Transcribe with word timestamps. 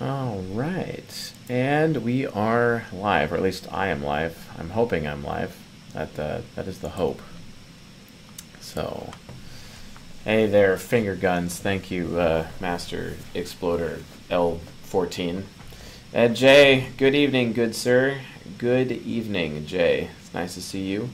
All 0.00 0.38
right, 0.52 1.32
and 1.50 1.98
we 1.98 2.26
are 2.26 2.86
live, 2.92 3.30
or 3.30 3.36
at 3.36 3.42
least 3.42 3.68
I 3.70 3.88
am 3.88 4.02
live. 4.02 4.48
I'm 4.58 4.70
hoping 4.70 5.06
I'm 5.06 5.22
live. 5.22 5.56
That 5.92 6.18
uh, 6.18 6.40
that 6.56 6.66
is 6.66 6.78
the 6.78 6.90
hope. 6.90 7.20
So, 8.58 9.10
hey 10.24 10.46
there, 10.46 10.78
finger 10.78 11.14
guns. 11.14 11.58
Thank 11.58 11.90
you, 11.90 12.18
uh, 12.18 12.46
Master 12.58 13.16
Exploder 13.34 14.00
L14. 14.30 15.42
Uh, 16.14 16.28
Jay, 16.28 16.88
good 16.96 17.14
evening, 17.14 17.52
good 17.52 17.74
sir. 17.76 18.18
Good 18.56 18.92
evening, 18.92 19.66
Jay. 19.66 20.08
It's 20.20 20.32
nice 20.32 20.54
to 20.54 20.62
see 20.62 20.86
you. 20.86 21.10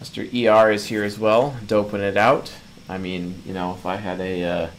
Mr. 0.00 0.22
ER 0.22 0.70
is 0.70 0.86
here 0.86 1.04
as 1.04 1.18
well, 1.18 1.56
doping 1.66 2.00
it 2.00 2.18
out. 2.18 2.52
I 2.86 2.98
mean, 2.98 3.42
you 3.46 3.54
know, 3.54 3.72
if 3.72 3.86
I 3.86 3.96
had 3.96 4.20
a, 4.20 4.44
uh, 4.44 4.70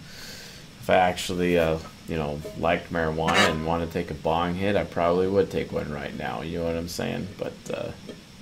if 0.80 0.90
I 0.90 0.96
actually, 0.96 1.58
uh, 1.58 1.80
you 2.12 2.18
know, 2.18 2.40
liked 2.60 2.92
marijuana 2.92 3.50
and 3.50 3.66
wanted 3.66 3.88
to 3.88 3.94
take 3.94 4.12
a 4.12 4.14
bong 4.14 4.56
hit, 4.56 4.76
I 4.76 4.84
probably 4.84 5.30
would 5.30 5.50
take 5.50 5.72
one 5.72 5.90
right 5.94 6.14
now. 6.18 6.42
You 6.42 6.58
know 6.60 6.66
what 6.66 6.76
I'm 6.76 6.90
saying? 6.90 7.30
But 7.38 7.54
uh, 7.74 7.92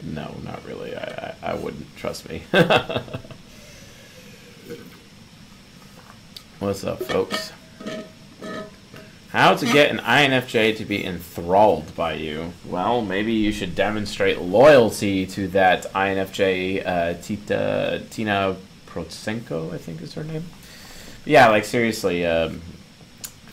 no, 0.01 0.35
not 0.43 0.65
really. 0.65 0.95
I, 0.95 1.35
I, 1.43 1.51
I 1.51 1.53
wouldn't. 1.53 1.95
Trust 1.95 2.27
me. 2.27 2.41
What's 6.57 6.83
up, 6.83 7.03
folks? 7.03 7.51
How 9.29 9.53
to 9.53 9.65
get 9.67 9.91
an 9.91 9.99
INFJ 9.99 10.75
to 10.77 10.85
be 10.85 11.05
enthralled 11.05 11.95
by 11.95 12.13
you? 12.13 12.53
Well, 12.65 13.03
maybe 13.03 13.33
you 13.33 13.51
should 13.51 13.75
demonstrate 13.75 14.41
loyalty 14.41 15.27
to 15.27 15.47
that 15.49 15.93
INFJ, 15.93 16.87
uh, 16.87 17.13
Tita, 17.21 18.01
Tina 18.09 18.55
Protsenko, 18.87 19.71
I 19.71 19.77
think 19.77 20.01
is 20.01 20.15
her 20.15 20.23
name. 20.23 20.45
Yeah, 21.23 21.49
like 21.49 21.65
seriously, 21.65 22.25
um, 22.25 22.63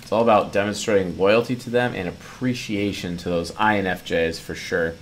it's 0.07 0.13
all 0.13 0.23
about 0.23 0.53
demonstrating 0.53 1.19
loyalty 1.19 1.57
to 1.57 1.69
them 1.69 1.93
and 1.93 2.09
appreciation 2.09 3.17
to 3.17 3.29
those 3.29 3.51
INFJs 3.51 4.39
for 4.39 4.55
sure. 4.55 4.95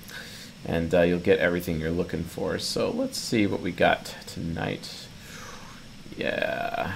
And 0.64 0.94
uh, 0.94 1.02
you'll 1.02 1.18
get 1.18 1.40
everything 1.40 1.78
you're 1.78 1.90
looking 1.90 2.24
for. 2.24 2.58
So 2.58 2.90
let's 2.90 3.18
see 3.18 3.46
what 3.46 3.60
we 3.60 3.70
got 3.70 4.14
tonight. 4.26 5.06
Yeah. 6.16 6.90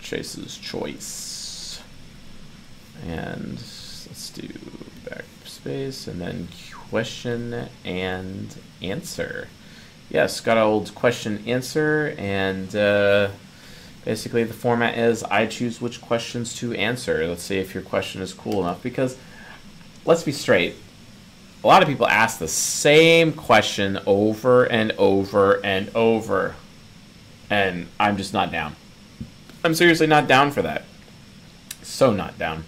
Chase's 0.00 0.56
choice. 0.56 1.82
And 3.04 3.54
let's 3.54 4.30
do 4.30 4.46
backspace 5.04 6.06
and 6.06 6.20
then 6.20 6.46
question 6.70 7.68
and 7.84 8.56
answer. 8.80 9.48
Yes, 10.08 10.38
got 10.38 10.56
an 10.56 10.62
old 10.62 10.94
question 10.94 11.42
answer, 11.48 12.14
and 12.16 12.76
uh, 12.76 13.30
basically 14.04 14.44
the 14.44 14.54
format 14.54 14.98
is 14.98 15.22
I 15.24 15.46
choose 15.46 15.80
which 15.80 16.00
questions 16.00 16.54
to 16.56 16.72
answer. 16.74 17.26
Let's 17.26 17.42
see 17.42 17.58
if 17.58 17.74
your 17.74 17.82
question 17.82 18.22
is 18.22 18.32
cool 18.32 18.60
enough 18.60 18.82
because 18.82 19.16
let's 20.04 20.22
be 20.22 20.32
straight. 20.32 20.74
A 21.62 21.66
lot 21.66 21.82
of 21.82 21.88
people 21.88 22.08
ask 22.08 22.38
the 22.38 22.48
same 22.48 23.32
question 23.32 23.98
over 24.04 24.64
and 24.64 24.90
over 24.92 25.64
and 25.64 25.90
over, 25.94 26.56
and 27.48 27.86
I'm 28.00 28.16
just 28.16 28.32
not 28.32 28.50
down. 28.50 28.74
I'm 29.64 29.74
seriously 29.74 30.08
not 30.08 30.26
down 30.26 30.50
for 30.50 30.62
that. 30.62 30.84
So 31.82 32.12
not 32.12 32.36
down. 32.36 32.64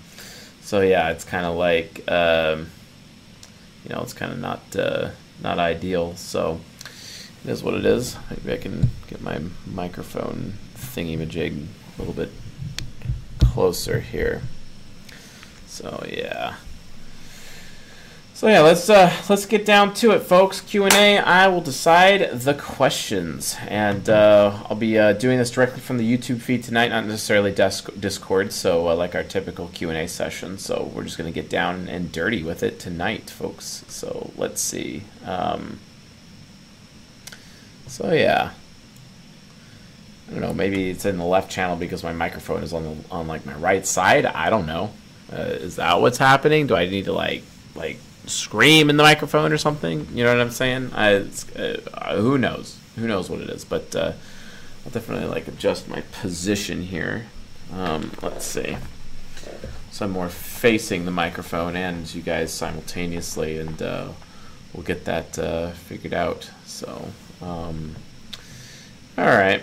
So 0.61 0.81
yeah, 0.81 1.11
it's 1.11 1.25
kind 1.25 1.45
of 1.45 1.57
like, 1.57 2.09
um, 2.09 2.71
you 3.83 3.95
know, 3.95 4.01
it's 4.03 4.13
kind 4.13 4.33
of 4.33 4.39
not 4.39 4.61
uh, 4.77 5.11
not 5.43 5.59
ideal. 5.59 6.15
So 6.15 6.61
it 7.45 7.51
is 7.51 7.65
what 7.65 7.75
it 7.75 7.85
is. 7.85 8.17
Maybe 8.31 8.53
I 8.53 8.59
can 8.59 8.91
get 9.09 9.21
my 9.21 9.41
microphone 9.67 10.55
thingy 10.75 11.19
majig 11.19 11.67
a 11.97 11.99
little 11.99 12.15
bit 12.15 12.31
closer 13.39 14.01
here. 14.01 14.43
So 15.67 16.05
yeah. 16.09 16.57
So 18.35 18.49
yeah, 18.49 18.61
let's 18.63 18.91
uh, 18.91 19.13
let's 19.29 19.47
get 19.47 19.65
down 19.65 19.95
to 19.95 20.11
it, 20.11 20.19
folks. 20.21 20.61
Q 20.61 20.85
and 20.85 20.93
A. 20.95 21.19
I 21.19 21.47
will 21.47 21.61
decide 21.61 22.33
the 22.33 22.53
questions, 22.53 23.57
and 23.69 24.11
uh, 24.11 24.65
I'll 24.69 24.77
be 24.77 24.99
uh, 24.99 25.13
doing 25.13 25.39
this 25.39 25.53
directly 25.53 25.81
from 25.81 25.99
the 25.99 26.19
YouTube 26.19 26.41
feed 26.41 26.65
tonight, 26.65 26.89
not 26.89 27.07
necessarily 27.07 27.53
Discord. 27.53 28.53
So 28.53 28.89
uh, 28.89 28.97
like 28.97 29.15
our 29.15 29.23
typical 29.23 29.69
Q 29.69 29.89
and 29.89 29.99
A 29.99 30.09
session. 30.09 30.59
So 30.59 30.91
we're 30.93 31.05
just 31.05 31.17
gonna 31.17 31.31
get 31.31 31.49
down 31.49 31.89
and 31.89 32.11
dirty 32.11 32.43
with 32.43 32.65
it 32.65 32.81
tonight, 32.81 33.31
folks. 33.31 33.85
So 33.87 34.33
let's 34.37 34.61
see. 34.61 35.05
Um, 35.25 35.79
so 37.87 38.13
yeah, 38.13 38.51
don't 40.35 40.43
know. 40.43 40.55
Maybe 40.55 40.91
it's 40.91 41.05
in 41.05 41.17
the 41.17 41.25
left 41.25 41.51
channel 41.51 41.77
because 41.77 42.03
my 42.03 42.13
microphone 42.13 42.63
is 42.63 42.73
on 42.73 42.83
the 42.85 42.97
on 43.11 43.27
like 43.27 43.47
my 43.47 43.55
right 43.55 43.87
side. 43.87 44.27
I 44.27 44.51
don't 44.51 44.67
know. 44.67 44.93
Uh, 45.33 45.37
is 45.37 45.77
that 45.77 46.01
what's 46.01 46.19
happening? 46.19 46.67
Do 46.67 46.77
I 46.77 46.87
need 46.87 47.07
to 47.07 47.13
like 47.13 47.43
like 47.75 47.99
scream 48.27 48.91
in 48.91 48.97
the 48.97 49.03
microphone 49.03 49.53
or 49.53 49.59
something. 49.59 50.07
You 50.13 50.25
know 50.25 50.33
what 50.33 50.41
I'm 50.41 50.51
saying? 50.51 50.91
I, 50.95 51.27
uh, 51.57 52.17
who 52.17 52.39
knows? 52.39 52.79
Who 52.97 53.07
knows 53.07 53.29
what 53.29 53.41
it 53.41 53.51
is? 53.51 53.65
But 53.65 53.95
uh, 53.95 54.13
I'll 54.85 54.93
definitely 54.93 55.29
like 55.29 55.49
adjust 55.49 55.89
my 55.89 56.03
position 56.21 56.83
here. 56.83 57.27
Um, 57.73 58.13
let's 58.23 58.45
see. 58.45 58.77
So 59.91 60.07
I'm 60.07 60.13
more 60.13 60.29
facing 60.29 61.05
the 61.05 61.11
microphone 61.11 61.77
and 61.77 62.13
you 62.13 62.23
guys 62.23 62.53
simultaneously, 62.53 63.59
and 63.59 63.81
uh, 63.81 64.09
we'll 64.73 64.83
get 64.83 65.05
that 65.05 65.39
uh, 65.39 65.71
figured 65.71 66.15
out. 66.15 66.51
So, 66.65 67.11
um, 67.41 67.95
all 69.17 69.27
right. 69.27 69.63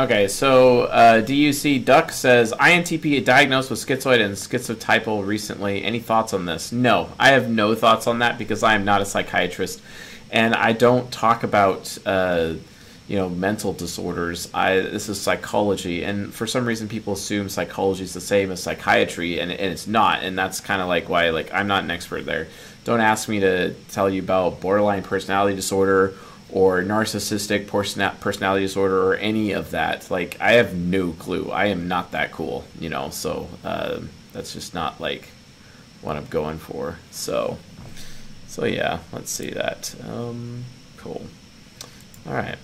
Okay, 0.00 0.26
so 0.26 0.84
uh, 0.84 1.20
DUC 1.20 1.84
Duck 1.84 2.12
says 2.12 2.52
INTP 2.52 3.22
diagnosed 3.26 3.68
with 3.68 3.78
schizoid 3.78 4.24
and 4.24 4.34
schizotypal 4.34 5.24
recently. 5.26 5.84
Any 5.84 6.00
thoughts 6.00 6.32
on 6.32 6.46
this? 6.46 6.72
No, 6.72 7.10
I 7.18 7.28
have 7.32 7.50
no 7.50 7.74
thoughts 7.74 8.06
on 8.06 8.20
that 8.20 8.38
because 8.38 8.62
I 8.62 8.74
am 8.74 8.86
not 8.86 9.02
a 9.02 9.04
psychiatrist, 9.04 9.82
and 10.30 10.54
I 10.54 10.72
don't 10.72 11.12
talk 11.12 11.42
about 11.42 11.98
uh, 12.06 12.54
you 13.06 13.16
know 13.18 13.28
mental 13.28 13.74
disorders. 13.74 14.48
I 14.54 14.76
this 14.76 15.10
is 15.10 15.20
psychology, 15.20 16.04
and 16.04 16.32
for 16.32 16.46
some 16.46 16.64
reason 16.64 16.88
people 16.88 17.12
assume 17.12 17.50
psychology 17.50 18.04
is 18.04 18.14
the 18.14 18.20
same 18.22 18.50
as 18.50 18.62
psychiatry, 18.62 19.40
and, 19.40 19.52
and 19.52 19.72
it's 19.72 19.86
not. 19.86 20.22
And 20.22 20.38
that's 20.38 20.58
kind 20.60 20.80
of 20.80 20.88
like 20.88 21.10
why 21.10 21.28
like 21.30 21.52
I'm 21.52 21.66
not 21.66 21.84
an 21.84 21.90
expert 21.90 22.24
there. 22.24 22.48
Don't 22.84 23.00
ask 23.00 23.28
me 23.28 23.40
to 23.40 23.74
tell 23.90 24.08
you 24.08 24.22
about 24.22 24.62
borderline 24.62 25.02
personality 25.02 25.54
disorder 25.54 26.14
or 26.52 26.82
narcissistic 26.82 27.66
personality 27.66 28.64
disorder 28.64 29.02
or 29.02 29.16
any 29.16 29.52
of 29.52 29.70
that. 29.70 30.10
Like, 30.10 30.36
I 30.40 30.52
have 30.52 30.74
no 30.74 31.12
clue. 31.12 31.50
I 31.50 31.66
am 31.66 31.88
not 31.88 32.12
that 32.12 32.30
cool, 32.30 32.64
you 32.78 32.90
know, 32.90 33.08
so 33.10 33.48
uh, 33.64 34.00
that's 34.32 34.52
just 34.52 34.74
not 34.74 35.00
like 35.00 35.28
what 36.02 36.16
I'm 36.16 36.26
going 36.26 36.58
for. 36.58 36.98
So, 37.10 37.58
so 38.46 38.64
yeah, 38.64 38.98
let's 39.12 39.30
see 39.30 39.50
that. 39.50 39.94
Um, 40.06 40.64
cool. 40.98 41.22
All 42.26 42.34
right. 42.34 42.58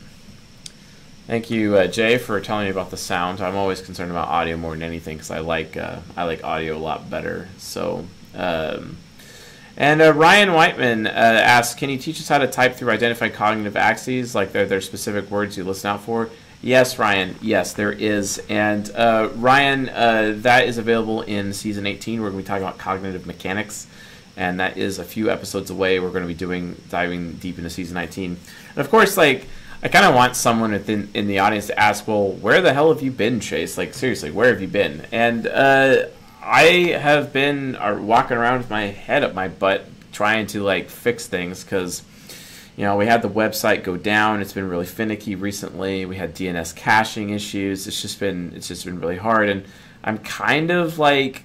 Thank 1.27 1.51
you, 1.51 1.77
uh, 1.77 1.87
Jay, 1.87 2.19
for 2.19 2.41
telling 2.41 2.65
me 2.67 2.71
about 2.71 2.91
the 2.91 2.97
sound. 2.97 3.41
I'm 3.41 3.57
always 3.57 3.81
concerned 3.81 4.11
about 4.11 4.29
audio 4.29 4.57
more 4.57 4.73
than 4.73 4.83
anything 4.83 5.17
because 5.17 5.31
I 5.31 5.41
like 5.41 5.77
uh, 5.77 6.01
I 6.17 6.25
like 6.25 6.45
audio 6.45 6.77
a 6.77 6.79
lot 6.79 7.09
better. 7.11 7.49
So. 7.59 8.07
Um, 8.35 8.99
and 9.79 10.03
uh, 10.03 10.13
Ryan 10.13 10.53
Whiteman 10.53 11.07
uh, 11.07 11.11
asks, 11.11 11.79
can 11.79 11.89
you 11.89 11.99
teach 11.99 12.19
us 12.19 12.29
how 12.29 12.39
to 12.39 12.49
type 12.49 12.75
through 12.75 12.91
identified 12.91 13.33
cognitive 13.33 13.77
axes? 13.77 14.35
Like 14.35 14.51
there, 14.51 14.67
there 14.67 14.79
are 14.79 14.83
specific 14.83 15.31
words 15.31 15.57
you 15.57 15.63
listen 15.63 15.89
out 15.89 16.03
for? 16.03 16.29
Yes, 16.61 16.99
Ryan. 16.99 17.37
Yes, 17.41 17.75
there 17.75 17.93
is. 17.93 18.43
And 18.49 18.91
uh, 18.91 19.31
Ryan, 19.37 19.89
uh, 19.89 20.35
that 20.39 20.67
is 20.67 20.79
available 20.79 21.23
in 21.23 21.53
season 21.53 21.87
18. 21.87 22.21
We're 22.21 22.31
going 22.31 22.43
to 22.43 22.45
be 22.45 22.49
talking 22.49 22.65
about 22.65 22.79
cognitive 22.79 23.25
mechanics. 23.25 23.87
And 24.37 24.59
that 24.59 24.77
is 24.77 24.99
a 24.99 25.05
few 25.05 25.31
episodes 25.31 25.71
away. 25.71 26.01
We're 26.01 26.11
going 26.11 26.23
to 26.23 26.29
be 26.29 26.35
doing 26.35 26.75
diving 26.91 27.35
deep 27.35 27.59
into 27.59 27.71
season 27.71 27.95
19. 27.95 28.37
And 28.71 28.79
of 28.79 28.91
course, 28.91 29.17
like, 29.17 29.47
I 29.81 29.87
kind 29.87 30.07
of 30.07 30.15
want 30.17 30.35
someone 30.35 30.73
within 30.73 31.09
in 31.15 31.29
the 31.29 31.39
audience 31.39 31.69
to 31.69 31.79
ask, 31.79 32.09
well, 32.09 32.33
where 32.33 32.61
the 32.61 32.73
hell 32.73 32.93
have 32.93 33.01
you 33.01 33.13
been, 33.13 33.39
Chase? 33.39 33.79
Like, 33.79 33.95
seriously, 33.95 34.33
where 34.33 34.49
have 34.49 34.61
you 34.61 34.67
been? 34.67 35.07
And 35.13 35.47
uh, 35.47 36.07
I 36.49 36.97
have 36.99 37.31
been 37.31 37.77
uh, 37.77 37.99
walking 38.01 38.39
around 38.39 38.59
with 38.59 38.71
my 38.71 38.87
head 38.87 39.23
up 39.23 39.35
my 39.35 39.49
butt 39.49 39.85
trying 40.13 40.47
to 40.49 40.63
like 40.63 40.89
fix 40.89 41.27
things 41.27 41.63
because 41.63 42.03
you 42.75 42.85
know 42.85 42.97
we 42.97 43.05
had 43.05 43.21
the 43.21 43.29
website 43.29 43.85
go 43.85 43.99
down. 43.99 44.41
It's 44.41 44.55
been 44.55 44.67
really 44.67 44.87
finicky 44.87 45.35
recently. 45.35 46.07
We 46.07 46.17
had 46.17 46.35
DNS 46.35 46.75
caching 46.75 47.31
issues. 47.31 47.87
It's 47.87 48.01
just 48.01 48.19
been 48.19 48.55
it's 48.57 48.67
just 48.67 48.87
been 48.87 48.99
really 48.99 49.19
hard, 49.19 49.51
and 49.51 49.67
I'm 50.03 50.17
kind 50.17 50.71
of 50.71 50.99
like 50.99 51.43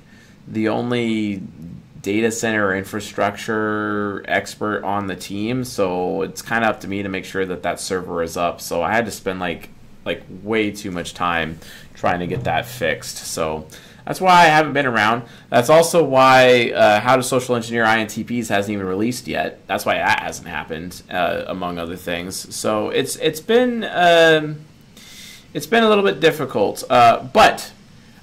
the 0.48 0.70
only 0.70 1.44
data 2.02 2.32
center 2.32 2.74
infrastructure 2.74 4.24
expert 4.28 4.84
on 4.84 5.08
the 5.08 5.16
team 5.16 5.64
so 5.64 6.22
it's 6.22 6.42
kind 6.42 6.66
of 6.66 6.70
up 6.70 6.82
to 6.82 6.88
me 6.90 7.02
to 7.02 7.08
make 7.08 7.24
sure 7.24 7.46
that 7.46 7.64
that 7.64 7.80
server 7.80 8.22
is 8.22 8.36
up 8.36 8.60
so 8.60 8.84
i 8.84 8.92
had 8.92 9.06
to 9.06 9.12
spend 9.12 9.40
like 9.40 9.70
like 10.04 10.22
way 10.44 10.70
too 10.70 10.92
much 10.92 11.14
time 11.14 11.58
trying 11.94 12.20
to 12.20 12.28
get 12.28 12.44
that 12.44 12.66
fixed 12.66 13.16
so 13.20 13.66
that's 14.06 14.20
why 14.20 14.42
I 14.42 14.46
haven't 14.46 14.74
been 14.74 14.86
around. 14.86 15.24
That's 15.50 15.70
also 15.70 16.04
why 16.04 16.72
uh, 16.72 17.00
How 17.00 17.16
to 17.16 17.24
Social 17.24 17.56
Engineer 17.56 17.86
INTPs 17.86 18.50
hasn't 18.50 18.74
even 18.74 18.86
released 18.86 19.28
yet. 19.28 19.66
That's 19.68 19.86
why 19.86 19.96
that 19.96 20.22
hasn't 20.22 20.48
happened, 20.48 21.02
uh, 21.10 21.46
among 21.48 21.78
other 21.78 21.96
things. 21.96 22.54
So 22.56 22.90
it's 22.90 23.16
it's 23.18 23.40
been 23.40 23.84
um, 23.86 24.60
it's 25.54 25.68
been 25.68 25.84
a 25.84 25.90
little 25.90 26.04
bit 26.04 26.20
difficult. 26.20 26.84
Uh, 26.90 27.24
but 27.24 27.72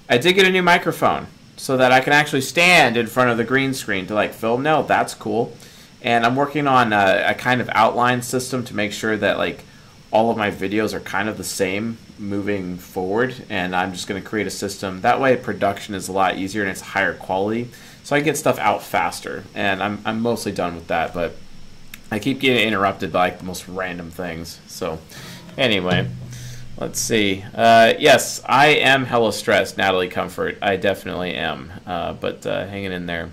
I 0.09 0.19
did 0.19 0.35
get 0.35 0.47
a 0.47 0.50
new 0.50 0.62
microphone, 0.62 1.29
so 1.61 1.77
that 1.77 1.93
I 1.93 2.00
can 2.00 2.15
actually 2.15 2.41
stand 2.41 2.97
in 2.97 3.06
front 3.06 3.31
of 3.31 3.37
the 3.37 3.44
green 3.44 3.75
screen 3.75 4.06
to 4.06 4.15
like 4.15 4.32
film. 4.32 4.62
No, 4.62 4.82
that's 4.82 5.15
cool. 5.15 5.53
And 6.03 6.25
I'm 6.25 6.35
working 6.35 6.67
on 6.67 6.94
a, 6.94 7.25
a 7.29 7.35
kind 7.35 7.61
of 7.61 7.69
outline 7.75 8.23
system 8.23 8.65
to 8.65 8.75
make 8.75 8.93
sure 8.93 9.17
that 9.19 9.37
like 9.37 9.65
all 10.11 10.31
of 10.31 10.38
my 10.38 10.50
videos 10.50 10.94
are 10.94 11.00
kind 11.00 11.29
of 11.29 11.37
the 11.37 11.44
same 11.44 11.99
moving 12.20 12.76
forward. 12.76 13.34
And 13.49 13.75
I'm 13.75 13.93
just 13.93 14.06
going 14.06 14.22
to 14.22 14.28
create 14.28 14.46
a 14.46 14.50
system 14.50 15.00
that 15.00 15.20
way. 15.20 15.37
Production 15.37 15.94
is 15.94 16.08
a 16.08 16.12
lot 16.12 16.37
easier 16.37 16.62
and 16.62 16.70
it's 16.70 16.81
higher 16.81 17.14
quality, 17.14 17.69
so 18.05 18.14
I 18.14 18.20
get 18.20 18.37
stuff 18.37 18.58
out 18.58 18.82
faster. 18.82 19.44
And 19.55 19.82
I'm 19.82 20.00
I'm 20.05 20.20
mostly 20.20 20.52
done 20.52 20.75
with 20.76 20.87
that, 20.88 21.12
but 21.14 21.34
I 22.11 22.19
keep 22.19 22.40
getting 22.40 22.67
interrupted 22.67 23.11
by 23.11 23.31
like 23.31 23.38
the 23.38 23.44
most 23.44 23.67
random 23.67 24.11
things. 24.11 24.61
So 24.67 24.99
anyway. 25.58 26.08
Let's 26.78 26.99
see. 26.99 27.44
Uh, 27.55 27.93
yes, 27.99 28.40
I 28.46 28.69
am 28.69 29.05
hella 29.05 29.34
stressed, 29.34 29.76
Natalie 29.76 30.08
Comfort. 30.08 30.56
I 30.62 30.76
definitely 30.76 31.34
am. 31.34 31.70
Uh, 31.84 32.14
but 32.14 32.46
uh, 32.46 32.67
hanging 32.67 32.93
in 32.93 33.05
there. 33.05 33.28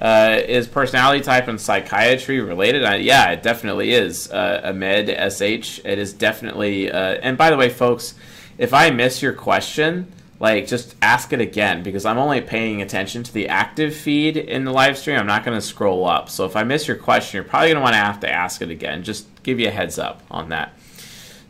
Uh, 0.00 0.40
is 0.48 0.66
personality 0.66 1.22
type 1.22 1.46
and 1.46 1.60
psychiatry 1.60 2.40
related? 2.40 2.82
yeah, 3.02 3.32
it 3.32 3.42
definitely 3.42 3.92
is. 3.92 4.30
Uh, 4.30 4.62
Ahmed 4.64 5.08
SH. 5.08 5.80
It 5.84 5.98
is 5.98 6.14
definitely. 6.14 6.90
Uh, 6.90 7.18
and 7.22 7.36
by 7.36 7.50
the 7.50 7.56
way, 7.56 7.68
folks, 7.68 8.14
if 8.56 8.72
I 8.72 8.90
miss 8.90 9.20
your 9.20 9.34
question, 9.34 10.10
like 10.40 10.66
just 10.66 10.96
ask 11.02 11.34
it 11.34 11.40
again 11.40 11.82
because 11.82 12.06
I'm 12.06 12.16
only 12.16 12.40
paying 12.40 12.80
attention 12.80 13.22
to 13.24 13.32
the 13.32 13.48
active 13.48 13.94
feed 13.94 14.38
in 14.38 14.64
the 14.64 14.72
live 14.72 14.96
stream. 14.96 15.18
I'm 15.18 15.26
not 15.26 15.44
going 15.44 15.56
to 15.56 15.64
scroll 15.64 16.06
up. 16.06 16.30
So 16.30 16.46
if 16.46 16.56
I 16.56 16.64
miss 16.64 16.88
your 16.88 16.96
question, 16.96 17.36
you're 17.36 17.44
probably 17.44 17.68
going 17.68 17.76
to 17.76 17.82
want 17.82 17.92
to 17.92 17.98
have 17.98 18.20
to 18.20 18.30
ask 18.30 18.62
it 18.62 18.70
again. 18.70 19.02
Just 19.02 19.26
give 19.42 19.60
you 19.60 19.68
a 19.68 19.70
heads 19.70 19.98
up 19.98 20.22
on 20.30 20.48
that. 20.48 20.72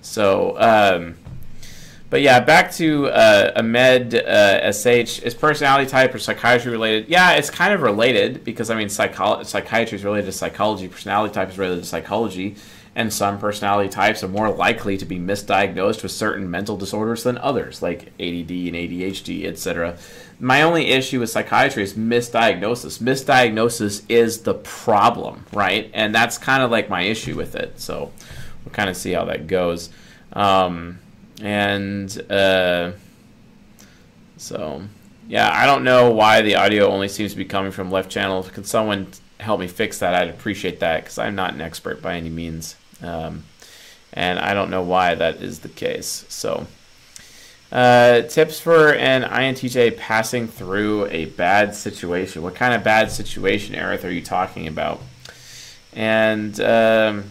So, 0.03 0.57
um, 0.59 1.15
but 2.11 2.23
yeah, 2.23 2.41
back 2.41 2.73
to 2.73 3.07
uh, 3.07 3.53
Ahmed 3.55 4.17
uh, 4.17 4.73
SH. 4.73 5.23
Is 5.23 5.33
personality 5.33 5.89
type 5.89 6.13
or 6.13 6.19
psychiatry 6.19 6.73
related? 6.73 7.09
Yeah, 7.09 7.33
it's 7.33 7.51
kind 7.51 7.73
of 7.73 7.83
related 7.83 8.43
because 8.45 8.69
I 8.69 8.75
mean, 8.75 8.89
psycho- 8.89 9.45
psychiatry 9.45 9.97
is 9.97 10.05
related 10.05 10.27
to 10.27 10.33
psychology. 10.33 10.89
Personality 10.89 11.33
type 11.33 11.51
is 11.51 11.59
related 11.59 11.83
to 11.83 11.89
psychology, 11.89 12.57
and 12.97 13.13
some 13.13 13.39
personality 13.39 13.89
types 13.89 14.25
are 14.25 14.29
more 14.29 14.51
likely 14.51 14.97
to 14.97 15.05
be 15.05 15.21
misdiagnosed 15.21 16.03
with 16.03 16.11
certain 16.11 16.51
mental 16.51 16.77
disorders 16.77 17.23
than 17.23 17.39
others, 17.39 17.81
like 17.81 18.09
ADD 18.19 18.51
and 18.51 18.75
ADHD, 18.75 19.45
etc. 19.45 19.97
My 20.41 20.63
only 20.63 20.87
issue 20.87 21.21
with 21.21 21.31
psychiatry 21.31 21.85
is 21.85 21.95
misdiagnosis. 21.95 22.99
Misdiagnosis 22.99 24.03
is 24.09 24.41
the 24.41 24.55
problem, 24.55 25.45
right? 25.53 25.89
And 25.95 26.13
that's 26.13 26.39
kind 26.39 26.65
of 26.65 26.73
like 26.73 26.91
my 26.91 27.03
issue 27.03 27.37
with 27.37 27.55
it. 27.55 27.79
So 27.79 28.11
we'll 28.65 28.73
kind 28.73 28.91
of 28.91 28.97
see 28.97 29.13
how 29.13 29.27
that 29.27 29.47
goes. 29.47 29.91
Um, 30.33 30.99
and 31.41 32.31
uh, 32.31 32.93
so, 34.37 34.83
yeah, 35.29 35.51
I 35.53 35.67
don't 35.67 35.85
know 35.85 36.11
why 36.11 36.41
the 36.43 36.57
audio 36.57 36.89
only 36.89 37.09
seems 37.09 37.33
to 37.33 37.37
be 37.37 37.45
coming 37.45 37.73
from 37.73 37.91
left 37.91 38.11
channel. 38.11 38.43
Can 38.43 38.65
someone 38.65 39.09
help 39.39 39.61
me 39.61 39.69
fix 39.69 39.99
that? 39.99 40.15
I'd 40.15 40.29
appreciate 40.29 40.81
that 40.81 41.03
because 41.03 41.19
I'm 41.19 41.35
not 41.35 41.55
an 41.55 41.61
expert 41.61 42.03
by 42.03 42.17
any 42.17 42.31
means. 42.31 42.77
Um, 43.03 43.45
and 44.13 44.39
I 44.39 44.55
don't 44.55 44.71
know 44.71 44.83
why 44.83 45.15
that 45.15 45.37
is 45.37 45.61
the 45.61 45.69
case. 45.69 46.25
So, 46.29 46.67
uh, 47.71 48.23
tips 48.23 48.59
for 48.59 48.93
an 48.95 49.23
INTJ 49.23 49.97
passing 49.97 50.49
through 50.49 51.07
a 51.07 51.27
bad 51.27 51.75
situation. 51.75 52.43
What 52.43 52.55
kind 52.55 52.75
of 52.75 52.83
bad 52.83 53.13
situation, 53.13 53.77
Aerith, 53.77 54.05
are 54.05 54.11
you 54.11 54.23
talking 54.23 54.67
about? 54.67 55.01
And 55.93 56.59
um, 56.61 57.25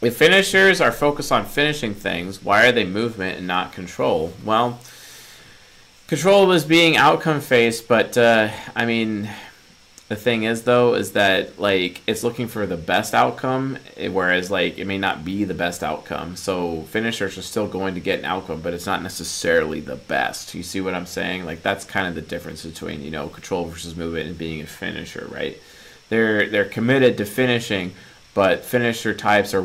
if 0.00 0.16
finishers 0.16 0.80
are 0.80 0.92
focused 0.92 1.32
on 1.32 1.46
finishing 1.46 1.94
things, 1.94 2.42
why 2.42 2.66
are 2.66 2.72
they 2.72 2.84
movement 2.84 3.38
and 3.38 3.46
not 3.46 3.72
control? 3.72 4.32
Well, 4.44 4.78
control 6.06 6.46
was 6.46 6.64
being 6.64 6.96
outcome 6.96 7.40
based, 7.40 7.88
but 7.88 8.16
uh, 8.18 8.50
I 8.74 8.86
mean, 8.86 9.28
the 10.08 10.16
thing 10.16 10.44
is 10.44 10.62
though 10.62 10.94
is 10.94 11.12
that 11.12 11.58
like 11.58 12.00
it's 12.06 12.22
looking 12.22 12.46
for 12.46 12.64
the 12.66 12.76
best 12.76 13.12
outcome, 13.12 13.78
eh, 13.96 14.08
whereas 14.08 14.50
like 14.50 14.78
it 14.78 14.86
may 14.86 14.98
not 14.98 15.24
be 15.24 15.44
the 15.44 15.54
best 15.54 15.82
outcome. 15.82 16.36
So 16.36 16.82
finishers 16.82 17.36
are 17.36 17.42
still 17.42 17.66
going 17.66 17.94
to 17.94 18.00
get 18.00 18.20
an 18.20 18.24
outcome, 18.24 18.60
but 18.60 18.72
it's 18.72 18.86
not 18.86 19.02
necessarily 19.02 19.80
the 19.80 19.96
best. 19.96 20.54
You 20.54 20.62
see 20.62 20.80
what 20.80 20.94
I'm 20.94 21.06
saying? 21.06 21.44
Like 21.44 21.62
that's 21.62 21.84
kind 21.84 22.06
of 22.06 22.14
the 22.14 22.22
difference 22.22 22.64
between 22.64 23.02
you 23.02 23.10
know 23.10 23.28
control 23.28 23.64
versus 23.64 23.96
movement 23.96 24.28
and 24.28 24.38
being 24.38 24.60
a 24.60 24.66
finisher, 24.66 25.26
right? 25.30 25.58
They're 26.08 26.48
they're 26.48 26.64
committed 26.64 27.18
to 27.18 27.24
finishing, 27.24 27.92
but 28.36 28.66
finisher 28.66 29.14
types 29.14 29.54
are 29.54 29.64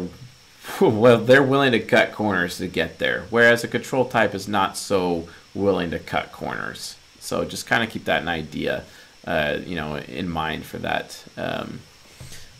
well, 0.81 1.17
they're 1.17 1.43
willing 1.43 1.73
to 1.73 1.79
cut 1.79 2.13
corners 2.13 2.57
to 2.57 2.67
get 2.67 2.99
there, 2.99 3.25
whereas 3.29 3.65
a 3.65 3.67
control 3.67 4.05
type 4.05 4.33
is 4.33 4.47
not 4.47 4.77
so 4.77 5.27
willing 5.53 5.91
to 5.91 5.99
cut 5.99 6.31
corners. 6.31 6.95
So 7.19 7.43
just 7.43 7.67
kind 7.67 7.83
of 7.83 7.89
keep 7.89 8.05
that 8.05 8.21
an 8.21 8.29
idea, 8.29 8.85
uh, 9.27 9.57
you 9.65 9.75
know, 9.75 9.97
in 9.97 10.29
mind 10.29 10.65
for 10.65 10.77
that. 10.77 11.21
Um, 11.35 11.81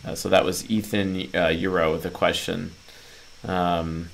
uh, 0.06 0.16
so 0.16 0.28
that 0.28 0.44
was 0.44 0.70
Ethan 0.70 1.30
uh, 1.34 1.48
Euro 1.48 1.94
with 1.94 2.06
a 2.06 2.10
question. 2.12 2.74
Um, 3.48 4.10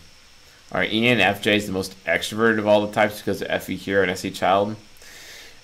are 0.71 0.83
ENFJs 0.83 1.65
the 1.65 1.71
most 1.71 1.95
extroverted 2.05 2.59
of 2.59 2.67
all 2.67 2.85
the 2.85 2.93
types 2.93 3.17
because 3.17 3.41
of 3.41 3.63
FE 3.63 3.75
Hero 3.75 4.03
and 4.03 4.11
SE 4.11 4.29
Child? 4.29 4.75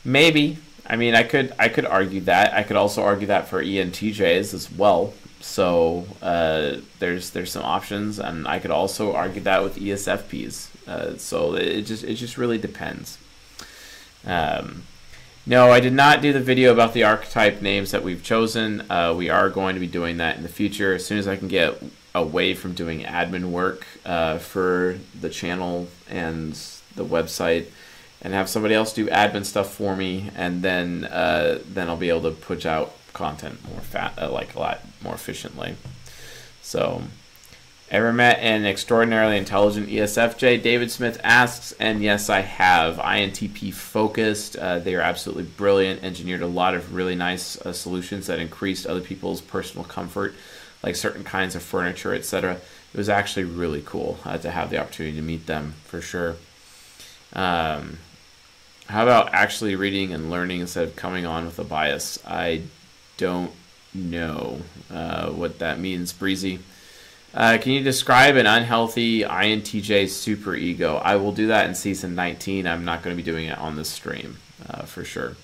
Maybe. 0.03 0.57
I 0.87 0.95
mean, 0.95 1.13
I 1.13 1.23
could 1.23 1.53
I 1.59 1.69
could 1.69 1.85
argue 1.85 2.21
that. 2.21 2.53
I 2.53 2.63
could 2.63 2.75
also 2.75 3.03
argue 3.03 3.27
that 3.27 3.47
for 3.47 3.63
ENTJs 3.63 4.53
as 4.55 4.71
well. 4.71 5.13
So 5.43 6.07
uh, 6.21 6.77
there's 6.99 7.31
there's 7.31 7.51
some 7.51 7.63
options, 7.63 8.17
and 8.17 8.47
I 8.47 8.59
could 8.59 8.71
also 8.71 9.13
argue 9.13 9.41
that 9.41 9.61
with 9.61 9.75
ESFPs. 9.75 10.87
Uh, 10.87 11.17
so 11.17 11.55
it 11.55 11.81
just 11.81 12.05
it 12.05 12.15
just 12.15 12.37
really 12.37 12.57
depends. 12.57 13.17
Um, 14.25 14.83
no, 15.45 15.69
I 15.69 15.81
did 15.81 15.91
not 15.91 16.21
do 16.21 16.31
the 16.31 16.39
video 16.39 16.71
about 16.71 16.93
the 16.93 17.03
archetype 17.03 17.61
names 17.61 17.91
that 17.91 18.03
we've 18.03 18.23
chosen. 18.23 18.89
Uh, 18.89 19.13
we 19.15 19.29
are 19.29 19.49
going 19.49 19.73
to 19.73 19.81
be 19.81 19.87
doing 19.87 20.15
that 20.17 20.37
in 20.37 20.43
the 20.43 20.49
future 20.49 20.93
as 20.93 21.05
soon 21.05 21.17
as 21.17 21.27
I 21.27 21.35
can 21.35 21.49
get 21.49 21.77
away 22.15 22.53
from 22.53 22.73
doing 22.73 23.01
admin 23.01 23.51
work 23.51 23.85
uh, 24.05 24.37
for 24.37 24.97
the 25.19 25.29
channel 25.29 25.89
and 26.09 26.53
the 26.95 27.03
website, 27.03 27.65
and 28.21 28.33
have 28.33 28.47
somebody 28.47 28.75
else 28.75 28.93
do 28.93 29.07
admin 29.07 29.43
stuff 29.43 29.73
for 29.73 29.93
me, 29.93 30.31
and 30.37 30.61
then 30.61 31.03
uh, 31.03 31.59
then 31.67 31.89
I'll 31.89 31.97
be 31.97 32.07
able 32.07 32.21
to 32.21 32.31
push 32.31 32.65
out 32.65 32.93
content 33.11 33.59
more 33.67 33.81
fat, 33.81 34.13
uh, 34.17 34.31
like 34.31 34.55
a 34.55 34.59
lot 34.59 34.79
more 35.03 35.13
efficiently. 35.13 35.75
So, 36.61 37.03
ever 37.91 38.13
met 38.13 38.39
an 38.39 38.65
extraordinarily 38.65 39.37
intelligent 39.37 39.89
ESFJ? 39.89 40.61
David 40.63 40.89
Smith 40.89 41.19
asks, 41.23 41.73
and 41.73 42.01
yes, 42.01 42.29
I 42.29 42.39
have. 42.39 42.97
INTP 42.97 43.73
focused. 43.73 44.55
Uh, 44.55 44.79
they 44.79 44.95
are 44.95 45.01
absolutely 45.01 45.43
brilliant. 45.43 46.03
Engineered 46.03 46.41
a 46.41 46.47
lot 46.47 46.73
of 46.73 46.95
really 46.95 47.15
nice 47.15 47.59
uh, 47.61 47.73
solutions 47.73 48.27
that 48.27 48.39
increased 48.39 48.87
other 48.87 49.01
people's 49.01 49.41
personal 49.41 49.85
comfort, 49.85 50.33
like 50.81 50.95
certain 50.95 51.23
kinds 51.23 51.55
of 51.55 51.61
furniture, 51.61 52.13
etc. 52.13 52.57
It 52.93 52.97
was 52.97 53.09
actually 53.09 53.45
really 53.45 53.83
cool 53.85 54.19
uh, 54.25 54.37
to 54.37 54.51
have 54.51 54.69
the 54.69 54.77
opportunity 54.77 55.15
to 55.17 55.21
meet 55.21 55.45
them 55.45 55.75
for 55.85 56.01
sure. 56.01 56.37
Um, 57.33 57.99
how 58.87 59.03
about 59.03 59.33
actually 59.33 59.75
reading 59.75 60.13
and 60.13 60.29
learning 60.29 60.61
instead 60.61 60.83
of 60.87 60.95
coming 60.95 61.25
on 61.25 61.45
with 61.45 61.57
a 61.57 61.63
bias? 61.63 62.19
I 62.25 62.63
don't 63.17 63.51
know 63.93 64.61
uh, 64.91 65.29
what 65.29 65.59
that 65.59 65.79
means, 65.79 66.13
Breezy. 66.13 66.59
Uh, 67.33 67.57
can 67.59 67.71
you 67.71 67.81
describe 67.81 68.35
an 68.35 68.45
unhealthy 68.45 69.21
INTJ 69.21 70.05
superego? 70.05 71.01
I 71.03 71.15
will 71.15 71.31
do 71.31 71.47
that 71.47 71.67
in 71.67 71.73
season 71.73 72.13
19. 72.13 72.67
I'm 72.67 72.85
not 72.85 73.01
going 73.01 73.15
to 73.15 73.21
be 73.21 73.25
doing 73.25 73.47
it 73.47 73.57
on 73.57 73.75
the 73.75 73.85
stream 73.85 74.37
uh, 74.69 74.83
for 74.83 75.03
sure. 75.03 75.35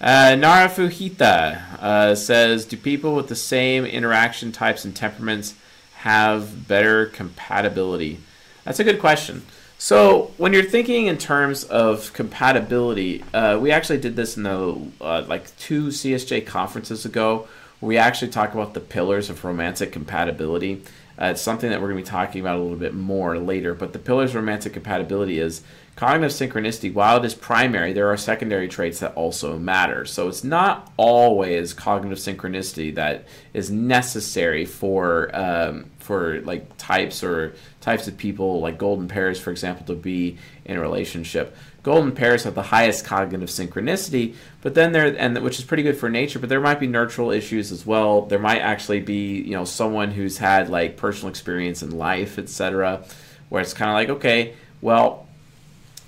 Uh, 0.00 0.34
Nara 0.34 0.68
Fuhita 0.68 1.78
uh, 1.80 2.14
says 2.16 2.64
Do 2.64 2.76
people 2.76 3.14
with 3.14 3.28
the 3.28 3.36
same 3.36 3.84
interaction 3.84 4.50
types 4.50 4.84
and 4.84 4.96
temperaments 4.96 5.54
have 5.98 6.66
better 6.66 7.06
compatibility? 7.06 8.18
That's 8.64 8.80
a 8.80 8.84
good 8.84 8.98
question. 8.98 9.42
So 9.78 10.32
when 10.38 10.52
you're 10.52 10.62
thinking 10.62 11.06
in 11.06 11.18
terms 11.18 11.62
of 11.64 12.12
compatibility, 12.12 13.24
uh, 13.32 13.58
we 13.60 13.70
actually 13.70 13.98
did 13.98 14.16
this 14.16 14.36
in 14.36 14.42
the 14.42 14.90
uh, 15.00 15.24
like 15.28 15.56
two 15.56 15.88
CSJ 15.88 16.46
conferences 16.46 17.04
ago. 17.04 17.46
We 17.82 17.98
actually 17.98 18.30
talk 18.30 18.54
about 18.54 18.74
the 18.74 18.80
pillars 18.80 19.28
of 19.28 19.44
romantic 19.44 19.90
compatibility. 19.90 20.84
Uh, 21.20 21.26
it's 21.26 21.42
something 21.42 21.68
that 21.68 21.80
we're 21.80 21.88
going 21.88 22.02
to 22.02 22.08
be 22.08 22.16
talking 22.16 22.40
about 22.40 22.56
a 22.56 22.62
little 22.62 22.78
bit 22.78 22.94
more 22.94 23.38
later. 23.38 23.74
But 23.74 23.92
the 23.92 23.98
pillars 23.98 24.30
of 24.30 24.36
romantic 24.36 24.72
compatibility 24.72 25.40
is 25.40 25.62
cognitive 25.96 26.30
synchronicity. 26.30 26.94
While 26.94 27.16
it 27.16 27.24
is 27.24 27.34
primary, 27.34 27.92
there 27.92 28.08
are 28.08 28.16
secondary 28.16 28.68
traits 28.68 29.00
that 29.00 29.14
also 29.14 29.58
matter. 29.58 30.04
So 30.04 30.28
it's 30.28 30.44
not 30.44 30.92
always 30.96 31.74
cognitive 31.74 32.18
synchronicity 32.18 32.94
that 32.94 33.26
is 33.52 33.68
necessary 33.68 34.64
for 34.64 35.34
um, 35.34 35.90
for 35.98 36.40
like 36.42 36.76
types 36.78 37.24
or 37.24 37.54
types 37.80 38.06
of 38.06 38.16
people, 38.16 38.60
like 38.60 38.78
golden 38.78 39.08
pairs, 39.08 39.40
for 39.40 39.50
example, 39.50 39.84
to 39.86 39.94
be 39.94 40.38
in 40.64 40.76
a 40.76 40.80
relationship. 40.80 41.56
Golden 41.82 42.12
pairs 42.12 42.44
have 42.44 42.54
the 42.54 42.62
highest 42.62 43.04
cognitive 43.04 43.48
synchronicity, 43.48 44.36
but 44.60 44.74
then 44.74 44.92
there, 44.92 45.16
and 45.18 45.36
which 45.38 45.58
is 45.58 45.64
pretty 45.64 45.82
good 45.82 45.96
for 45.96 46.08
nature. 46.08 46.38
But 46.38 46.48
there 46.48 46.60
might 46.60 46.78
be 46.78 46.86
nurtural 46.86 47.36
issues 47.36 47.72
as 47.72 47.84
well. 47.84 48.22
There 48.22 48.38
might 48.38 48.60
actually 48.60 49.00
be, 49.00 49.40
you 49.40 49.52
know, 49.52 49.64
someone 49.64 50.12
who's 50.12 50.38
had 50.38 50.68
like 50.68 50.96
personal 50.96 51.30
experience 51.30 51.82
in 51.82 51.90
life, 51.90 52.38
etc., 52.38 53.04
where 53.48 53.62
it's 53.62 53.74
kind 53.74 53.90
of 53.90 53.94
like, 53.94 54.08
okay, 54.18 54.54
well, 54.80 55.26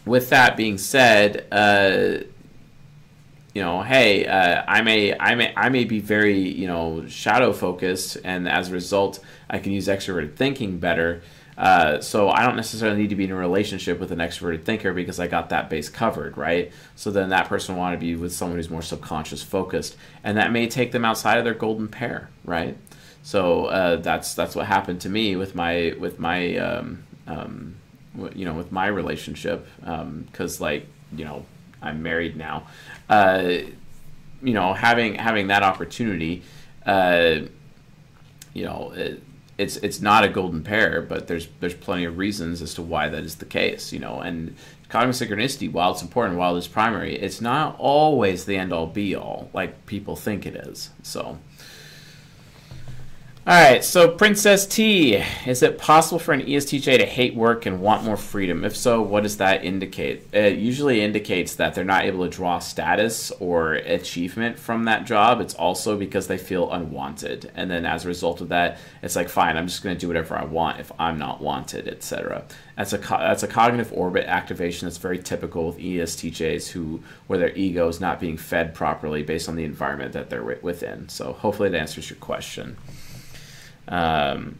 with 0.06 0.30
that 0.30 0.56
being 0.56 0.78
said, 0.78 1.46
uh, 1.50 2.24
you 3.52 3.62
know, 3.62 3.82
hey, 3.82 4.26
uh, 4.26 4.62
I 4.66 4.82
may, 4.82 5.16
I 5.18 5.34
may, 5.34 5.52
I 5.56 5.68
may 5.70 5.84
be 5.84 6.00
very, 6.00 6.38
you 6.38 6.66
know, 6.66 7.06
shadow 7.08 7.52
focused, 7.52 8.16
and 8.24 8.48
as 8.48 8.70
a 8.70 8.72
result, 8.72 9.20
I 9.50 9.58
can 9.58 9.72
use 9.72 9.88
extroverted 9.88 10.36
thinking 10.36 10.78
better. 10.78 11.22
Uh, 11.56 12.00
so 12.00 12.30
I 12.30 12.44
don't 12.44 12.56
necessarily 12.56 12.98
need 12.98 13.10
to 13.10 13.16
be 13.16 13.24
in 13.24 13.30
a 13.30 13.36
relationship 13.36 14.00
with 14.00 14.10
an 14.10 14.18
extroverted 14.18 14.64
thinker 14.64 14.92
because 14.92 15.20
I 15.20 15.28
got 15.28 15.50
that 15.50 15.70
base 15.70 15.88
covered, 15.88 16.36
right? 16.36 16.72
So 16.96 17.10
then 17.10 17.28
that 17.28 17.48
person 17.48 17.76
want 17.76 17.94
to 17.94 17.98
be 17.98 18.16
with 18.16 18.32
someone 18.32 18.58
who's 18.58 18.70
more 18.70 18.82
subconscious 18.82 19.42
focused, 19.42 19.96
and 20.24 20.36
that 20.36 20.52
may 20.52 20.66
take 20.66 20.92
them 20.92 21.04
outside 21.04 21.38
of 21.38 21.44
their 21.44 21.54
golden 21.54 21.88
pair, 21.88 22.30
right? 22.44 22.76
So 23.22 23.66
uh, 23.66 23.96
that's 23.96 24.34
that's 24.34 24.54
what 24.54 24.66
happened 24.66 25.00
to 25.02 25.08
me 25.08 25.36
with 25.36 25.54
my 25.54 25.94
with 25.98 26.18
my 26.18 26.56
um, 26.56 27.04
um, 27.26 27.76
you 28.34 28.44
know 28.44 28.54
with 28.54 28.70
my 28.70 28.86
relationship 28.86 29.66
because 29.80 30.60
um, 30.60 30.64
like 30.64 30.86
you 31.16 31.24
know 31.24 31.46
I'm 31.80 32.02
married 32.02 32.36
now. 32.36 32.66
Uh, 33.08 33.58
you 34.42 34.52
know, 34.52 34.74
having 34.74 35.14
having 35.14 35.46
that 35.46 35.62
opportunity, 35.62 36.42
uh, 36.84 37.40
you 38.52 38.64
know. 38.64 38.92
It, 38.94 39.22
it's 39.56 39.76
it's 39.78 40.00
not 40.00 40.24
a 40.24 40.28
golden 40.28 40.62
pair, 40.62 41.00
but 41.00 41.28
there's 41.28 41.48
there's 41.60 41.74
plenty 41.74 42.04
of 42.04 42.18
reasons 42.18 42.60
as 42.62 42.74
to 42.74 42.82
why 42.82 43.08
that 43.08 43.24
is 43.24 43.36
the 43.36 43.44
case, 43.44 43.92
you 43.92 43.98
know. 43.98 44.20
And 44.20 44.56
cognitive 44.88 45.28
synchronicity, 45.28 45.70
while 45.70 45.92
it's 45.92 46.02
important, 46.02 46.38
while 46.38 46.56
it's 46.56 46.68
primary, 46.68 47.16
it's 47.16 47.40
not 47.40 47.76
always 47.78 48.44
the 48.44 48.56
end 48.56 48.72
all 48.72 48.86
be 48.86 49.14
all 49.14 49.50
like 49.52 49.86
people 49.86 50.16
think 50.16 50.46
it 50.46 50.56
is. 50.56 50.90
So 51.02 51.38
all 53.46 53.52
right, 53.52 53.84
so 53.84 54.08
Princess 54.08 54.64
T, 54.64 55.16
is 55.44 55.62
it 55.62 55.76
possible 55.76 56.18
for 56.18 56.32
an 56.32 56.40
ESTJ 56.40 56.96
to 56.96 57.04
hate 57.04 57.34
work 57.34 57.66
and 57.66 57.82
want 57.82 58.02
more 58.02 58.16
freedom? 58.16 58.64
If 58.64 58.74
so, 58.74 59.02
what 59.02 59.22
does 59.22 59.36
that 59.36 59.62
indicate? 59.62 60.26
It 60.32 60.56
usually 60.56 61.02
indicates 61.02 61.54
that 61.56 61.74
they're 61.74 61.84
not 61.84 62.06
able 62.06 62.24
to 62.24 62.30
draw 62.34 62.58
status 62.58 63.30
or 63.32 63.74
achievement 63.74 64.58
from 64.58 64.86
that 64.86 65.04
job. 65.04 65.42
It's 65.42 65.52
also 65.52 65.94
because 65.94 66.26
they 66.26 66.38
feel 66.38 66.72
unwanted. 66.72 67.52
And 67.54 67.70
then 67.70 67.84
as 67.84 68.06
a 68.06 68.08
result 68.08 68.40
of 68.40 68.48
that, 68.48 68.78
it's 69.02 69.14
like, 69.14 69.28
fine, 69.28 69.58
I'm 69.58 69.66
just 69.66 69.82
going 69.82 69.94
to 69.94 70.00
do 70.00 70.08
whatever 70.08 70.38
I 70.38 70.44
want 70.46 70.80
if 70.80 70.90
I'm 70.98 71.18
not 71.18 71.42
wanted, 71.42 71.86
etc. 71.86 72.44
That's 72.78 72.94
a 72.94 72.98
that's 72.98 73.42
a 73.42 73.48
cognitive 73.48 73.92
orbit 73.92 74.24
activation 74.24 74.88
that's 74.88 74.96
very 74.96 75.18
typical 75.18 75.66
with 75.66 75.78
ESTJs 75.78 76.70
who 76.70 77.02
where 77.26 77.38
their 77.38 77.54
ego 77.54 77.88
is 77.88 78.00
not 78.00 78.20
being 78.20 78.38
fed 78.38 78.74
properly 78.74 79.22
based 79.22 79.50
on 79.50 79.56
the 79.56 79.64
environment 79.64 80.14
that 80.14 80.30
they're 80.30 80.42
within. 80.42 81.10
So 81.10 81.34
hopefully 81.34 81.68
that 81.68 81.78
answers 81.78 82.08
your 82.08 82.18
question. 82.20 82.78
Um, 83.88 84.58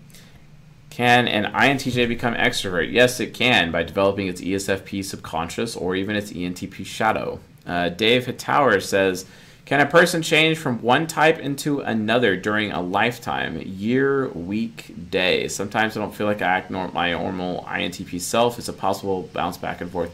can 0.90 1.26
an 1.26 1.52
INTJ 1.52 2.06
become 2.06 2.34
extrovert? 2.34 2.92
Yes, 2.92 3.18
it 3.18 3.34
can 3.34 3.72
by 3.72 3.82
developing 3.82 4.28
its 4.28 4.40
ESFP 4.40 5.04
subconscious 5.04 5.74
or 5.76 5.96
even 5.96 6.14
its 6.14 6.32
ENTP 6.32 6.86
shadow. 6.86 7.40
Uh, 7.66 7.88
Dave 7.88 8.26
Hittauer 8.26 8.80
says, 8.80 9.26
can 9.64 9.80
a 9.80 9.86
person 9.86 10.20
change 10.20 10.58
from 10.58 10.82
one 10.82 11.06
type 11.06 11.38
into 11.38 11.80
another 11.80 12.36
during 12.36 12.70
a 12.70 12.82
lifetime, 12.82 13.60
year, 13.64 14.28
week, 14.28 14.94
day? 15.10 15.48
Sometimes 15.48 15.96
I 15.96 16.00
don't 16.00 16.14
feel 16.14 16.26
like 16.26 16.42
I 16.42 16.58
act 16.58 16.70
nor- 16.70 16.92
my 16.92 17.12
normal 17.12 17.64
INTP 17.66 18.20
self. 18.20 18.58
It's 18.58 18.68
a 18.68 18.74
possible 18.74 19.28
bounce 19.32 19.56
back 19.56 19.80
and 19.80 19.90
forth. 19.90 20.10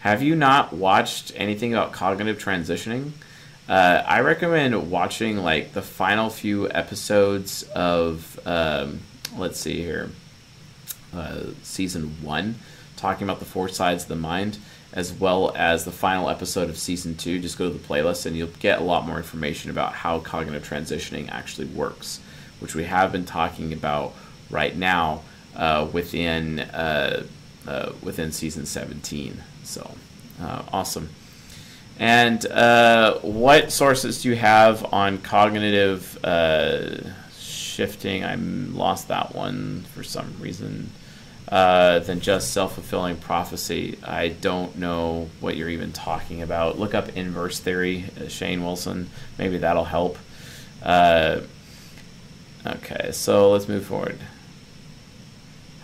Have 0.00 0.22
you 0.22 0.36
not 0.36 0.74
watched 0.74 1.32
anything 1.34 1.72
about 1.72 1.92
cognitive 1.92 2.38
transitioning? 2.38 3.12
Uh, 3.70 4.02
I 4.04 4.18
recommend 4.22 4.90
watching 4.90 5.36
like 5.36 5.74
the 5.74 5.80
final 5.82 6.28
few 6.28 6.68
episodes 6.70 7.62
of 7.72 8.40
um, 8.44 8.98
let's 9.36 9.60
see 9.60 9.80
here, 9.80 10.10
uh, 11.14 11.42
season 11.62 12.16
one, 12.20 12.56
talking 12.96 13.28
about 13.28 13.38
the 13.38 13.44
four 13.44 13.68
sides 13.68 14.02
of 14.02 14.08
the 14.08 14.16
mind, 14.16 14.58
as 14.92 15.12
well 15.12 15.54
as 15.54 15.84
the 15.84 15.92
final 15.92 16.28
episode 16.28 16.68
of 16.68 16.76
season 16.76 17.14
two. 17.14 17.38
Just 17.38 17.58
go 17.58 17.70
to 17.70 17.78
the 17.78 17.86
playlist 17.86 18.26
and 18.26 18.36
you'll 18.36 18.48
get 18.58 18.80
a 18.80 18.82
lot 18.82 19.06
more 19.06 19.18
information 19.18 19.70
about 19.70 19.92
how 19.92 20.18
cognitive 20.18 20.68
transitioning 20.68 21.30
actually 21.30 21.68
works, 21.68 22.18
which 22.58 22.74
we 22.74 22.82
have 22.82 23.12
been 23.12 23.24
talking 23.24 23.72
about 23.72 24.14
right 24.50 24.74
now 24.74 25.22
uh, 25.54 25.86
within 25.92 26.58
uh, 26.58 27.22
uh, 27.68 27.92
within 28.02 28.32
season 28.32 28.66
seventeen. 28.66 29.44
So 29.62 29.94
uh, 30.42 30.62
awesome. 30.72 31.10
And 32.00 32.44
uh, 32.46 33.18
what 33.18 33.70
sources 33.70 34.22
do 34.22 34.30
you 34.30 34.36
have 34.36 34.90
on 34.92 35.18
cognitive 35.18 36.18
uh, 36.24 36.96
shifting? 37.38 38.24
I 38.24 38.36
lost 38.36 39.08
that 39.08 39.34
one 39.34 39.84
for 39.94 40.02
some 40.02 40.34
reason. 40.40 40.90
Uh, 41.46 41.98
than 41.98 42.20
just 42.20 42.52
self 42.52 42.74
fulfilling 42.74 43.16
prophecy. 43.16 43.98
I 44.04 44.28
don't 44.28 44.76
know 44.78 45.28
what 45.40 45.56
you're 45.56 45.68
even 45.68 45.90
talking 45.90 46.42
about. 46.42 46.78
Look 46.78 46.94
up 46.94 47.08
inverse 47.16 47.58
theory, 47.58 48.04
uh, 48.20 48.28
Shane 48.28 48.62
Wilson. 48.62 49.10
Maybe 49.36 49.58
that'll 49.58 49.82
help. 49.82 50.16
Uh, 50.80 51.40
okay, 52.64 53.10
so 53.10 53.50
let's 53.50 53.66
move 53.66 53.84
forward. 53.84 54.20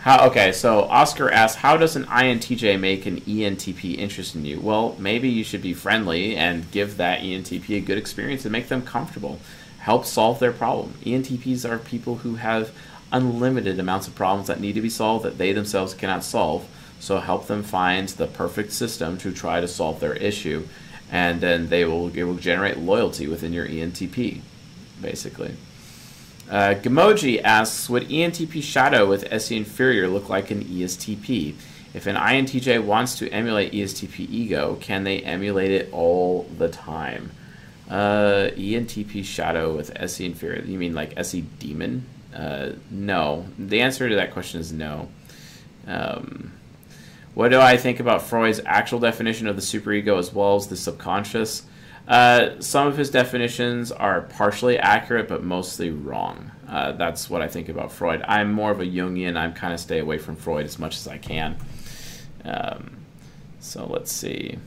How, 0.07 0.29
okay, 0.29 0.53
so 0.53 0.83
Oscar 0.85 1.33
asks, 1.33 1.63
how 1.63 1.77
does 1.77 1.97
an 1.97 2.05
INTJ 2.05 2.79
make 2.79 3.07
an 3.07 3.23
ENTP 3.23 3.99
interested 3.99 4.39
in 4.39 4.45
you? 4.45 4.61
Well, 4.61 4.95
maybe 5.01 5.29
you 5.29 5.43
should 5.43 5.63
be 5.63 5.75
friendly 5.75 6.37
and 6.37 6.71
give 6.71 6.97
that 6.99 7.23
ENTP 7.23 7.77
a 7.77 7.81
good 7.81 7.99
experience 7.99 8.45
and 8.45 8.53
make 8.53 8.69
them 8.69 8.83
comfortable. 8.83 9.41
Help 9.81 10.05
solve 10.05 10.39
their 10.39 10.53
problem. 10.53 10.95
ENTPs 11.05 11.69
are 11.69 11.79
people 11.79 12.19
who 12.19 12.37
have 12.37 12.71
unlimited 13.11 13.81
amounts 13.81 14.07
of 14.07 14.15
problems 14.15 14.47
that 14.47 14.61
need 14.61 14.77
to 14.77 14.81
be 14.81 14.89
solved 14.89 15.25
that 15.25 15.39
they 15.39 15.53
themselves 15.53 15.93
cannot 15.93 16.23
solve. 16.23 16.69
So 17.01 17.19
help 17.19 17.49
them 17.49 17.65
find 17.65 18.09
the 18.11 18.29
perfect 18.29 18.71
system 18.71 19.19
to 19.19 19.33
try 19.33 19.61
to 19.61 19.67
solve 19.67 19.99
their 19.99 20.15
issue, 20.15 20.69
and 21.11 21.41
then 21.41 21.69
they 21.69 21.85
will 21.85 22.17
it 22.17 22.23
will 22.23 22.37
generate 22.37 22.79
loyalty 22.79 23.27
within 23.27 23.53
your 23.53 23.67
ENTP, 23.67 24.41
basically. 25.03 25.57
Uh, 26.49 26.75
Gamoji 26.75 27.43
asks, 27.43 27.91
would 27.91 28.05
ENTP 28.05 28.63
Shadow 28.63 29.09
with 29.09 29.27
SE 29.33 29.57
Inferior 29.57 30.07
look 30.07 30.29
like 30.29 30.51
an 30.51 30.65
ESTP? 30.65 31.55
If 31.93 32.07
an 32.07 32.17
INTJ 32.17 32.85
wants 32.85 33.19
to 33.19 33.29
emulate 33.31 33.73
ESTP 33.73 34.29
Ego, 34.31 34.77
can 34.81 35.05
they 35.05 35.21
emulate 35.21 35.71
it 35.71 35.93
all 35.93 36.45
the 36.57 36.69
time? 36.69 37.33
Uh, 37.89 38.51
ENTP 38.55 39.25
Shadow 39.25 39.75
with 39.75 39.91
SE 39.97 40.25
Inferior, 40.25 40.63
you 40.63 40.79
mean 40.79 40.95
like 40.95 41.15
SE 41.17 41.41
Demon? 41.41 42.05
Uh, 42.35 42.73
no. 42.91 43.47
The 43.59 43.81
answer 43.81 44.09
to 44.09 44.15
that 44.17 44.33
question 44.33 44.61
is 44.61 44.73
no. 44.73 45.09
Um, 45.87 46.53
what 47.35 47.51
do 47.51 47.61
I 47.61 47.77
think 47.77 47.99
about 48.01 48.23
Freud's 48.23 48.61
actual 48.67 49.01
definition 49.01 49.47
of 49.47 49.57
the 49.57 49.63
superego 49.63 50.19
as 50.19 50.33
well 50.33 50.57
as 50.57 50.69
the 50.69 50.77
subconscious? 50.77 51.65
Uh, 52.09 52.61
some 52.61 52.87
of 52.87 52.97
his 52.97 53.11
definitions 53.11 53.91
are 53.91 54.23
partially 54.23 54.79
accurate, 54.79 55.29
but 55.29 55.43
mostly 55.43 55.91
wrong. 55.91 56.53
Uh, 56.69 56.93
that's 56.93 57.29
what 57.29 57.43
I 57.43 57.49
think 57.49 57.69
about 57.69 57.93
Freud. 57.93 58.23
I'm 58.27 58.53
more 58.53 58.71
of 58.71 58.81
a 58.81 58.85
Jungian. 58.85 59.37
I'm 59.37 59.53
kind 59.53 59.73
of 59.73 59.81
stay 59.81 59.99
away 59.99 60.19
from 60.19 60.37
Freud 60.37 60.65
as 60.65 60.79
much 60.79 60.97
as 60.97 61.09
I 61.09 61.19
can. 61.19 61.57
Um, 62.45 62.99
so 63.61 63.87
let's 63.87 64.13
see. 64.13 64.59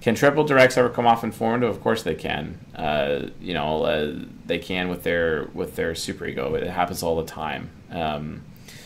Can 0.00 0.14
triple 0.14 0.44
directs 0.44 0.76
ever 0.76 0.88
come 0.88 1.06
off 1.06 1.24
informative? 1.24 1.68
Of 1.68 1.82
course 1.82 2.02
they 2.02 2.14
can. 2.14 2.58
Uh, 2.74 3.26
you 3.40 3.54
know, 3.54 3.82
uh, 3.82 4.14
they 4.46 4.58
can 4.58 4.88
with 4.88 5.02
their 5.02 5.48
with 5.52 5.76
their 5.76 5.92
superego. 5.92 6.54
It 6.54 6.68
happens 6.68 7.02
all 7.02 7.16
the 7.16 7.26
time. 7.26 7.70
Um, 7.90 8.42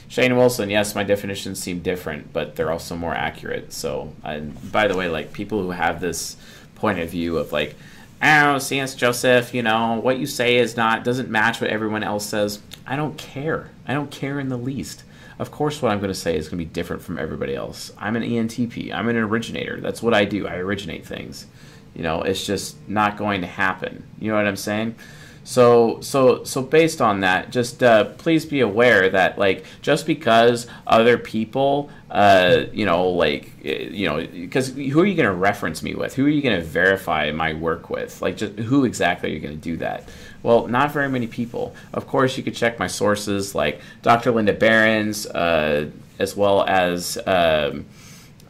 Shane 0.09 0.37
Wilson, 0.37 0.71
yes, 0.71 0.95
my 0.97 1.05
definitions 1.05 1.63
seem 1.63 1.81
different, 1.81 2.33
but 2.33 2.57
they're 2.57 2.73
also 2.73 2.97
more 2.97 3.15
accurate. 3.15 3.73
So, 3.73 4.13
by 4.73 4.89
the 4.89 4.97
way, 4.97 5.09
like 5.09 5.33
people 5.33 5.63
who 5.63 5.71
have 5.71 6.01
this 6.01 6.37
point 6.81 6.99
of 6.99 7.11
view 7.11 7.37
of 7.37 7.53
like, 7.53 7.77
oh, 8.23 8.59
C.S. 8.59 8.95
Joseph, 8.95 9.55
you 9.55 9.63
know, 9.63 10.01
what 10.01 10.19
you 10.19 10.27
say 10.27 10.57
is 10.57 10.77
not 10.77 11.05
doesn't 11.05 11.31
match 11.31 11.61
what 11.61 11.71
everyone 11.71 12.03
else 12.03 12.27
says. 12.27 12.61
I 12.87 12.97
don't 12.97 13.17
care. 13.17 13.71
I 13.87 13.95
don't 13.95 14.11
care 14.11 14.41
in 14.41 14.49
the 14.49 14.57
least. 14.57 15.05
Of 15.39 15.51
course, 15.51 15.81
what 15.81 15.91
I'm 15.91 16.01
going 16.01 16.13
to 16.13 16.15
say 16.15 16.37
is 16.37 16.49
going 16.49 16.59
to 16.59 16.65
be 16.65 16.71
different 16.71 17.03
from 17.03 17.19
everybody 17.19 17.55
else. 17.55 17.93
I'm 17.97 18.17
an 18.17 18.23
ENTP. 18.23 18.93
I'm 18.93 19.09
an 19.09 19.17
originator. 19.17 19.81
That's 19.81 20.03
what 20.03 20.13
I 20.13 20.25
do. 20.25 20.47
I 20.47 20.57
originate 20.57 21.07
things. 21.07 21.47
You 21.95 22.03
know, 22.03 22.23
it's 22.23 22.45
just 22.45 22.77
not 22.89 23.17
going 23.17 23.41
to 23.41 23.47
happen. 23.47 24.05
You 24.19 24.31
know 24.31 24.37
what 24.37 24.47
I'm 24.47 24.57
saying? 24.57 24.97
So 25.45 26.01
so 26.01 26.45
so 26.45 26.63
based 26.63 27.01
on 27.01 27.21
that, 27.21 27.51
just 27.51 27.83
uh, 27.83 28.05
please 28.05 28.45
be 28.45 28.61
aware 28.61 29.09
that 29.09 29.39
like 29.39 29.65
just 29.83 30.07
because 30.07 30.67
other 30.87 31.17
people, 31.17 31.91
uh, 32.11 32.65
you 32.73 32.85
know, 32.85 33.09
like 33.09 33.51
eh, 33.65 33.89
you 33.91 34.07
know, 34.07 34.27
because 34.27 34.69
who 34.69 35.01
are 35.01 35.07
you 35.07 35.15
going 35.15 35.29
to 35.29 35.35
reference 35.35 35.83
me 35.83 35.95
with? 35.95 36.15
Who 36.15 36.27
are 36.27 36.31
you 36.31 36.43
going 36.43 36.59
to 36.59 36.65
verify 36.65 37.33
my 37.33 37.55
work 37.55 37.91
with? 37.91 38.21
Like, 38.21 38.37
just 38.37 38.59
who 38.59 38.85
exactly 38.85 39.31
are 39.31 39.35
you 39.35 39.41
going 39.41 39.55
to 39.55 39.61
do 39.61 39.77
that? 39.79 40.09
Well, 40.43 40.69
not 40.69 40.93
very 40.93 41.09
many 41.09 41.27
people. 41.27 41.75
Of 41.93 42.07
course, 42.07 42.37
you 42.37 42.43
could 42.43 42.55
check 42.55 42.79
my 42.79 42.87
sources 42.87 43.55
like 43.55 43.81
Dr. 44.03 44.31
Linda 44.33 44.53
Behrens, 44.53 45.27
uh, 45.27 45.91
as 46.19 46.37
well 46.37 46.65
as. 46.65 47.19
Um, 47.27 47.87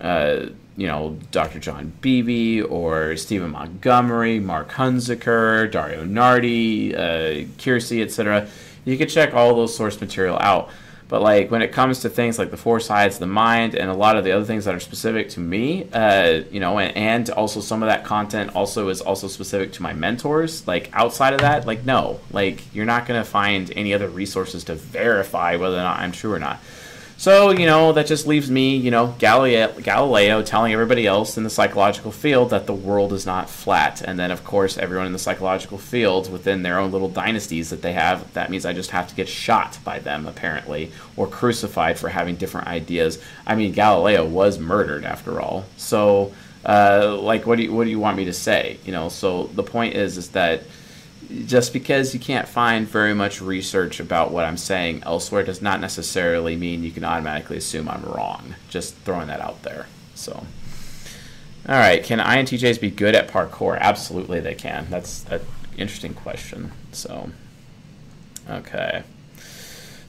uh, 0.00 0.47
you 0.76 0.86
know, 0.86 1.18
Dr. 1.30 1.58
John 1.58 1.92
Beebe 2.00 2.62
or 2.62 3.16
Stephen 3.16 3.50
Montgomery, 3.50 4.40
Mark 4.40 4.70
Hunziker, 4.70 5.70
Dario 5.70 6.04
Nardi, 6.04 6.94
uh, 6.94 7.46
Keirsey, 7.58 8.02
etc. 8.02 8.48
You 8.84 8.96
can 8.96 9.08
check 9.08 9.34
all 9.34 9.54
those 9.54 9.76
source 9.76 10.00
material 10.00 10.38
out. 10.38 10.70
But 11.10 11.22
like 11.22 11.50
when 11.50 11.60
it 11.60 11.72
comes 11.72 11.98
to 12.00 12.08
things 12.08 12.38
like 12.38 12.52
the 12.52 12.56
four 12.56 12.78
sides 12.78 13.16
of 13.16 13.20
the 13.20 13.26
mind 13.26 13.74
and 13.74 13.90
a 13.90 13.94
lot 13.94 14.16
of 14.16 14.22
the 14.22 14.30
other 14.30 14.44
things 14.44 14.64
that 14.66 14.76
are 14.76 14.80
specific 14.80 15.28
to 15.30 15.40
me, 15.40 15.90
uh, 15.92 16.44
you 16.52 16.60
know, 16.60 16.78
and, 16.78 16.96
and 16.96 17.30
also 17.30 17.60
some 17.60 17.82
of 17.82 17.88
that 17.88 18.04
content 18.04 18.54
also 18.54 18.88
is 18.90 19.00
also 19.00 19.26
specific 19.26 19.72
to 19.72 19.82
my 19.82 19.92
mentors. 19.92 20.68
Like 20.68 20.88
outside 20.92 21.32
of 21.32 21.40
that, 21.40 21.66
like 21.66 21.84
no, 21.84 22.20
like 22.30 22.62
you're 22.72 22.86
not 22.86 23.06
gonna 23.06 23.24
find 23.24 23.72
any 23.74 23.92
other 23.92 24.08
resources 24.08 24.62
to 24.64 24.76
verify 24.76 25.56
whether 25.56 25.76
or 25.76 25.82
not 25.82 25.98
I'm 25.98 26.12
true 26.12 26.32
or 26.32 26.38
not. 26.38 26.60
So, 27.20 27.50
you 27.50 27.66
know, 27.66 27.92
that 27.92 28.06
just 28.06 28.26
leaves 28.26 28.50
me, 28.50 28.76
you 28.76 28.90
know, 28.90 29.14
Galileo, 29.18 29.78
Galileo 29.82 30.40
telling 30.40 30.72
everybody 30.72 31.06
else 31.06 31.36
in 31.36 31.44
the 31.44 31.50
psychological 31.50 32.12
field 32.12 32.48
that 32.48 32.66
the 32.66 32.72
world 32.72 33.12
is 33.12 33.26
not 33.26 33.50
flat. 33.50 34.00
And 34.00 34.18
then, 34.18 34.30
of 34.30 34.42
course, 34.42 34.78
everyone 34.78 35.06
in 35.06 35.12
the 35.12 35.18
psychological 35.18 35.76
field 35.76 36.32
within 36.32 36.62
their 36.62 36.78
own 36.78 36.92
little 36.92 37.10
dynasties 37.10 37.68
that 37.68 37.82
they 37.82 37.92
have, 37.92 38.32
that 38.32 38.50
means 38.50 38.64
I 38.64 38.72
just 38.72 38.92
have 38.92 39.06
to 39.08 39.14
get 39.14 39.28
shot 39.28 39.78
by 39.84 39.98
them, 39.98 40.24
apparently, 40.24 40.92
or 41.14 41.26
crucified 41.26 41.98
for 41.98 42.08
having 42.08 42.36
different 42.36 42.68
ideas. 42.68 43.22
I 43.46 43.54
mean, 43.54 43.72
Galileo 43.72 44.24
was 44.24 44.58
murdered, 44.58 45.04
after 45.04 45.42
all. 45.42 45.66
So, 45.76 46.32
uh, 46.64 47.18
like, 47.20 47.44
what 47.44 47.58
do, 47.58 47.64
you, 47.64 47.74
what 47.74 47.84
do 47.84 47.90
you 47.90 48.00
want 48.00 48.16
me 48.16 48.24
to 48.24 48.32
say? 48.32 48.78
You 48.86 48.92
know, 48.92 49.10
so 49.10 49.48
the 49.48 49.62
point 49.62 49.94
is, 49.94 50.16
is 50.16 50.30
that 50.30 50.62
just 51.46 51.72
because 51.72 52.14
you 52.14 52.20
can't 52.20 52.48
find 52.48 52.88
very 52.88 53.14
much 53.14 53.40
research 53.40 54.00
about 54.00 54.30
what 54.30 54.44
I'm 54.44 54.56
saying 54.56 55.02
elsewhere 55.04 55.44
does 55.44 55.62
not 55.62 55.80
necessarily 55.80 56.56
mean 56.56 56.82
you 56.82 56.90
can 56.90 57.04
automatically 57.04 57.56
assume 57.56 57.88
I'm 57.88 58.04
wrong. 58.04 58.54
Just 58.68 58.94
throwing 58.96 59.28
that 59.28 59.40
out 59.40 59.62
there. 59.62 59.86
So, 60.14 60.32
all 61.68 61.78
right, 61.78 62.02
can 62.02 62.18
INTJs 62.18 62.80
be 62.80 62.90
good 62.90 63.14
at 63.14 63.28
parkour? 63.28 63.78
Absolutely, 63.78 64.40
they 64.40 64.54
can. 64.54 64.86
That's 64.90 65.24
an 65.30 65.40
interesting 65.76 66.14
question. 66.14 66.72
So, 66.92 67.30
okay. 68.48 69.04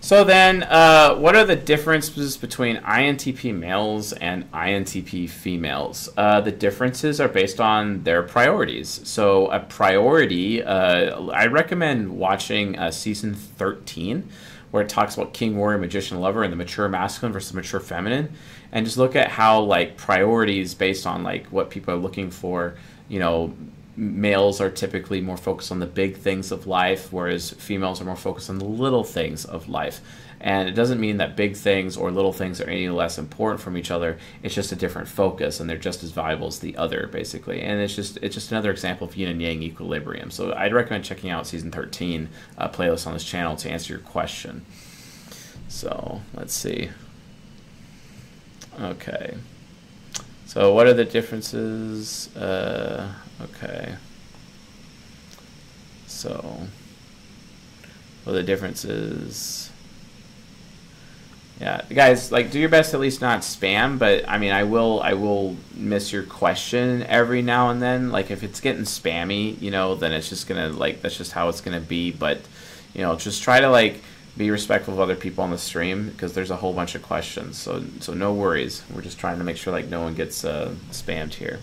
So 0.04 0.24
then, 0.24 0.64
uh, 0.64 1.14
what 1.14 1.36
are 1.36 1.46
the 1.46 1.56
differences 1.56 2.36
between 2.36 2.78
INTP 2.78 3.56
males 3.56 4.14
and 4.14 4.52
INTP 4.52 5.30
females? 5.30 6.10
Uh, 6.18 6.42
the 6.42 6.52
differences 6.52 7.22
are 7.22 7.28
based 7.28 7.62
on 7.62 8.04
their 8.04 8.24
priorities. 8.24 9.02
So 9.04 9.46
a 9.52 9.60
priority, 9.60 10.64
uh, 10.64 11.28
I 11.30 11.46
recommend 11.46 12.18
watching 12.18 12.80
uh, 12.80 12.90
season 12.90 13.36
13, 13.36 14.28
where 14.72 14.82
it 14.82 14.90
talks 14.90 15.18
about 15.18 15.34
King, 15.34 15.56
Warrior, 15.56 15.78
Magician, 15.78 16.20
Lover, 16.20 16.42
and 16.42 16.52
the 16.52 16.58
mature 16.58 16.90
masculine 16.90 17.32
versus 17.32 17.54
mature 17.54 17.80
feminine, 17.80 18.34
and 18.72 18.88
just 18.88 18.98
look 18.98 19.16
at 19.16 19.28
how 19.28 19.62
like 19.62 19.98
priorities 19.98 20.74
based 20.74 21.06
on 21.06 21.22
like 21.22 21.46
what 21.48 21.70
people 21.70 21.94
are 21.94 21.98
looking 21.98 22.32
for, 22.32 22.74
you 23.08 23.20
know, 23.20 23.54
males 24.02 24.60
are 24.60 24.72
typically 24.72 25.22
more 25.22 25.38
focused 25.38 25.72
on 25.72 25.78
the 25.80 25.86
big 25.86 26.18
things 26.18 26.52
of 26.52 26.66
life, 26.66 27.14
whereas 27.14 27.52
females 27.52 28.02
are 28.02 28.06
more 28.06 28.16
focused 28.16 28.50
on 28.50 28.58
the 28.58 28.66
little 28.66 29.04
things 29.04 29.46
of 29.46 29.70
life. 29.70 30.02
And 30.40 30.68
it 30.68 30.72
doesn't 30.72 31.00
mean 31.00 31.18
that 31.18 31.38
big 31.38 31.56
things 31.56 31.96
or 31.96 32.10
little 32.10 32.34
things 32.34 32.60
are 32.60 32.68
any 32.68 32.90
less 32.90 33.20
important 33.20 33.62
from 33.62 33.78
each 33.78 33.92
other. 33.92 34.18
It's 34.42 34.56
just 34.56 34.72
a 34.72 34.76
different 34.76 35.08
focus, 35.08 35.60
and 35.60 35.70
they're 35.70 35.78
just 35.78 36.04
as 36.04 36.10
valuable 36.10 36.48
as 36.48 36.58
the 36.58 36.76
other, 36.78 37.08
basically. 37.12 37.62
And 37.62 37.80
it's 37.80 37.96
just 37.96 38.18
it's 38.24 38.34
just 38.34 38.50
another 38.50 38.72
example 38.72 39.08
of 39.08 39.16
yin 39.16 39.30
and 39.30 39.40
yang 39.40 39.62
equilibrium. 39.62 40.32
So 40.32 40.52
I'd 40.56 40.74
recommend 40.74 41.06
checking 41.06 41.30
out 41.30 41.46
season 41.46 41.70
13 41.70 42.28
uh, 42.58 42.70
playlist 42.70 43.06
on 43.06 43.14
this 43.14 43.24
channel 43.24 43.56
to 43.58 43.70
answer 43.70 43.94
your 43.94 44.02
question. 44.02 44.66
So 45.68 46.22
let's 46.34 46.56
see. 46.56 46.90
Okay. 48.80 49.38
So 50.48 50.74
what 50.74 50.88
are 50.88 50.94
the 50.96 51.06
differences? 51.06 52.36
Uh, 52.36 53.14
okay. 53.44 53.96
So, 56.08 56.68
well, 58.26 58.36
the 58.36 58.44
difference 58.44 58.86
is, 58.86 59.72
Yeah, 61.60 61.82
guys, 61.94 62.32
like 62.32 62.50
do 62.50 62.60
your 62.60 62.70
best 62.70 62.94
at 62.96 63.00
least 63.00 63.22
not 63.22 63.42
spam. 63.42 64.00
But 64.00 64.28
I 64.28 64.38
mean, 64.40 64.52
I 64.52 64.64
will, 64.64 65.00
I 65.02 65.14
will 65.14 65.56
miss 65.76 66.12
your 66.12 66.24
question 66.24 67.04
every 67.04 67.42
now 67.44 67.70
and 67.70 67.82
then. 67.82 68.12
Like 68.12 68.32
if 68.32 68.42
it's 68.44 68.60
getting 68.60 68.84
spammy, 68.84 69.62
you 69.62 69.70
know, 69.70 69.94
then 69.96 70.12
it's 70.12 70.30
just 70.30 70.48
gonna 70.48 70.70
like 70.70 71.02
that's 71.02 71.18
just 71.18 71.34
how 71.34 71.50
it's 71.50 71.62
gonna 71.62 71.80
be. 71.80 72.12
But 72.12 72.42
you 72.96 73.02
know, 73.02 73.16
just 73.16 73.44
try 73.44 73.60
to 73.60 73.70
like 73.70 74.02
be 74.38 74.50
respectful 74.50 74.94
of 74.96 75.00
other 75.00 75.16
people 75.16 75.44
on 75.44 75.52
the 75.52 75.58
stream 75.58 76.10
because 76.10 76.34
there's 76.34 76.50
a 76.52 76.56
whole 76.58 76.74
bunch 76.74 76.96
of 76.96 77.04
questions. 77.04 77.58
So 77.58 77.84
so 78.00 78.14
no 78.16 78.34
worries. 78.34 78.84
We're 78.94 79.02
just 79.02 79.20
trying 79.20 79.38
to 79.38 79.44
make 79.44 79.58
sure 79.58 79.72
like 79.72 79.88
no 79.88 80.02
one 80.02 80.16
gets 80.16 80.44
uh, 80.44 80.74
spammed 80.92 81.36
here. 81.36 81.60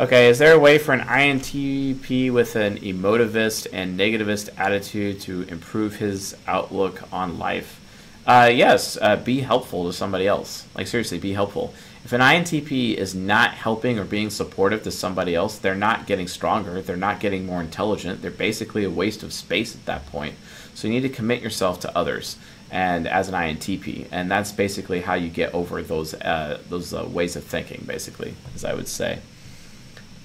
Okay, 0.00 0.30
is 0.30 0.38
there 0.38 0.54
a 0.54 0.58
way 0.58 0.78
for 0.78 0.92
an 0.94 1.00
INTP 1.00 2.32
with 2.32 2.56
an 2.56 2.78
emotivist 2.78 3.66
and 3.74 4.00
negativist 4.00 4.48
attitude 4.56 5.20
to 5.20 5.42
improve 5.42 5.96
his 5.96 6.34
outlook 6.46 7.02
on 7.12 7.38
life? 7.38 7.78
Uh, 8.26 8.50
yes, 8.50 8.96
uh, 9.02 9.16
be 9.16 9.40
helpful 9.40 9.84
to 9.84 9.92
somebody 9.92 10.26
else. 10.26 10.66
Like 10.74 10.86
seriously, 10.86 11.18
be 11.18 11.34
helpful. 11.34 11.74
If 12.06 12.14
an 12.14 12.22
INTP 12.22 12.94
is 12.94 13.14
not 13.14 13.52
helping 13.52 13.98
or 13.98 14.04
being 14.04 14.30
supportive 14.30 14.82
to 14.84 14.90
somebody 14.90 15.34
else, 15.34 15.58
they're 15.58 15.74
not 15.74 16.06
getting 16.06 16.26
stronger. 16.26 16.80
They're 16.80 16.96
not 16.96 17.20
getting 17.20 17.44
more 17.44 17.60
intelligent. 17.60 18.22
They're 18.22 18.30
basically 18.30 18.84
a 18.84 18.90
waste 18.90 19.22
of 19.22 19.30
space 19.30 19.74
at 19.74 19.84
that 19.84 20.06
point. 20.06 20.36
So 20.74 20.88
you 20.88 20.94
need 20.94 21.06
to 21.06 21.14
commit 21.14 21.42
yourself 21.42 21.80
to 21.80 21.94
others 21.94 22.38
and 22.70 23.06
as 23.06 23.28
an 23.28 23.34
INTP, 23.34 24.08
and 24.10 24.30
that's 24.30 24.52
basically 24.52 25.02
how 25.02 25.14
you 25.14 25.28
get 25.28 25.52
over 25.52 25.82
those 25.82 26.14
uh, 26.14 26.62
those 26.70 26.94
uh, 26.94 27.04
ways 27.04 27.36
of 27.36 27.44
thinking, 27.44 27.84
basically, 27.86 28.34
as 28.54 28.64
I 28.64 28.72
would 28.72 28.88
say. 28.88 29.18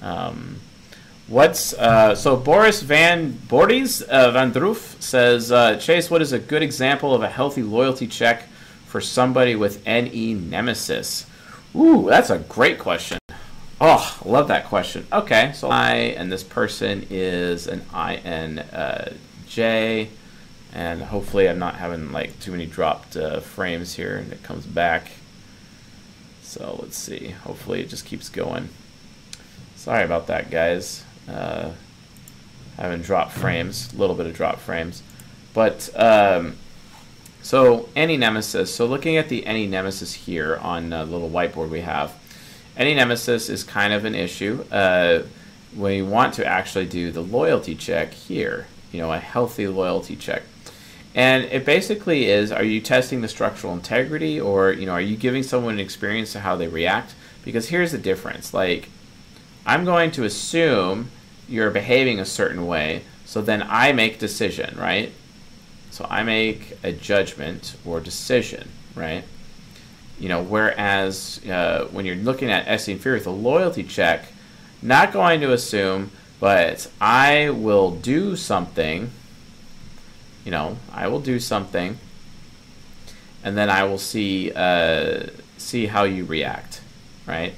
Um, 0.02 0.60
what's 1.28 1.74
uh, 1.74 2.16
so 2.16 2.38
Boris 2.38 2.82
Van 2.82 3.32
Bordes 3.32 4.02
uh, 4.04 4.32
Van 4.32 4.54
Droof 4.54 5.02
says 5.02 5.52
uh, 5.52 5.78
Chase, 5.78 6.10
what 6.10 6.22
is 6.22 6.34
a 6.34 6.40
good 6.40 6.64
example 6.64 7.14
of 7.14 7.22
a 7.22 7.30
healthy 7.30 7.64
loyalty 7.64 8.08
check 8.08 8.44
for 8.86 9.02
somebody 9.02 9.56
with 9.56 9.86
NE 9.86 10.34
Nemesis? 10.34 11.26
Ooh, 11.76 12.08
that's 12.10 12.30
a 12.30 12.40
great 12.40 12.80
question. 12.80 13.20
Oh, 13.80 14.18
love 14.26 14.48
that 14.48 14.66
question. 14.66 15.06
Okay, 15.14 15.52
so 15.54 15.70
I 15.70 15.94
and 16.18 16.32
this 16.32 16.44
person 16.44 17.06
is 17.10 17.68
an 17.68 17.82
INJ 17.94 20.08
and 20.74 21.02
hopefully 21.02 21.50
I'm 21.50 21.60
not 21.60 21.76
having 21.76 22.12
like 22.12 22.40
too 22.40 22.52
many 22.52 22.66
dropped 22.66 23.16
uh, 23.16 23.40
frames 23.40 23.96
here 23.96 24.18
and 24.18 24.32
it 24.32 24.44
comes 24.44 24.66
back 24.66 25.12
so 26.42 26.80
let's 26.82 26.98
see 26.98 27.30
hopefully 27.30 27.82
it 27.82 27.90
just 27.90 28.06
keeps 28.06 28.30
going 28.30 28.70
sorry 29.88 30.04
about 30.04 30.28
that 30.28 30.52
guys 30.52 31.06
uh, 31.30 31.72
having 32.76 33.02
drop 33.02 33.32
frames 33.32 33.94
a 33.94 33.96
little 33.96 34.18
bit 34.18 34.26
of 34.26 34.36
drop 34.36 34.60
frames 34.60 35.02
but 35.54 35.90
um, 35.96 36.58
so 37.42 37.88
NE 37.96 38.18
Nemesis 38.18 38.76
so 38.76 38.86
looking 38.86 39.16
at 39.16 39.30
the 39.30 39.44
NE 39.44 39.66
Nemesis 39.66 40.14
here 40.14 40.58
on 40.58 40.90
the 40.90 41.06
little 41.06 41.30
whiteboard 41.30 41.70
we 41.70 41.80
have 41.80 42.14
NE 42.78 42.96
Nemesis 42.96 43.48
is 43.48 43.64
kind 43.64 43.94
of 43.94 44.04
an 44.04 44.14
issue 44.14 44.66
uh, 44.74 45.24
you 45.74 46.06
want 46.06 46.34
to 46.34 46.46
actually 46.46 46.86
do 46.86 47.10
the 47.10 47.22
loyalty 47.22 47.74
check 47.74 48.14
here 48.14 48.68
you 48.92 49.00
know 49.00 49.14
a 49.14 49.20
healthy 49.20 49.70
loyalty 49.70 50.18
check 50.18 50.44
and 51.16 51.46
it 51.46 51.64
basically 51.64 52.26
is 52.26 52.52
are 52.52 52.62
you 52.62 52.82
testing 52.82 53.22
the 53.22 53.30
structural 53.30 53.72
integrity 53.72 54.38
or 54.38 54.74
you 54.74 54.86
know 54.86 54.92
are 54.92 55.00
you 55.00 55.16
giving 55.16 55.44
someone 55.44 55.76
an 55.76 55.80
experience 55.80 56.34
to 56.34 56.42
how 56.42 56.58
they 56.58 56.68
react? 56.68 57.16
Because 57.46 57.70
here's 57.70 57.94
the 57.94 57.98
difference. 57.98 58.54
Like 58.54 58.90
I'm 59.68 59.86
going 59.86 60.10
to 60.12 60.24
assume 60.24 61.12
you're 61.48 61.70
behaving 61.70 62.20
a 62.20 62.26
certain 62.26 62.66
way, 62.66 63.04
so 63.26 63.42
then 63.42 63.64
I 63.70 63.92
make 63.92 64.18
decision, 64.18 64.76
right? 64.78 65.12
So 65.92 66.08
I 66.10 66.24
make 66.24 66.78
a 66.84 66.92
judgment 66.92 67.76
or 67.86 68.00
decision, 68.00 68.70
right? 68.96 69.24
You 70.20 70.30
know, 70.30 70.42
whereas 70.42 71.40
uh, 71.48 71.88
when 71.92 72.06
you're 72.06 72.16
looking 72.16 72.50
at 72.50 72.68
SE 72.68 72.92
inferior 72.92 73.20
with 73.20 73.28
a 73.28 73.32
loyalty 73.32 73.84
check, 73.84 74.26
not 74.82 75.14
going 75.14 75.42
to 75.42 75.54
assume, 75.54 76.10
but 76.40 76.90
I 77.00 77.52
will 77.52 77.92
do 77.92 78.36
something 78.36 79.12
you 80.48 80.52
know, 80.52 80.78
I 80.94 81.10
will 81.10 81.20
do 81.20 81.42
something, 81.42 81.98
and 83.44 83.58
then 83.58 83.70
I 83.70 83.84
will 83.84 83.98
see 83.98 84.50
uh, 84.56 85.24
see 85.58 85.88
how 85.88 86.06
you 86.06 86.24
react, 86.24 86.80
right? 87.26 87.54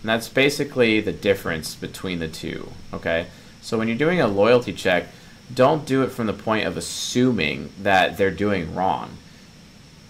And 0.00 0.08
that's 0.08 0.28
basically 0.28 1.00
the 1.00 1.12
difference 1.12 1.74
between 1.74 2.18
the 2.20 2.28
two. 2.28 2.70
Okay, 2.92 3.26
so 3.60 3.78
when 3.78 3.88
you're 3.88 3.96
doing 3.96 4.20
a 4.20 4.28
loyalty 4.28 4.72
check, 4.72 5.06
don't 5.52 5.86
do 5.86 6.02
it 6.02 6.12
from 6.12 6.26
the 6.26 6.32
point 6.32 6.66
of 6.66 6.76
assuming 6.76 7.72
that 7.82 8.16
they're 8.16 8.30
doing 8.30 8.74
wrong. 8.74 9.16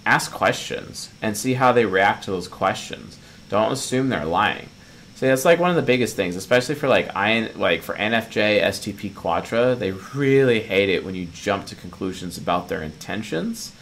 Ask 0.05 0.33
questions 0.33 1.11
and 1.23 1.37
see 1.37 1.55
how 1.55 1.73
they 1.73 1.85
react 1.85 2.25
to 2.25 2.31
those 2.31 2.49
questions. 2.49 3.19
Don't 3.49 3.73
assume 3.73 4.09
they're 4.09 4.25
lying. 4.25 4.69
So 5.19 5.27
that's 5.27 5.45
like 5.45 5.59
one 5.59 5.71
of 5.71 5.77
the 5.77 5.83
biggest 5.83 6.15
things, 6.15 6.37
especially 6.37 6.77
for 6.77 6.87
like 6.87 7.11
I 7.17 7.51
like 7.57 7.83
for 7.83 7.95
NFJ 7.95 8.63
STP 8.63 9.13
Quadra. 9.13 9.75
They 9.75 9.91
really 9.91 10.61
hate 10.61 10.89
it 10.89 11.05
when 11.05 11.17
you 11.17 11.27
jump 11.27 11.67
to 11.67 11.75
conclusions 11.75 12.39
about 12.39 12.69
their 12.69 12.83
intentions, 12.83 13.73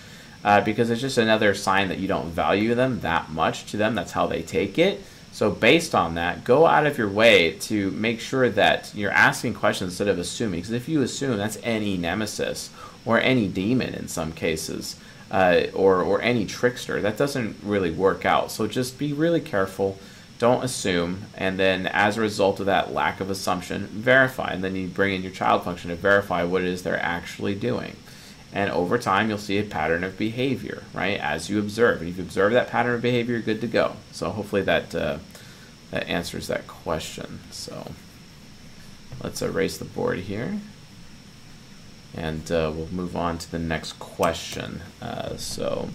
uh, 0.42 0.62
because 0.62 0.88
it's 0.88 1.02
just 1.02 1.18
another 1.18 1.54
sign 1.54 1.88
that 1.88 1.98
you 1.98 2.08
don't 2.08 2.30
value 2.30 2.74
them 2.74 3.00
that 3.00 3.30
much. 3.30 3.66
To 3.66 3.76
them, 3.76 3.94
that's 3.94 4.12
how 4.12 4.26
they 4.26 4.40
take 4.40 4.78
it. 4.78 5.02
So 5.36 5.50
based 5.50 5.94
on 5.94 6.14
that, 6.14 6.44
go 6.44 6.64
out 6.64 6.86
of 6.86 6.96
your 6.96 7.10
way 7.10 7.50
to 7.68 7.90
make 7.90 8.20
sure 8.20 8.48
that 8.48 8.90
you're 8.94 9.10
asking 9.10 9.52
questions 9.52 9.92
instead 9.92 10.08
of 10.08 10.18
assuming. 10.18 10.60
Because 10.60 10.72
if 10.72 10.88
you 10.88 11.02
assume, 11.02 11.36
that's 11.36 11.62
NE 11.62 11.98
nemesis 11.98 12.70
or 13.04 13.20
NE 13.20 13.48
demon 13.48 13.92
in 13.92 14.08
some 14.08 14.32
cases. 14.32 14.96
uh, 15.30 15.62
or 15.74 16.02
or 16.02 16.22
NE 16.22 16.46
trickster. 16.46 17.00
That 17.00 17.16
doesn't 17.16 17.56
really 17.62 17.90
work 17.90 18.24
out. 18.24 18.50
So 18.50 18.66
just 18.66 18.98
be 18.98 19.12
really 19.12 19.40
careful. 19.40 19.98
Don't 20.38 20.62
assume, 20.64 21.22
and 21.34 21.58
then 21.58 21.86
as 21.86 22.16
a 22.16 22.20
result 22.20 22.60
of 22.60 22.66
that 22.66 22.92
lack 22.92 23.20
of 23.20 23.30
assumption, 23.30 23.86
verify, 23.86 24.50
and 24.52 24.62
then 24.62 24.76
you 24.76 24.86
bring 24.86 25.14
in 25.14 25.22
your 25.22 25.32
child 25.32 25.64
function 25.64 25.88
to 25.90 25.96
verify 25.96 26.44
what 26.44 26.60
it 26.62 26.68
is 26.68 26.82
they're 26.82 27.02
actually 27.02 27.54
doing. 27.54 27.96
And 28.52 28.70
over 28.70 28.96
time, 28.96 29.28
you'll 29.28 29.38
see 29.38 29.58
a 29.58 29.64
pattern 29.64 30.02
of 30.04 30.16
behavior, 30.16 30.84
right? 30.94 31.18
As 31.20 31.50
you 31.50 31.58
observe, 31.58 32.00
and 32.00 32.08
if 32.08 32.16
you 32.16 32.22
observe 32.22 32.52
that 32.52 32.68
pattern 32.68 32.94
of 32.94 33.02
behavior, 33.02 33.34
you're 33.34 33.42
good 33.42 33.60
to 33.60 33.66
go. 33.66 33.96
So 34.12 34.30
hopefully 34.30 34.62
that 34.62 34.94
uh, 34.94 35.18
that 35.90 36.08
answers 36.08 36.46
that 36.46 36.66
question. 36.66 37.40
So 37.50 37.92
let's 39.22 39.42
erase 39.42 39.78
the 39.78 39.84
board 39.84 40.20
here. 40.20 40.58
And 42.14 42.50
uh, 42.50 42.72
we'll 42.74 42.88
move 42.88 43.14
on 43.14 43.36
to 43.38 43.50
the 43.50 43.58
next 43.58 43.98
question. 43.98 44.80
Uh, 45.02 45.36
so 45.36 45.90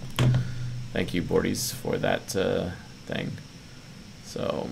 thank 0.93 1.13
you, 1.13 1.23
Boardies, 1.23 1.73
for 1.73 1.97
that 1.97 2.35
uh, 2.35 2.71
thing. 3.07 3.31
So, 4.23 4.69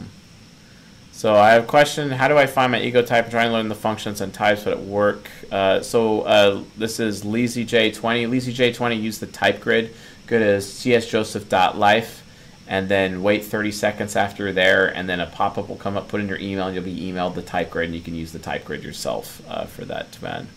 so 1.20 1.36
I 1.36 1.50
have 1.52 1.66
a 1.66 1.68
question. 1.68 2.12
How 2.12 2.30
do 2.30 2.38
I 2.38 2.46
find 2.46 2.72
my 2.72 2.80
ego 2.80 3.02
type? 3.02 3.26
I'm 3.26 3.30
trying 3.30 3.50
to 3.50 3.54
learn 3.54 3.68
the 3.68 3.76
functions 3.76 4.22
and 4.22 4.34
types, 4.34 4.64
but 4.64 4.72
at 4.72 4.80
work. 4.80 5.30
Uh, 5.52 5.82
so 5.82 6.22
uh, 6.22 6.64
this 6.78 7.02
is 7.02 7.24
LeezyJ20. 7.24 7.94
LeezyJ20, 8.30 9.02
use 9.02 9.20
the 9.20 9.28
type 9.28 9.60
grid. 9.60 9.94
Go 10.28 10.40
to 10.40 10.46
csjoseph.life 10.60 12.24
and 12.70 12.88
then 12.88 13.22
wait 13.22 13.44
30 13.44 13.70
seconds 13.70 14.16
after 14.16 14.54
there, 14.54 14.96
and 14.96 15.10
then 15.10 15.20
a 15.20 15.26
pop-up 15.26 15.68
will 15.68 15.76
come 15.76 15.98
up, 15.98 16.08
put 16.08 16.22
in 16.22 16.30
your 16.30 16.40
email, 16.40 16.68
and 16.68 16.74
you'll 16.74 16.86
be 16.86 17.12
emailed 17.12 17.36
the 17.36 17.42
type 17.42 17.70
grid, 17.70 17.88
and 17.88 17.96
you 17.96 18.02
can 18.02 18.16
use 18.16 18.32
the 18.32 18.40
type 18.40 18.64
grid 18.64 18.82
yourself 18.82 19.42
uh, 19.50 19.66
for 19.66 19.84
that 19.84 20.10
command. 20.14 20.48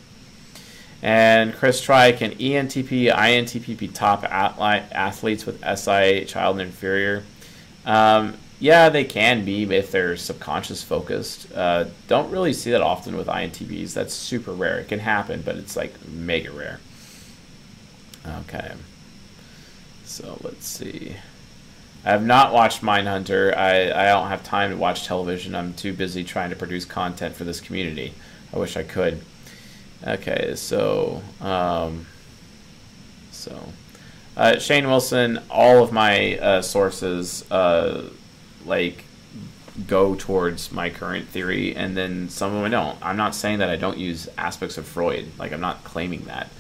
And 1.03 1.55
Chris 1.55 1.81
Try, 1.81 2.13
can 2.13 2.37
ENTP, 2.37 3.13
INTP 3.13 3.77
be 3.77 3.89
top 3.89 4.23
athletes 4.23 5.45
with 5.45 5.59
SI, 5.65 6.25
child 6.27 6.61
and 6.61 6.69
inferior? 6.69 7.25
Um, 7.85 8.39
yeah, 8.63 8.91
they 8.91 9.03
can 9.03 9.45
be 9.45 9.65
if 9.75 9.91
they're 9.91 10.17
subconscious 10.17 10.85
focused. 10.85 11.53
Uh, 11.53 11.87
don't 12.07 12.31
really 12.31 12.53
see 12.53 12.71
that 12.71 12.81
often 12.81 13.17
with 13.17 13.27
INTPs. 13.27 13.93
That's 13.93 14.15
super 14.15 14.53
rare. 14.53 14.79
It 14.79 14.87
can 14.87 15.01
happen, 15.01 15.43
but 15.45 15.57
it's 15.57 15.77
like 15.77 15.93
mega 16.07 16.53
rare. 16.53 16.79
Okay. 18.25 18.73
So 20.05 20.39
let's 20.45 20.65
see. 20.65 21.17
I 22.05 22.11
have 22.11 22.25
not 22.25 22.53
watched 22.53 22.83
Mindhunter. 22.83 23.53
I, 23.57 23.91
I 23.91 24.07
don't 24.07 24.29
have 24.29 24.45
time 24.45 24.71
to 24.71 24.77
watch 24.77 25.07
television. 25.07 25.57
I'm 25.57 25.75
too 25.75 25.93
busy 25.93 26.23
trying 26.23 26.51
to 26.51 26.57
produce 26.57 26.85
content 26.85 27.35
for 27.35 27.43
this 27.43 27.61
community. 27.61 28.15
I 28.55 28.61
wish 28.61 28.77
I 28.77 28.85
could. 28.85 29.23
Okay, 30.07 30.55
so 30.55 31.21
um, 31.41 32.07
so 33.33 33.73
uh, 34.37 34.61
Shane 34.61 34.87
Wilson. 34.87 35.41
All 35.51 35.83
of 35.83 35.91
my 35.91 36.39
uh, 36.39 36.63
sources 36.63 37.51
uh, 37.51 38.11
like 38.67 39.05
go 39.87 40.15
towards 40.15 40.73
my 40.73 40.91
current 40.91 41.29
theory, 41.29 41.75
and 41.75 41.97
then 41.97 42.29
some 42.29 42.49
of 42.49 42.57
them 42.57 42.65
I 42.65 42.69
don't. 42.69 42.99
I'm 43.03 43.17
not 43.17 43.35
saying 43.35 43.59
that 43.59 43.71
I 43.71 43.77
don't 43.77 43.99
use 43.99 44.29
aspects 44.37 44.79
of 44.79 44.87
Freud. 44.87 45.27
Like 45.39 45.53
I'm 45.53 45.61
not 45.61 45.85
claiming 45.85 46.25
that. 46.25 46.51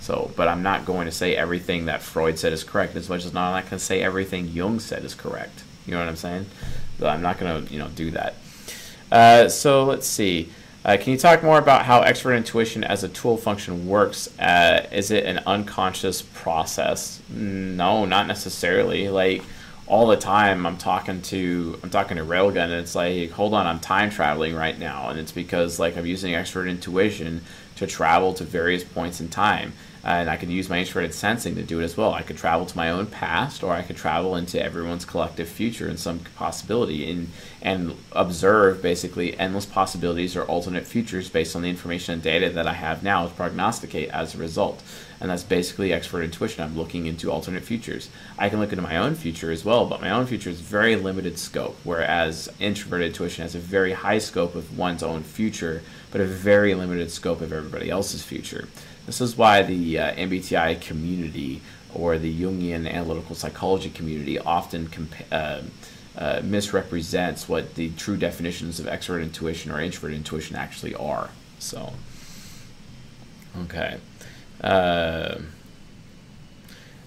So, 0.00 0.32
but 0.36 0.48
I'm 0.48 0.64
not 0.64 0.84
going 0.84 1.06
to 1.06 1.12
say 1.12 1.36
everything 1.36 1.86
that 1.86 2.02
Freud 2.02 2.36
said 2.36 2.52
is 2.52 2.64
correct 2.64 2.96
as 2.96 3.08
much 3.08 3.24
as 3.24 3.32
not, 3.32 3.48
I'm 3.48 3.52
not 3.52 3.70
going 3.70 3.78
to 3.78 3.84
say 3.84 4.02
everything 4.02 4.48
Jung 4.48 4.80
said 4.80 5.04
is 5.04 5.14
correct. 5.14 5.62
You 5.86 5.92
know 5.92 6.00
what 6.00 6.08
I'm 6.08 6.16
saying? 6.16 6.46
So 6.98 7.06
I'm 7.06 7.22
not 7.22 7.38
going 7.38 7.66
to, 7.66 7.72
you 7.72 7.78
know, 7.78 7.88
do 7.88 8.10
that. 8.10 8.34
Uh, 9.12 9.48
so 9.48 9.84
let's 9.84 10.08
see. 10.08 10.50
Uh, 10.84 10.96
can 11.00 11.12
you 11.12 11.18
talk 11.18 11.44
more 11.44 11.58
about 11.58 11.84
how 11.84 12.00
expert 12.00 12.32
intuition 12.32 12.82
as 12.82 13.04
a 13.04 13.08
tool 13.08 13.36
function 13.36 13.86
works? 13.86 14.36
Uh, 14.40 14.86
is 14.90 15.12
it 15.12 15.24
an 15.24 15.38
unconscious 15.46 16.22
process? 16.22 17.22
No, 17.30 18.04
not 18.04 18.26
necessarily. 18.26 19.08
Like 19.08 19.44
all 19.86 20.06
the 20.06 20.16
time, 20.16 20.66
I'm 20.66 20.78
talking 20.78 21.22
to 21.22 21.78
I'm 21.82 21.90
talking 21.90 22.16
to 22.16 22.24
Railgun, 22.24 22.64
and 22.64 22.72
it's 22.72 22.94
like, 22.94 23.30
hold 23.30 23.54
on, 23.54 23.66
I'm 23.66 23.80
time 23.80 24.10
traveling 24.10 24.54
right 24.54 24.78
now, 24.78 25.08
and 25.08 25.18
it's 25.18 25.32
because 25.32 25.78
like 25.78 25.96
I'm 25.96 26.06
using 26.06 26.34
extrovert 26.34 26.70
intuition 26.70 27.42
to 27.76 27.86
travel 27.86 28.34
to 28.34 28.44
various 28.44 28.84
points 28.84 29.20
in 29.20 29.28
time 29.28 29.72
and 30.04 30.28
I 30.28 30.36
can 30.36 30.50
use 30.50 30.68
my 30.68 30.78
introverted 30.78 31.14
sensing 31.14 31.54
to 31.54 31.62
do 31.62 31.80
it 31.80 31.84
as 31.84 31.96
well. 31.96 32.12
I 32.12 32.22
could 32.22 32.36
travel 32.36 32.66
to 32.66 32.76
my 32.76 32.90
own 32.90 33.06
past, 33.06 33.62
or 33.62 33.72
I 33.72 33.82
could 33.82 33.96
travel 33.96 34.34
into 34.34 34.62
everyone's 34.62 35.04
collective 35.04 35.48
future 35.48 35.88
in 35.88 35.96
some 35.96 36.20
possibility, 36.36 37.08
and 37.10 37.28
and 37.60 37.96
observe 38.12 38.82
basically 38.82 39.38
endless 39.38 39.66
possibilities 39.66 40.36
or 40.36 40.42
alternate 40.44 40.86
futures 40.86 41.28
based 41.28 41.54
on 41.54 41.62
the 41.62 41.68
information 41.68 42.14
and 42.14 42.22
data 42.22 42.50
that 42.50 42.66
I 42.66 42.74
have 42.74 43.02
now 43.02 43.26
to 43.26 43.34
prognosticate 43.34 44.10
as 44.10 44.34
a 44.34 44.38
result. 44.38 44.82
And 45.22 45.30
that's 45.30 45.44
basically 45.44 45.90
extrovert 45.90 46.24
intuition. 46.24 46.64
I'm 46.64 46.76
looking 46.76 47.06
into 47.06 47.30
alternate 47.30 47.62
futures. 47.62 48.10
I 48.36 48.48
can 48.48 48.58
look 48.58 48.72
into 48.72 48.82
my 48.82 48.96
own 48.96 49.14
future 49.14 49.52
as 49.52 49.64
well, 49.64 49.86
but 49.86 50.00
my 50.00 50.10
own 50.10 50.26
future 50.26 50.50
is 50.50 50.60
very 50.60 50.96
limited 50.96 51.38
scope, 51.38 51.78
whereas 51.84 52.48
introverted 52.58 53.06
intuition 53.06 53.42
has 53.42 53.54
a 53.54 53.60
very 53.60 53.92
high 53.92 54.18
scope 54.18 54.56
of 54.56 54.76
one's 54.76 55.00
own 55.00 55.22
future, 55.22 55.82
but 56.10 56.20
a 56.20 56.24
very 56.24 56.74
limited 56.74 57.12
scope 57.12 57.40
of 57.40 57.52
everybody 57.52 57.88
else's 57.88 58.24
future. 58.24 58.68
This 59.06 59.20
is 59.20 59.38
why 59.38 59.62
the 59.62 59.96
uh, 59.96 60.12
MBTI 60.14 60.80
community 60.80 61.60
or 61.94 62.18
the 62.18 62.42
Jungian 62.42 62.90
analytical 62.90 63.36
psychology 63.36 63.90
community 63.90 64.40
often 64.40 64.90
uh, 65.30 65.62
uh, 66.18 66.40
misrepresents 66.42 67.48
what 67.48 67.76
the 67.76 67.90
true 67.90 68.16
definitions 68.16 68.80
of 68.80 68.86
extrovert 68.86 69.22
intuition 69.22 69.70
or 69.70 69.80
introvert 69.80 70.14
intuition 70.14 70.56
actually 70.56 70.96
are. 70.96 71.30
So, 71.60 71.92
okay. 73.62 73.98
Uh, 74.62 75.38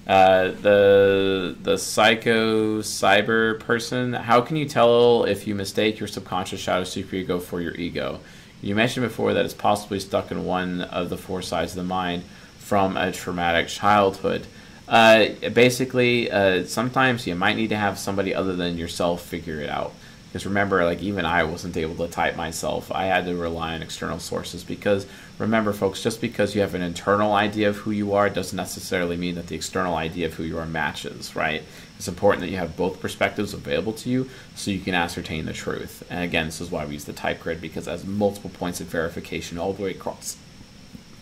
uh, 0.07 0.51
the 0.61 1.55
the 1.63 1.77
psycho 1.77 2.79
cyber 2.81 3.59
person. 3.59 4.13
How 4.13 4.41
can 4.41 4.55
you 4.55 4.65
tell 4.67 5.23
if 5.23 5.47
you 5.47 5.55
mistake 5.55 5.99
your 5.99 6.07
subconscious 6.07 6.59
shadow 6.59 6.83
superego 6.83 7.41
for 7.41 7.59
your 7.59 7.73
ego? 7.75 8.19
You 8.61 8.75
mentioned 8.75 9.07
before 9.07 9.33
that 9.33 9.45
it's 9.45 9.53
possibly 9.53 9.99
stuck 9.99 10.31
in 10.31 10.45
one 10.45 10.81
of 10.81 11.09
the 11.09 11.17
four 11.17 11.41
sides 11.41 11.71
of 11.71 11.77
the 11.77 11.83
mind 11.83 12.23
from 12.59 12.97
a 12.97 13.11
traumatic 13.11 13.67
childhood. 13.67 14.45
Uh, 14.87 15.27
basically, 15.53 16.29
uh, 16.29 16.65
sometimes 16.65 17.25
you 17.25 17.35
might 17.35 17.55
need 17.55 17.69
to 17.69 17.77
have 17.77 17.97
somebody 17.97 18.33
other 18.33 18.55
than 18.55 18.77
yourself 18.77 19.23
figure 19.23 19.59
it 19.59 19.69
out. 19.69 19.93
Because 20.35 20.47
remember, 20.47 20.83
like 20.83 21.01
even 21.01 21.23
I 21.23 21.43
wasn't 21.43 21.77
able 21.77 21.95
to 22.05 22.11
type 22.11 22.35
myself. 22.35 22.91
I 22.91 23.05
had 23.05 23.23
to 23.23 23.37
rely 23.37 23.73
on 23.73 23.81
external 23.81 24.19
sources. 24.19 24.65
Because 24.65 25.07
remember, 25.39 25.71
folks, 25.71 26.03
just 26.03 26.19
because 26.19 26.53
you 26.53 26.59
have 26.59 26.75
an 26.75 26.81
internal 26.81 27.31
idea 27.31 27.69
of 27.69 27.77
who 27.77 27.91
you 27.91 28.13
are 28.15 28.29
doesn't 28.29 28.57
necessarily 28.57 29.15
mean 29.15 29.35
that 29.35 29.47
the 29.47 29.55
external 29.55 29.95
idea 29.95 30.25
of 30.25 30.33
who 30.33 30.43
you 30.43 30.57
are 30.57 30.65
matches, 30.65 31.37
right? 31.37 31.63
It's 31.95 32.09
important 32.09 32.41
that 32.41 32.49
you 32.49 32.57
have 32.57 32.75
both 32.75 32.99
perspectives 32.99 33.53
available 33.53 33.93
to 33.93 34.09
you 34.09 34.29
so 34.55 34.71
you 34.71 34.81
can 34.81 34.93
ascertain 34.93 35.45
the 35.45 35.53
truth. 35.53 36.03
And 36.09 36.21
again, 36.21 36.47
this 36.47 36.59
is 36.59 36.69
why 36.69 36.85
we 36.85 36.95
use 36.95 37.05
the 37.05 37.13
type 37.13 37.39
grid 37.39 37.61
because 37.61 37.87
it 37.87 37.91
has 37.91 38.03
multiple 38.03 38.49
points 38.49 38.81
of 38.81 38.87
verification 38.87 39.57
all 39.57 39.71
the 39.71 39.83
way 39.83 39.91
across. 39.91 40.35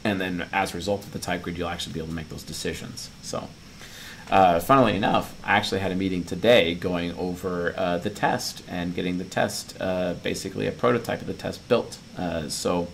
And 0.03 0.19
then 0.19 0.47
as 0.51 0.73
a 0.73 0.77
result 0.77 1.03
of 1.03 1.13
the 1.13 1.19
type 1.19 1.43
grid, 1.43 1.59
you'll 1.59 1.69
actually 1.69 1.93
be 1.93 1.99
able 1.99 2.09
to 2.09 2.15
make 2.15 2.29
those 2.29 2.41
decisions. 2.41 3.11
So, 3.21 3.47
uh, 4.33 4.59
funnily 4.59 4.95
enough, 4.95 5.39
I 5.43 5.57
actually 5.57 5.81
had 5.81 5.91
a 5.91 5.95
meeting 5.95 6.23
today 6.23 6.73
going 6.73 7.13
over 7.19 7.75
uh, 7.77 7.99
the 7.99 8.09
test 8.09 8.63
and 8.67 8.95
getting 8.95 9.19
the 9.19 9.25
test, 9.25 9.77
uh, 9.79 10.15
basically 10.23 10.65
a 10.65 10.71
prototype 10.71 11.21
of 11.21 11.27
the 11.27 11.35
test 11.35 11.67
built. 11.67 11.99
Uh, 12.17 12.49
so, 12.49 12.87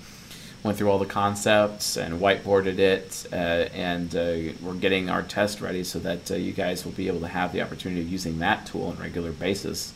went 0.63 0.78
through 0.78 0.91
all 0.91 0.99
the 0.99 1.06
concepts 1.06 1.95
and 1.95 2.19
whiteboarded 2.19 2.78
it, 2.78 3.25
uh, 3.32 3.71
and 3.73 4.13
uh, 4.17 4.52
we're 4.62 4.73
getting 4.73 5.10
our 5.10 5.23
test 5.23 5.62
ready 5.62 5.82
so 5.82 5.97
that 5.99 6.30
you 6.30 6.52
guys 6.52 6.84
will 6.84 6.91
be 6.91 7.08
able 7.08 7.21
to 7.21 7.30
have 7.30 7.54
the 7.54 7.62
opportunity 7.62 8.02
of 8.02 8.10
using 8.10 8.39
that 8.39 8.65
tool 8.65 8.88
on 8.88 8.97
a 8.97 8.99
regular 8.99 9.32
basis. 9.32 9.93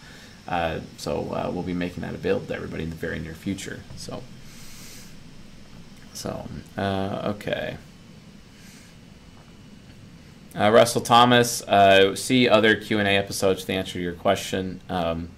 So 0.48 1.52
we'll 1.54 1.64
be 1.64 1.74
making 1.74 2.04
that 2.04 2.14
available 2.14 2.48
to 2.48 2.56
everybody 2.56 2.84
in 2.84 2.90
the 2.90 2.96
very 2.96 3.20
near 3.20 3.34
future. 3.34 3.82
So, 3.98 4.24
so 6.14 6.48
uh. 10.58 10.72
Russell 10.72 11.02
Thomas, 11.02 11.64
see 12.16 12.50
other 12.50 12.76
Q 12.76 13.00
and 13.00 13.08
A 13.08 13.12
episodes 13.12 13.66
to 13.66 13.74
answer 13.74 14.00
your 14.00 14.14
question. 14.14 14.82
Um, 14.90 15.30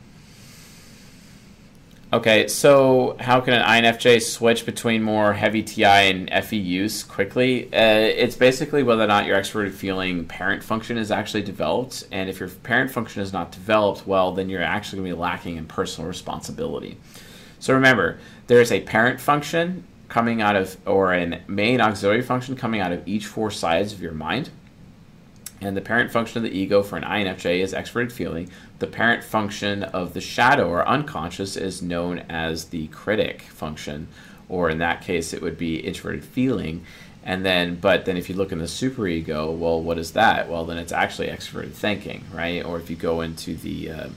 Okay, 2.15 2.47
so 2.47 3.17
how 3.19 3.41
can 3.41 3.53
an 3.55 3.83
INFJ 3.83 4.21
switch 4.21 4.65
between 4.65 5.03
more 5.03 5.33
heavy 5.33 5.61
TI 5.61 5.83
and 5.83 6.29
FE 6.45 6.55
use 6.55 7.03
quickly? 7.03 7.65
Uh, 7.73 7.77
it's 7.77 8.37
basically 8.37 8.83
whether 8.83 9.03
or 9.03 9.07
not 9.07 9.25
your 9.25 9.37
extroverted 9.37 9.73
feeling 9.73 10.23
parent 10.23 10.63
function 10.63 10.97
is 10.97 11.11
actually 11.11 11.41
developed. 11.41 12.07
And 12.13 12.29
if 12.29 12.39
your 12.39 12.47
parent 12.47 12.89
function 12.89 13.21
is 13.21 13.33
not 13.33 13.51
developed, 13.51 14.07
well, 14.07 14.31
then 14.31 14.49
you're 14.49 14.61
actually 14.61 14.99
going 14.99 15.09
to 15.09 15.15
be 15.15 15.19
lacking 15.19 15.57
in 15.57 15.65
personal 15.65 16.07
responsibility. 16.07 16.97
So 17.59 17.73
remember, 17.73 18.17
there's 18.47 18.71
a 18.71 18.79
parent 18.79 19.19
function 19.19 19.83
coming 20.07 20.41
out 20.41 20.55
of, 20.55 20.77
or 20.85 21.13
a 21.13 21.41
main 21.49 21.81
auxiliary 21.81 22.21
function 22.21 22.55
coming 22.55 22.79
out 22.79 22.93
of 22.93 23.05
each 23.05 23.25
four 23.25 23.51
sides 23.51 23.91
of 23.91 24.01
your 24.01 24.13
mind. 24.13 24.51
And 25.61 25.75
the 25.75 25.81
parent 25.81 26.11
function 26.11 26.43
of 26.43 26.51
the 26.51 26.57
ego 26.57 26.83
for 26.83 26.97
an 26.97 27.03
INFJ 27.03 27.59
is 27.59 27.73
extroverted 27.73 28.11
feeling. 28.11 28.49
The 28.79 28.87
parent 28.87 29.23
function 29.23 29.83
of 29.83 30.13
the 30.13 30.21
shadow 30.21 30.69
or 30.69 30.87
unconscious 30.87 31.55
is 31.55 31.81
known 31.81 32.19
as 32.29 32.65
the 32.65 32.87
critic 32.87 33.41
function, 33.43 34.07
or 34.49 34.69
in 34.69 34.79
that 34.79 35.01
case, 35.01 35.33
it 35.33 35.41
would 35.41 35.57
be 35.57 35.77
introverted 35.77 36.25
feeling. 36.25 36.85
And 37.23 37.43
then, 37.43 37.75
but 37.75 38.05
then 38.05 38.17
if 38.17 38.29
you 38.29 38.35
look 38.35 38.51
in 38.51 38.59
the 38.59 38.65
superego, 38.65 39.57
well, 39.57 39.81
what 39.81 39.97
is 39.97 40.11
that? 40.11 40.47
Well, 40.49 40.65
then 40.65 40.77
it's 40.77 40.91
actually 40.91 41.27
extroverted 41.27 41.71
thinking, 41.71 42.23
right? 42.31 42.63
Or 42.63 42.77
if 42.77 42.89
you 42.89 42.95
go 42.95 43.21
into 43.21 43.55
the 43.55 43.91
uh, 43.91 44.09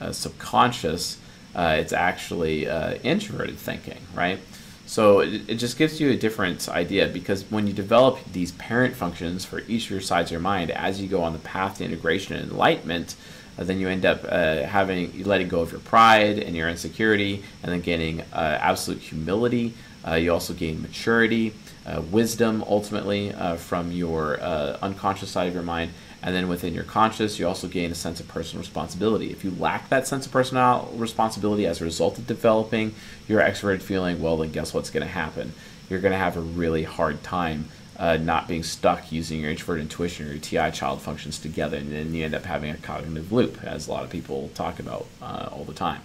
uh, 0.00 0.12
subconscious, 0.12 1.18
uh, 1.54 1.76
it's 1.80 1.92
actually 1.92 2.68
uh, 2.68 2.94
introverted 3.02 3.56
thinking, 3.56 3.98
right? 4.14 4.38
So 4.86 5.20
it, 5.20 5.48
it, 5.48 5.54
just 5.54 5.78
gives 5.78 6.00
you 6.00 6.10
a 6.10 6.16
different 6.16 6.68
idea 6.68 7.08
because 7.08 7.44
when 7.50 7.66
you 7.66 7.72
develop 7.72 8.18
these 8.32 8.52
parent 8.52 8.94
functions 8.94 9.44
for 9.44 9.60
each 9.60 9.86
of 9.86 9.90
your 9.92 10.00
sides 10.00 10.28
of 10.28 10.32
your 10.32 10.40
mind, 10.40 10.70
as 10.70 11.00
you 11.00 11.08
go 11.08 11.22
on 11.22 11.32
the 11.32 11.38
path 11.38 11.78
to 11.78 11.84
integration 11.84 12.36
and 12.36 12.50
enlightenment, 12.50 13.16
uh, 13.58 13.64
then 13.64 13.78
you 13.78 13.88
end 13.88 14.04
up 14.04 14.24
uh, 14.28 14.62
having 14.64 15.22
letting 15.24 15.48
go 15.48 15.60
of 15.60 15.70
your 15.70 15.80
pride 15.80 16.38
and 16.38 16.56
your 16.56 16.68
insecurity, 16.68 17.42
and 17.62 17.72
then 17.72 17.80
gaining 17.80 18.20
uh, 18.32 18.58
absolute 18.60 19.00
humility. 19.00 19.72
Uh, 20.06 20.14
you 20.14 20.32
also 20.32 20.52
gain 20.52 20.82
maturity, 20.82 21.54
uh, 21.86 22.02
wisdom, 22.10 22.62
ultimately 22.68 23.32
from 23.56 23.90
your 23.90 24.38
unconscious 24.82 25.30
side 25.30 25.48
of 25.48 25.54
your 25.54 25.62
mind, 25.62 25.90
and 26.24 26.34
then 26.34 26.48
within 26.48 26.72
your 26.72 26.84
conscious, 26.84 27.38
you 27.38 27.46
also 27.46 27.68
gain 27.68 27.92
a 27.92 27.94
sense 27.94 28.18
of 28.18 28.26
personal 28.26 28.62
responsibility. 28.62 29.30
If 29.30 29.44
you 29.44 29.50
lack 29.50 29.90
that 29.90 30.06
sense 30.06 30.24
of 30.24 30.32
personal 30.32 30.90
responsibility 30.94 31.66
as 31.66 31.82
a 31.82 31.84
result 31.84 32.16
of 32.16 32.26
developing 32.26 32.94
your 33.28 33.42
extroverted 33.42 33.82
feeling, 33.82 34.22
well, 34.22 34.38
then 34.38 34.50
guess 34.50 34.72
what's 34.72 34.88
going 34.88 35.06
to 35.06 35.12
happen? 35.12 35.52
You're 35.90 36.00
going 36.00 36.12
to 36.12 36.18
have 36.18 36.38
a 36.38 36.40
really 36.40 36.82
hard 36.82 37.22
time 37.22 37.66
uh, 37.98 38.16
not 38.16 38.48
being 38.48 38.62
stuck 38.62 39.12
using 39.12 39.42
your 39.42 39.50
introvert 39.50 39.80
intuition 39.80 40.26
or 40.26 40.30
your 40.30 40.38
TI 40.38 40.70
child 40.70 41.02
functions 41.02 41.38
together, 41.38 41.76
and 41.76 41.92
then 41.92 42.14
you 42.14 42.24
end 42.24 42.34
up 42.34 42.44
having 42.44 42.70
a 42.70 42.78
cognitive 42.78 43.30
loop, 43.30 43.62
as 43.62 43.86
a 43.86 43.90
lot 43.90 44.02
of 44.02 44.08
people 44.08 44.50
talk 44.54 44.80
about 44.80 45.06
uh, 45.20 45.50
all 45.52 45.64
the 45.64 45.74
time, 45.74 46.00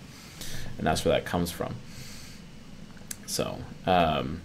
and 0.77 0.85
that's 0.85 1.05
where 1.05 1.13
that 1.13 1.25
comes 1.25 1.49
from. 1.49 1.75
So, 3.25 3.57
um, 3.85 4.41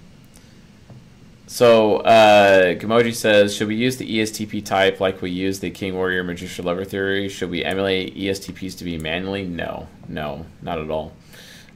so 1.54 1.98
uh, 1.98 2.74
Gamoji 2.74 3.14
says, 3.14 3.54
should 3.54 3.68
we 3.68 3.76
use 3.76 3.96
the 3.96 4.18
ESTP 4.18 4.64
type 4.64 4.98
like 4.98 5.22
we 5.22 5.30
use 5.30 5.60
the 5.60 5.70
King 5.70 5.94
Warrior 5.94 6.24
Magician 6.24 6.64
Lover 6.64 6.84
theory? 6.84 7.28
Should 7.28 7.48
we 7.48 7.64
emulate 7.64 8.16
ESTPs 8.16 8.76
to 8.78 8.82
be 8.82 8.98
manually? 8.98 9.44
No, 9.44 9.86
no, 10.08 10.46
not 10.62 10.80
at 10.80 10.90
all. 10.90 11.12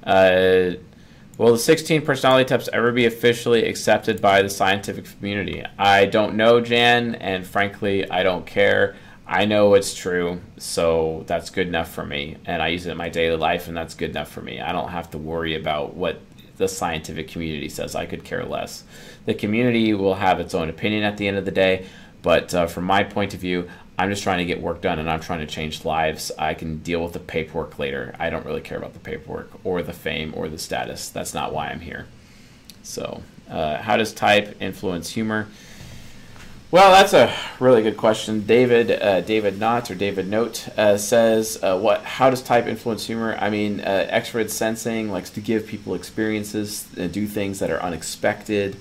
Uh, 0.03 0.71
Will 1.37 1.53
the 1.53 1.59
16 1.59 2.03
personality 2.03 2.45
types 2.45 2.69
ever 2.73 2.91
be 2.91 3.07
officially 3.07 3.65
accepted 3.69 4.21
by 4.21 4.43
the 4.43 4.51
scientific 4.51 5.05
community? 5.05 5.65
I 5.79 6.07
don't 6.07 6.35
know, 6.35 6.61
Jan, 6.61 7.15
and 7.15 7.47
frankly, 7.47 8.11
I 8.11 8.25
don't 8.25 8.45
care. 8.45 8.97
I 9.29 9.45
know 9.45 9.75
it's 9.75 9.95
true, 9.95 10.41
so 10.57 11.23
that's 11.29 11.51
good 11.51 11.69
enough 11.69 11.93
for 11.93 12.05
me. 12.05 12.39
And 12.47 12.61
I 12.61 12.69
use 12.69 12.87
it 12.87 12.91
in 12.91 12.97
my 12.97 13.11
daily 13.11 13.37
life, 13.37 13.69
and 13.69 13.77
that's 13.77 13.95
good 13.95 14.11
enough 14.11 14.33
for 14.33 14.41
me. 14.41 14.61
I 14.61 14.73
don't 14.73 14.89
have 14.89 15.13
to 15.13 15.19
worry 15.19 15.55
about 15.55 15.95
what 15.95 16.21
the 16.59 16.69
scientific 16.69 17.29
community 17.29 17.69
says. 17.69 17.95
I 17.95 18.07
could 18.07 18.25
care 18.25 18.45
less. 18.45 18.85
The 19.29 19.35
community 19.35 19.93
will 19.93 20.15
have 20.15 20.41
its 20.41 20.55
own 20.55 20.71
opinion 20.71 21.05
at 21.05 21.19
the 21.19 21.29
end 21.29 21.37
of 21.37 21.45
the 21.45 21.51
day, 21.51 21.85
but 22.23 22.55
uh, 22.55 22.67
from 22.67 22.85
my 22.85 23.05
point 23.05 23.35
of 23.35 23.41
view, 23.41 23.69
I'm 23.99 24.09
just 24.09 24.23
trying 24.23 24.39
to 24.39 24.47
get 24.47 24.63
work 24.63 24.81
done 24.81 24.99
and 24.99 25.11
I'm 25.11 25.21
trying 25.21 25.41
to 25.41 25.47
change 25.47 25.85
lives. 25.85 26.33
I 26.39 26.55
can 26.55 26.79
deal 26.79 27.03
with 27.03 27.13
the 27.13 27.19
paperwork 27.19 27.79
later. 27.79 28.17
I 28.19 28.31
don't 28.31 28.47
really 28.47 28.63
care 28.63 28.79
about 28.79 28.95
the 28.95 29.01
paperwork 29.01 29.51
or 29.65 29.83
the 29.83 29.93
fame 29.93 30.33
or 30.35 30.49
the 30.49 30.57
status. 30.57 31.11
That's 31.11 31.35
not 31.35 31.53
why 31.53 31.69
I'm 31.69 31.81
here. 31.81 32.07
So, 32.83 33.23
uh, 33.51 33.77
how 33.83 33.99
does 33.99 34.15
type 34.15 34.57
influence 34.63 35.11
humor? 35.11 35.49
Well, 36.71 36.91
that's 36.93 37.13
a 37.13 37.31
really 37.61 37.83
good 37.83 37.99
question. 37.99 38.47
David, 38.47 38.91
uh, 38.91 39.21
David 39.21 39.61
Knott 39.61 39.91
or 39.91 39.95
David 39.95 40.27
Note 40.31 40.71
uh, 40.79 40.97
says, 40.97 41.59
uh, 41.63 41.79
"What? 41.79 42.03
How 42.03 42.31
does 42.31 42.41
type 42.41 42.67
influence 42.67 43.07
humor? 43.07 43.37
I 43.39 43.51
mean, 43.51 43.81
uh, 43.81 44.09
extroverted 44.11 44.49
sensing 44.51 45.11
likes 45.11 45.29
to 45.31 45.41
give 45.43 45.67
people 45.67 45.95
experiences, 45.95 46.87
and 46.97 47.13
do 47.13 47.27
things 47.27 47.59
that 47.59 47.71
are 47.71 47.83
unexpected, 47.83 48.77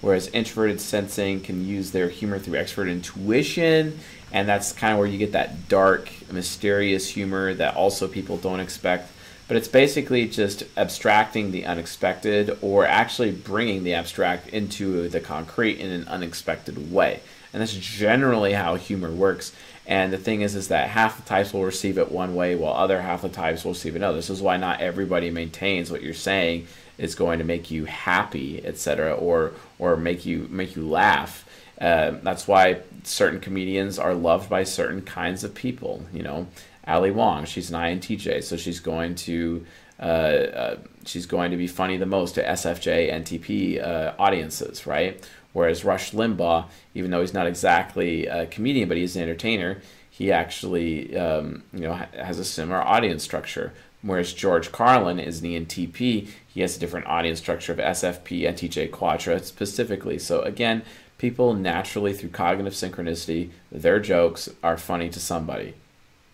whereas 0.00 0.28
introverted 0.28 0.80
sensing 0.80 1.40
can 1.40 1.66
use 1.66 1.90
their 1.90 2.08
humor 2.08 2.38
through 2.38 2.58
expert 2.58 2.88
intuition 2.88 3.98
and 4.32 4.48
that's 4.48 4.72
kind 4.72 4.92
of 4.92 4.98
where 4.98 5.08
you 5.08 5.18
get 5.18 5.32
that 5.32 5.68
dark, 5.68 6.10
mysterious 6.30 7.08
humor 7.08 7.54
that 7.54 7.74
also 7.74 8.06
people 8.06 8.36
don't 8.36 8.60
expect. 8.60 9.10
But 9.48 9.56
it's 9.56 9.68
basically 9.68 10.28
just 10.28 10.62
abstracting 10.76 11.50
the 11.50 11.66
unexpected 11.66 12.56
or 12.62 12.86
actually 12.86 13.32
bringing 13.32 13.82
the 13.82 13.94
abstract 13.94 14.48
into 14.48 15.08
the 15.08 15.18
concrete 15.18 15.80
in 15.80 15.90
an 15.90 16.06
unexpected 16.06 16.92
way. 16.92 17.20
And 17.52 17.60
that's 17.60 17.74
generally 17.74 18.52
how 18.52 18.76
humor 18.76 19.10
works. 19.10 19.52
And 19.84 20.12
the 20.12 20.18
thing 20.18 20.42
is, 20.42 20.54
is 20.54 20.68
that 20.68 20.90
half 20.90 21.16
the 21.16 21.28
types 21.28 21.52
will 21.52 21.64
receive 21.64 21.98
it 21.98 22.12
one 22.12 22.36
way, 22.36 22.54
while 22.54 22.74
other 22.74 23.02
half 23.02 23.22
the 23.22 23.28
types 23.28 23.64
will 23.64 23.72
receive 23.72 23.96
it 23.96 23.98
another. 23.98 24.18
This 24.18 24.30
is 24.30 24.40
why 24.40 24.56
not 24.56 24.80
everybody 24.80 25.30
maintains 25.30 25.90
what 25.90 26.02
you're 26.02 26.14
saying 26.14 26.68
is 27.00 27.14
going 27.14 27.38
to 27.38 27.44
make 27.44 27.70
you 27.70 27.86
happy, 27.86 28.64
etc., 28.64 29.12
or 29.12 29.52
or 29.78 29.96
make 29.96 30.24
you 30.26 30.46
make 30.50 30.76
you 30.76 30.86
laugh. 30.86 31.46
Uh, 31.80 32.12
that's 32.22 32.46
why 32.46 32.80
certain 33.04 33.40
comedians 33.40 33.98
are 33.98 34.14
loved 34.14 34.50
by 34.50 34.62
certain 34.62 35.00
kinds 35.00 35.42
of 35.42 35.54
people. 35.54 36.04
You 36.12 36.22
know, 36.22 36.46
Ali 36.86 37.10
Wong, 37.10 37.46
she's 37.46 37.70
an 37.70 37.80
INTJ, 37.80 38.44
so 38.44 38.56
she's 38.56 38.80
going 38.80 39.14
to 39.16 39.66
uh, 39.98 40.02
uh, 40.02 40.76
she's 41.04 41.26
going 41.26 41.50
to 41.50 41.56
be 41.56 41.66
funny 41.66 41.96
the 41.96 42.06
most 42.06 42.34
to 42.34 42.44
SFJ 42.44 43.12
NTP 43.12 43.82
uh, 43.82 44.14
audiences, 44.18 44.86
right? 44.86 45.26
Whereas 45.52 45.84
Rush 45.84 46.12
Limbaugh, 46.12 46.66
even 46.94 47.10
though 47.10 47.22
he's 47.22 47.34
not 47.34 47.46
exactly 47.46 48.26
a 48.26 48.46
comedian, 48.46 48.88
but 48.88 48.96
he's 48.96 49.16
an 49.16 49.22
entertainer, 49.22 49.80
he 50.10 50.30
actually 50.30 51.16
um, 51.16 51.62
you 51.72 51.80
know 51.80 51.94
has 51.94 52.38
a 52.38 52.44
similar 52.44 52.82
audience 52.82 53.22
structure. 53.22 53.72
Whereas 54.02 54.32
George 54.32 54.72
Carlin 54.72 55.20
is 55.20 55.40
an 55.40 55.46
ENTP, 55.46 56.28
he 56.48 56.60
has 56.60 56.76
a 56.76 56.80
different 56.80 57.06
audience 57.06 57.38
structure 57.38 57.72
of 57.72 57.78
SFP, 57.78 58.42
NTJ, 58.42 58.90
Quadra 58.90 59.42
specifically. 59.42 60.18
So 60.18 60.40
again, 60.40 60.82
people 61.20 61.52
naturally 61.52 62.14
through 62.14 62.30
cognitive 62.30 62.72
synchronicity 62.72 63.50
their 63.70 64.00
jokes 64.00 64.48
are 64.62 64.78
funny 64.78 65.10
to 65.10 65.20
somebody 65.20 65.74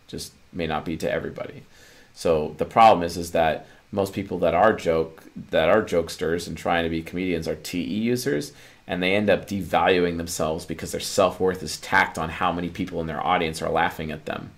just 0.07 0.33
may 0.53 0.65
not 0.65 0.85
be 0.85 0.97
to 0.97 1.11
everybody 1.11 1.65
so 2.15 2.55
the 2.59 2.65
problem 2.65 3.03
is 3.03 3.17
is 3.17 3.33
that 3.33 3.67
most 3.91 4.13
people 4.13 4.39
that 4.39 4.55
are 4.55 4.73
joke 4.73 5.25
that 5.51 5.69
are 5.69 5.83
jokesters 5.83 6.47
and 6.47 6.57
trying 6.57 6.85
to 6.85 6.89
be 6.89 7.03
comedians 7.03 7.49
are 7.49 7.57
te 7.57 7.83
users 7.83 8.53
and 8.87 9.03
they 9.03 9.17
end 9.17 9.29
up 9.29 9.49
devaluing 9.49 10.19
themselves 10.19 10.65
because 10.65 10.93
their 10.93 11.01
self-worth 11.01 11.65
is 11.65 11.79
tacked 11.79 12.17
on 12.17 12.29
how 12.29 12.53
many 12.53 12.69
people 12.69 13.01
in 13.01 13.09
their 13.09 13.27
audience 13.27 13.61
are 13.61 13.71
laughing 13.71 14.13
at 14.13 14.27
them 14.27 14.51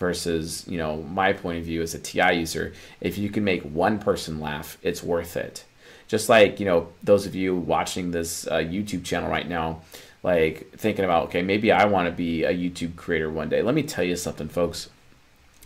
versus 0.00 0.64
you 0.66 0.78
know 0.78 1.02
my 1.02 1.32
point 1.32 1.58
of 1.58 1.64
view 1.64 1.82
as 1.82 1.94
a 1.94 1.98
ti 1.98 2.32
user 2.32 2.72
if 3.00 3.18
you 3.18 3.28
can 3.28 3.44
make 3.44 3.62
one 3.62 4.00
person 4.00 4.40
laugh 4.40 4.78
it's 4.82 5.02
worth 5.02 5.36
it. 5.36 5.64
Just 6.08 6.28
like 6.28 6.58
you 6.58 6.66
know 6.66 6.88
those 7.04 7.26
of 7.26 7.36
you 7.36 7.54
watching 7.54 8.10
this 8.10 8.48
uh, 8.48 8.54
youtube 8.54 9.04
channel 9.04 9.30
right 9.30 9.48
now 9.48 9.82
like 10.24 10.72
thinking 10.72 11.04
about 11.04 11.26
okay 11.26 11.42
maybe 11.42 11.70
i 11.70 11.84
want 11.84 12.06
to 12.06 12.12
be 12.12 12.42
a 12.42 12.52
youtube 12.52 12.96
creator 12.96 13.30
one 13.30 13.48
day. 13.48 13.62
Let 13.62 13.76
me 13.76 13.84
tell 13.84 14.02
you 14.02 14.16
something 14.16 14.48
folks. 14.48 14.88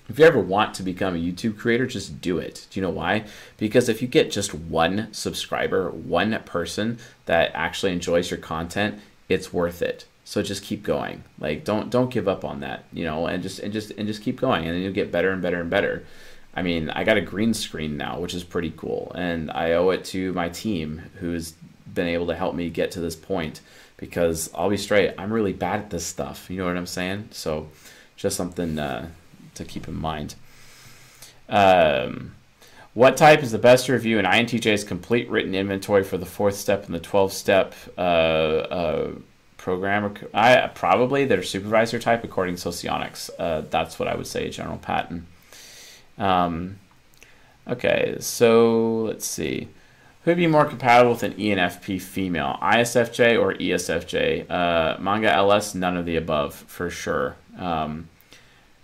If 0.06 0.18
you 0.18 0.26
ever 0.26 0.40
want 0.40 0.74
to 0.74 0.82
become 0.82 1.14
a 1.14 1.18
youtube 1.18 1.56
creator 1.56 1.86
just 1.86 2.20
do 2.20 2.36
it. 2.38 2.66
Do 2.68 2.78
you 2.78 2.84
know 2.84 2.92
why? 2.92 3.24
Because 3.56 3.88
if 3.88 4.02
you 4.02 4.08
get 4.08 4.32
just 4.32 4.52
one 4.52 5.08
subscriber 5.12 5.90
one 5.90 6.38
person 6.44 6.98
that 7.26 7.52
actually 7.54 7.92
enjoys 7.92 8.30
your 8.30 8.40
content 8.40 9.00
it's 9.28 9.52
worth 9.52 9.80
it 9.80 10.06
so 10.24 10.42
just 10.42 10.62
keep 10.62 10.82
going 10.82 11.22
like 11.38 11.64
don't 11.64 11.90
don't 11.90 12.10
give 12.10 12.26
up 12.26 12.44
on 12.44 12.60
that 12.60 12.84
you 12.92 13.04
know 13.04 13.26
and 13.26 13.42
just 13.42 13.58
and 13.58 13.72
just 13.72 13.90
and 13.92 14.06
just 14.06 14.22
keep 14.22 14.40
going 14.40 14.66
and 14.66 14.82
you'll 14.82 14.92
get 14.92 15.12
better 15.12 15.30
and 15.30 15.42
better 15.42 15.60
and 15.60 15.70
better 15.70 16.04
I 16.56 16.62
mean, 16.62 16.88
I 16.90 17.02
got 17.02 17.16
a 17.16 17.20
green 17.20 17.52
screen 17.52 17.96
now, 17.96 18.20
which 18.20 18.32
is 18.32 18.44
pretty 18.44 18.72
cool, 18.76 19.10
and 19.14 19.50
I 19.50 19.72
owe 19.72 19.90
it 19.90 20.04
to 20.06 20.32
my 20.34 20.48
team 20.48 21.02
who's 21.16 21.54
been 21.92 22.06
able 22.06 22.28
to 22.28 22.36
help 22.36 22.54
me 22.54 22.70
get 22.70 22.92
to 22.92 23.00
this 23.00 23.16
point 23.16 23.60
because 23.96 24.50
I'll 24.54 24.70
be 24.70 24.76
straight, 24.76 25.14
I'm 25.18 25.32
really 25.32 25.52
bad 25.52 25.80
at 25.80 25.90
this 25.90 26.06
stuff. 26.06 26.48
You 26.48 26.58
know 26.58 26.66
what 26.66 26.76
I'm 26.76 26.86
saying? 26.86 27.28
So, 27.32 27.68
just 28.16 28.36
something 28.36 28.78
uh, 28.78 29.08
to 29.54 29.64
keep 29.64 29.88
in 29.88 29.94
mind. 29.94 30.36
Um, 31.48 32.34
what 32.94 33.16
type 33.16 33.42
is 33.42 33.50
the 33.50 33.58
best 33.58 33.88
review 33.88 34.20
in 34.20 34.24
INTJ's 34.24 34.84
complete 34.84 35.28
written 35.28 35.54
inventory 35.54 36.04
for 36.04 36.16
the 36.16 36.26
fourth 36.26 36.54
step 36.54 36.86
and 36.86 36.94
the 36.94 37.00
12 37.00 37.32
step 37.32 37.74
uh, 37.98 38.00
uh, 38.00 39.10
program? 39.64 40.14
I, 40.34 40.66
probably 40.68 41.24
their 41.24 41.42
supervisor 41.42 41.98
type 41.98 42.22
according 42.22 42.56
to 42.56 42.68
Socionics. 42.68 43.30
Uh, 43.38 43.62
that's 43.70 43.98
what 43.98 44.08
I 44.08 44.14
would 44.14 44.26
say, 44.26 44.50
general 44.50 44.76
pattern. 44.76 45.26
Um, 46.18 46.78
okay, 47.66 48.16
so 48.20 49.04
let's 49.04 49.26
see. 49.26 49.68
Who 50.22 50.30
would 50.30 50.36
be 50.36 50.46
more 50.46 50.66
compatible 50.66 51.12
with 51.12 51.22
an 51.22 51.32
ENFP 51.34 52.00
female, 52.00 52.58
ISFJ 52.62 53.40
or 53.40 53.54
ESFJ? 53.54 54.50
Uh, 54.50 55.00
manga 55.00 55.32
LS, 55.32 55.74
none 55.74 55.96
of 55.96 56.04
the 56.04 56.16
above, 56.16 56.54
for 56.54 56.90
sure. 56.90 57.36
Um, 57.58 58.08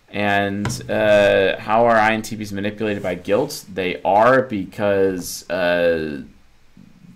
and 0.09 0.67
uh, 0.91 1.59
how 1.59 1.85
are 1.87 1.97
INTPs 1.97 2.53
manipulated 2.53 3.03
by 3.03 3.17
guilt? 3.17 3.65
They 3.73 4.01
are 4.03 4.43
because 4.43 5.49
uh, 5.51 6.23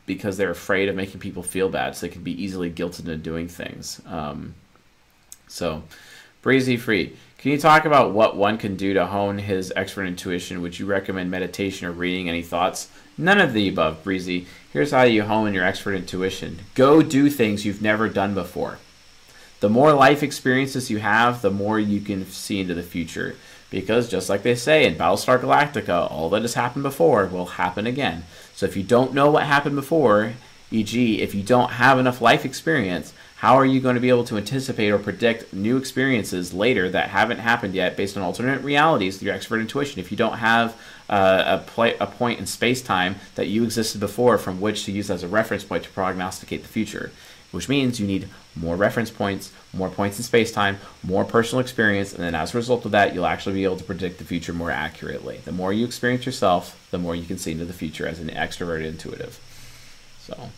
because 0.07 0.37
they're 0.37 0.51
afraid 0.51 0.89
of 0.89 0.97
making 0.97 1.21
people 1.21 1.43
feel 1.43 1.69
bad, 1.69 1.97
so 1.97 2.07
they 2.07 2.13
can 2.13 2.23
be 2.23 2.43
easily 2.43 2.71
guilted 2.71 3.01
into 3.01 3.17
doing 3.17 3.49
things. 3.49 4.01
Um, 4.07 4.55
so, 5.49 5.83
breezy 6.43 6.77
free. 6.77 7.17
Can 7.39 7.53
you 7.53 7.59
talk 7.59 7.85
about 7.85 8.13
what 8.13 8.37
one 8.37 8.57
can 8.57 8.77
do 8.77 8.95
to 8.95 9.07
hone 9.07 9.39
his 9.39 9.73
expert 9.77 10.05
intuition? 10.05 10.63
Would 10.63 10.79
you 10.79 10.87
recommend 10.87 11.31
meditation 11.31 11.87
or 11.87 11.93
reading? 11.93 12.29
Any 12.29 12.43
thoughts? 12.43 12.89
None 13.19 13.39
of 13.39 13.53
the 13.53 13.69
above, 13.69 14.03
Breezy. 14.03 14.47
Here's 14.73 14.91
how 14.91 15.03
you 15.03 15.23
hone 15.25 15.55
your 15.55 15.65
expert 15.65 15.95
intuition 15.95 16.61
go 16.75 17.03
do 17.03 17.31
things 17.31 17.65
you've 17.65 17.83
never 17.83 18.09
done 18.09 18.35
before. 18.35 18.79
The 19.61 19.69
more 19.69 19.93
life 19.93 20.23
experiences 20.23 20.91
you 20.91 20.99
have, 20.99 21.41
the 21.41 21.51
more 21.51 21.79
you 21.79 22.01
can 22.01 22.27
see 22.27 22.61
into 22.61 22.75
the 22.75 22.83
future. 22.83 23.37
Because 23.71 24.09
just 24.09 24.29
like 24.29 24.43
they 24.43 24.55
say 24.55 24.85
in 24.87 24.95
Battlestar 24.95 25.39
Galactica, 25.41 26.11
all 26.11 26.31
that 26.31 26.43
has 26.43 26.55
happened 26.55 26.83
before 26.83 27.27
will 27.27 27.47
happen 27.47 27.87
again. 27.87 28.25
So 28.55 28.67
if 28.67 28.77
you 28.77 28.83
don't 28.83 29.13
know 29.13 29.31
what 29.31 29.45
happened 29.45 29.77
before, 29.77 30.35
e.g., 30.71 31.21
if 31.21 31.35
you 31.35 31.43
don't 31.43 31.73
have 31.73 31.99
enough 31.99 32.21
life 32.21 32.45
experience, 32.45 33.13
how 33.37 33.57
are 33.57 33.67
you 33.67 33.81
going 33.81 33.97
to 33.97 34.01
be 34.01 34.09
able 34.09 34.25
to 34.25 34.37
anticipate 34.37 34.91
or 34.91 34.99
predict 34.99 35.53
new 35.53 35.77
experiences 35.77 36.55
later 36.55 36.89
that 36.89 37.11
haven't 37.11 37.39
happened 37.39 37.75
yet 37.75 37.97
based 37.97 38.17
on 38.17 38.23
alternate 38.23 38.63
realities 38.63 39.19
through 39.19 39.27
your 39.27 39.35
expert 39.35 39.61
intuition 39.61 40.01
if 40.01 40.11
you 40.11 40.17
don't 40.17 40.39
have 40.39 40.81
uh, 41.11 41.61
a, 41.77 41.95
a 42.01 42.07
point 42.07 42.39
in 42.39 42.47
space 42.47 42.81
time 42.81 43.17
that 43.35 43.49
you 43.49 43.65
existed 43.65 44.01
before 44.01 44.39
from 44.39 44.61
which 44.61 44.85
to 44.85 44.93
use 44.93 45.11
as 45.11 45.23
a 45.23 45.29
reference 45.29 45.65
point 45.65 45.85
to 45.85 45.91
prognosticate 45.91 46.63
the 46.63 46.69
future? 46.69 47.11
Which 47.55 47.69
means 47.69 48.01
you 48.01 48.07
need 48.09 48.29
more 48.57 48.75
reference 48.75 49.13
points, 49.13 49.53
more 49.73 49.89
points 49.89 50.19
in 50.19 50.25
space 50.25 50.51
time, 50.51 50.79
more 51.05 51.25
personal 51.25 51.61
experience, 51.61 52.13
and 52.13 52.25
then 52.25 52.35
as 52.35 52.53
a 52.53 52.59
result 52.59 52.85
of 52.85 52.91
that, 52.91 53.15
you'll 53.15 53.27
actually 53.27 53.55
be 53.55 53.63
able 53.63 53.77
to 53.77 53.85
predict 53.85 54.19
the 54.19 54.25
future 54.25 54.53
more 54.53 54.73
accurately. 54.73 55.41
The 55.45 55.53
more 55.53 55.73
you 55.73 55.85
experience 55.85 56.27
yourself, 56.27 56.89
the 56.91 56.99
more 56.99 57.15
you 57.15 57.25
can 57.25 57.39
see 57.39 57.53
into 57.53 57.65
the 57.65 57.73
future 57.73 58.09
as 58.09 58.19
an 58.19 58.29
extroverted 58.29 58.87
intuitive. 58.87 59.39
So, 60.19 60.51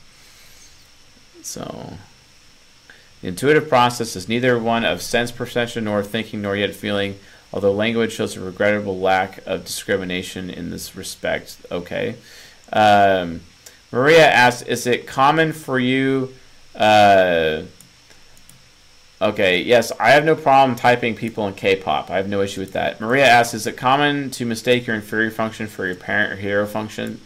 so 1.43 1.99
the 3.21 3.29
intuitive 3.29 3.69
process 3.69 4.17
is 4.17 4.27
neither 4.27 4.59
one 4.59 4.87
of 4.87 5.03
sense 5.03 5.31
perception 5.31 5.85
nor 5.85 6.03
thinking 6.03 6.41
nor 6.41 6.57
yet 6.57 6.75
feeling, 6.75 7.19
although 7.53 7.73
language 7.73 8.13
shows 8.13 8.39
a 8.39 8.41
regrettable 8.41 8.99
lack 8.99 9.47
of 9.47 9.67
discrimination 9.67 10.49
in 10.49 10.71
this 10.71 10.97
respect. 10.97 11.59
Okay. 11.71 12.17
Um, 12.73 13.43
Maria 13.93 14.27
asks, 14.27 14.63
is 14.63 14.87
it 14.87 15.07
common 15.07 15.53
for 15.53 15.79
you? 15.79 16.35
Uh, 16.77 17.62
okay, 19.21 19.62
yes, 19.62 19.93
I 19.99 20.11
have 20.11 20.25
no 20.25 20.35
problem 20.35 20.77
typing 20.77 21.15
people 21.15 21.47
in 21.49 21.55
K-pop. 21.55 22.11
I 22.11 22.17
have 22.17 22.29
no 22.29 22.43
issue 22.43 22.61
with 22.61 22.73
that. 22.75 23.01
Maria 23.01 23.27
asks, 23.27 23.55
is 23.55 23.67
it 23.67 23.77
common 23.77 24.31
to 24.33 24.45
mistake 24.45 24.87
your 24.87 24.97
inferior 24.97 25.31
function 25.31 25.67
for 25.67 25.87
your 25.87 25.97
parent 25.97 26.33
or 26.33 26.37
hero 26.37 26.67
function? 26.67 27.21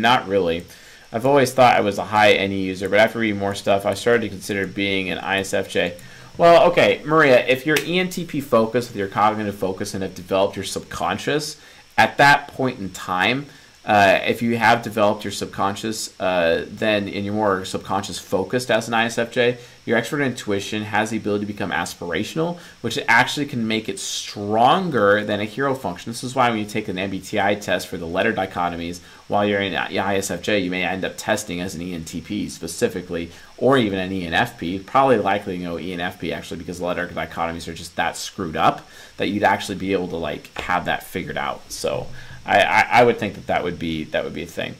Not 0.00 0.26
really. 0.26 0.64
I've 1.12 1.26
always 1.26 1.52
thought 1.52 1.76
I 1.76 1.80
was 1.82 1.98
a 1.98 2.06
high 2.06 2.32
NE 2.34 2.62
user, 2.62 2.88
but 2.88 2.98
after 2.98 3.18
reading 3.18 3.38
more 3.38 3.54
stuff, 3.54 3.86
I 3.86 3.94
started 3.94 4.22
to 4.22 4.28
consider 4.28 4.66
being 4.66 5.10
an 5.10 5.18
ISFJ. 5.18 5.98
Well, 6.38 6.70
okay, 6.70 7.00
Maria, 7.04 7.46
if 7.46 7.64
you're 7.64 7.76
ENTP 7.76 8.42
focused 8.42 8.90
with 8.90 8.96
your 8.96 9.08
cognitive 9.08 9.54
focus 9.54 9.94
and 9.94 10.02
have 10.02 10.14
developed 10.14 10.56
your 10.56 10.64
subconscious, 10.64 11.58
at 11.96 12.18
that 12.18 12.48
point 12.48 12.78
in 12.78 12.90
time, 12.90 13.46
uh, 13.86 14.18
if 14.24 14.42
you 14.42 14.58
have 14.58 14.82
developed 14.82 15.22
your 15.22 15.30
subconscious, 15.30 16.18
uh, 16.20 16.66
then 16.68 17.08
and 17.08 17.24
you're 17.24 17.32
more 17.32 17.64
subconscious 17.64 18.18
focused 18.18 18.68
as 18.68 18.88
an 18.88 18.94
ISFJ, 18.94 19.58
your 19.84 19.96
expert 19.96 20.22
intuition 20.22 20.82
has 20.82 21.10
the 21.10 21.16
ability 21.16 21.46
to 21.46 21.52
become 21.52 21.70
aspirational, 21.70 22.58
which 22.80 22.98
actually 23.06 23.46
can 23.46 23.68
make 23.68 23.88
it 23.88 24.00
stronger 24.00 25.22
than 25.24 25.38
a 25.38 25.44
hero 25.44 25.72
function. 25.72 26.10
This 26.10 26.24
is 26.24 26.34
why 26.34 26.50
when 26.50 26.58
you 26.58 26.64
take 26.64 26.88
an 26.88 26.96
MBTI 26.96 27.60
test 27.60 27.86
for 27.86 27.96
the 27.96 28.06
letter 28.06 28.32
dichotomies, 28.32 28.98
while 29.28 29.46
you're 29.46 29.60
in 29.60 29.72
ISFJ, 29.72 30.64
you 30.64 30.70
may 30.72 30.82
end 30.82 31.04
up 31.04 31.16
testing 31.16 31.60
as 31.60 31.76
an 31.76 31.80
ENTP 31.80 32.50
specifically, 32.50 33.30
or 33.56 33.78
even 33.78 34.00
an 34.00 34.10
ENFP. 34.10 34.84
Probably 34.84 35.18
likely 35.18 35.58
to 35.58 35.64
go 35.64 35.76
ENFP 35.76 36.32
actually 36.32 36.58
because 36.58 36.80
letter 36.80 37.06
dichotomies 37.06 37.68
are 37.68 37.74
just 37.74 37.94
that 37.94 38.16
screwed 38.16 38.56
up 38.56 38.84
that 39.18 39.28
you'd 39.28 39.44
actually 39.44 39.78
be 39.78 39.92
able 39.92 40.08
to 40.08 40.16
like 40.16 40.50
have 40.58 40.86
that 40.86 41.04
figured 41.04 41.38
out. 41.38 41.70
So. 41.70 42.08
I, 42.46 42.60
I, 42.60 42.80
I 43.00 43.04
would 43.04 43.18
think 43.18 43.34
that 43.34 43.48
that 43.48 43.64
would 43.64 43.78
be 43.78 44.04
that 44.04 44.24
would 44.24 44.34
be 44.34 44.44
a 44.44 44.46
thing. 44.46 44.76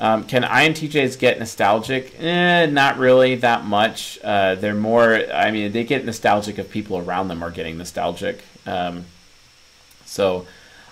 Um, 0.00 0.24
can 0.24 0.42
INTJs 0.42 1.18
get 1.18 1.38
nostalgic? 1.38 2.14
Eh, 2.20 2.66
not 2.66 2.98
really 2.98 3.34
that 3.36 3.64
much. 3.64 4.18
Uh, 4.22 4.54
they're 4.54 4.74
more. 4.74 5.24
I 5.32 5.50
mean, 5.50 5.72
they 5.72 5.84
get 5.84 6.04
nostalgic 6.04 6.58
if 6.58 6.70
people 6.70 6.98
around 6.98 7.28
them 7.28 7.42
are 7.42 7.50
getting 7.50 7.78
nostalgic. 7.78 8.44
Um, 8.64 9.06
so, 10.04 10.46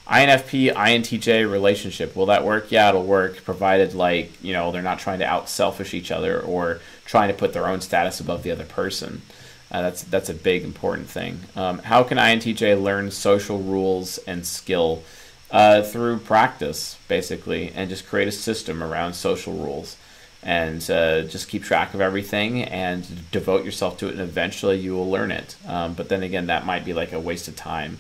INFP 0.09 0.73
INTJ 0.75 1.51
relationship 1.51 2.17
will 2.17 2.27
that 2.27 2.45
work? 2.45 2.73
Yeah, 2.73 2.89
it'll 2.89 3.05
work 3.05 3.45
provided 3.45 3.95
like 3.95 4.33
you 4.43 4.53
know 4.53 4.73
they're 4.73 4.83
not 4.83 4.99
trying 4.99 5.21
to 5.21 5.27
out 5.27 5.49
selfish 5.49 5.95
each 5.95 6.11
other 6.11 6.41
or 6.41 6.81
trying 7.05 7.29
to 7.29 7.35
put 7.35 7.53
their 7.53 7.69
own 7.69 7.81
status 7.81 8.19
above 8.19 8.43
the 8.43 8.51
other 8.51 8.65
person. 8.65 9.23
Uh, 9.71 9.83
that's 9.83 10.03
that's 10.03 10.29
a 10.29 10.35
big 10.35 10.65
important 10.65 11.09
thing. 11.09 11.41
Um, 11.55 11.79
how 11.79 12.03
can 12.03 12.19
INTJ 12.19 12.81
learn 12.81 13.13
social 13.13 13.59
rules 13.59 14.19
and 14.19 14.45
skill? 14.45 15.05
Uh, 15.51 15.83
through 15.83 16.19
practice, 16.19 16.99
basically, 17.09 17.73
and 17.75 17.89
just 17.89 18.07
create 18.07 18.29
a 18.29 18.33
system 18.33 18.83
around 18.83 19.15
social 19.15 19.53
rules 19.55 19.97
and 20.43 20.89
uh, 20.91 21.23
just 21.23 21.49
keep 21.49 21.65
track 21.65 21.95
of 21.95 22.01
everything 22.01 22.63
and 22.63 23.31
devote 23.31 23.65
yourself 23.65 23.99
to 23.99 24.07
it, 24.07 24.13
and 24.13 24.21
eventually 24.21 24.77
you 24.79 24.95
will 24.95 25.11
learn 25.11 25.31
it. 25.31 25.57
Um, 25.67 25.95
but 25.95 26.09
then 26.09 26.23
again, 26.23 26.47
that 26.47 26.65
might 26.65 26.85
be 26.85 26.93
like 26.93 27.13
a 27.13 27.21
waste 27.21 27.49
of 27.49 27.57
time. 27.57 27.99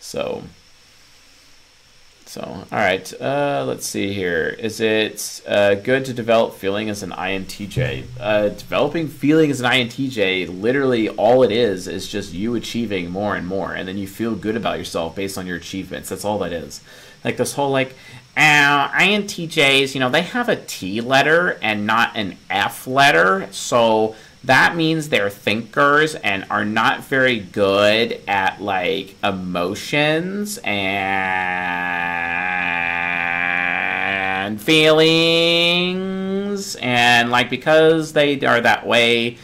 So. 0.00 0.42
So, 2.36 2.42
all 2.42 2.78
right, 2.78 3.10
uh, 3.18 3.64
let's 3.66 3.86
see 3.86 4.12
here. 4.12 4.48
Is 4.58 4.78
it 4.78 5.40
uh, 5.48 5.74
good 5.76 6.04
to 6.04 6.12
develop 6.12 6.52
feeling 6.52 6.90
as 6.90 7.02
an 7.02 7.12
INTJ? 7.12 8.04
Uh, 8.20 8.48
developing 8.50 9.08
feeling 9.08 9.50
as 9.50 9.62
an 9.62 9.72
INTJ, 9.72 10.60
literally 10.60 11.08
all 11.08 11.42
it 11.44 11.50
is, 11.50 11.88
is 11.88 12.06
just 12.06 12.34
you 12.34 12.54
achieving 12.54 13.08
more 13.10 13.36
and 13.36 13.46
more, 13.46 13.72
and 13.72 13.88
then 13.88 13.96
you 13.96 14.06
feel 14.06 14.34
good 14.34 14.54
about 14.54 14.76
yourself 14.76 15.16
based 15.16 15.38
on 15.38 15.46
your 15.46 15.56
achievements. 15.56 16.10
That's 16.10 16.26
all 16.26 16.38
that 16.40 16.52
is. 16.52 16.82
Like 17.24 17.38
this 17.38 17.54
whole, 17.54 17.70
like, 17.70 17.94
uh, 18.36 18.90
INTJs, 18.90 19.94
you 19.94 20.00
know, 20.00 20.10
they 20.10 20.20
have 20.20 20.50
a 20.50 20.56
T 20.56 21.00
letter 21.00 21.58
and 21.62 21.86
not 21.86 22.16
an 22.16 22.36
F 22.50 22.86
letter, 22.86 23.48
so 23.50 24.14
that 24.46 24.76
means 24.76 25.08
they're 25.08 25.30
thinkers 25.30 26.14
and 26.14 26.44
are 26.50 26.64
not 26.64 27.02
very 27.02 27.40
good 27.40 28.20
at 28.28 28.62
like 28.62 29.16
emotions 29.24 30.58
and 30.58 32.05
feelings 34.56 35.96
and 36.76 37.30
like 37.30 37.50
because 37.50 38.12
they 38.12 38.38
are 38.46 38.60
that 38.60 38.86
way 38.86 39.36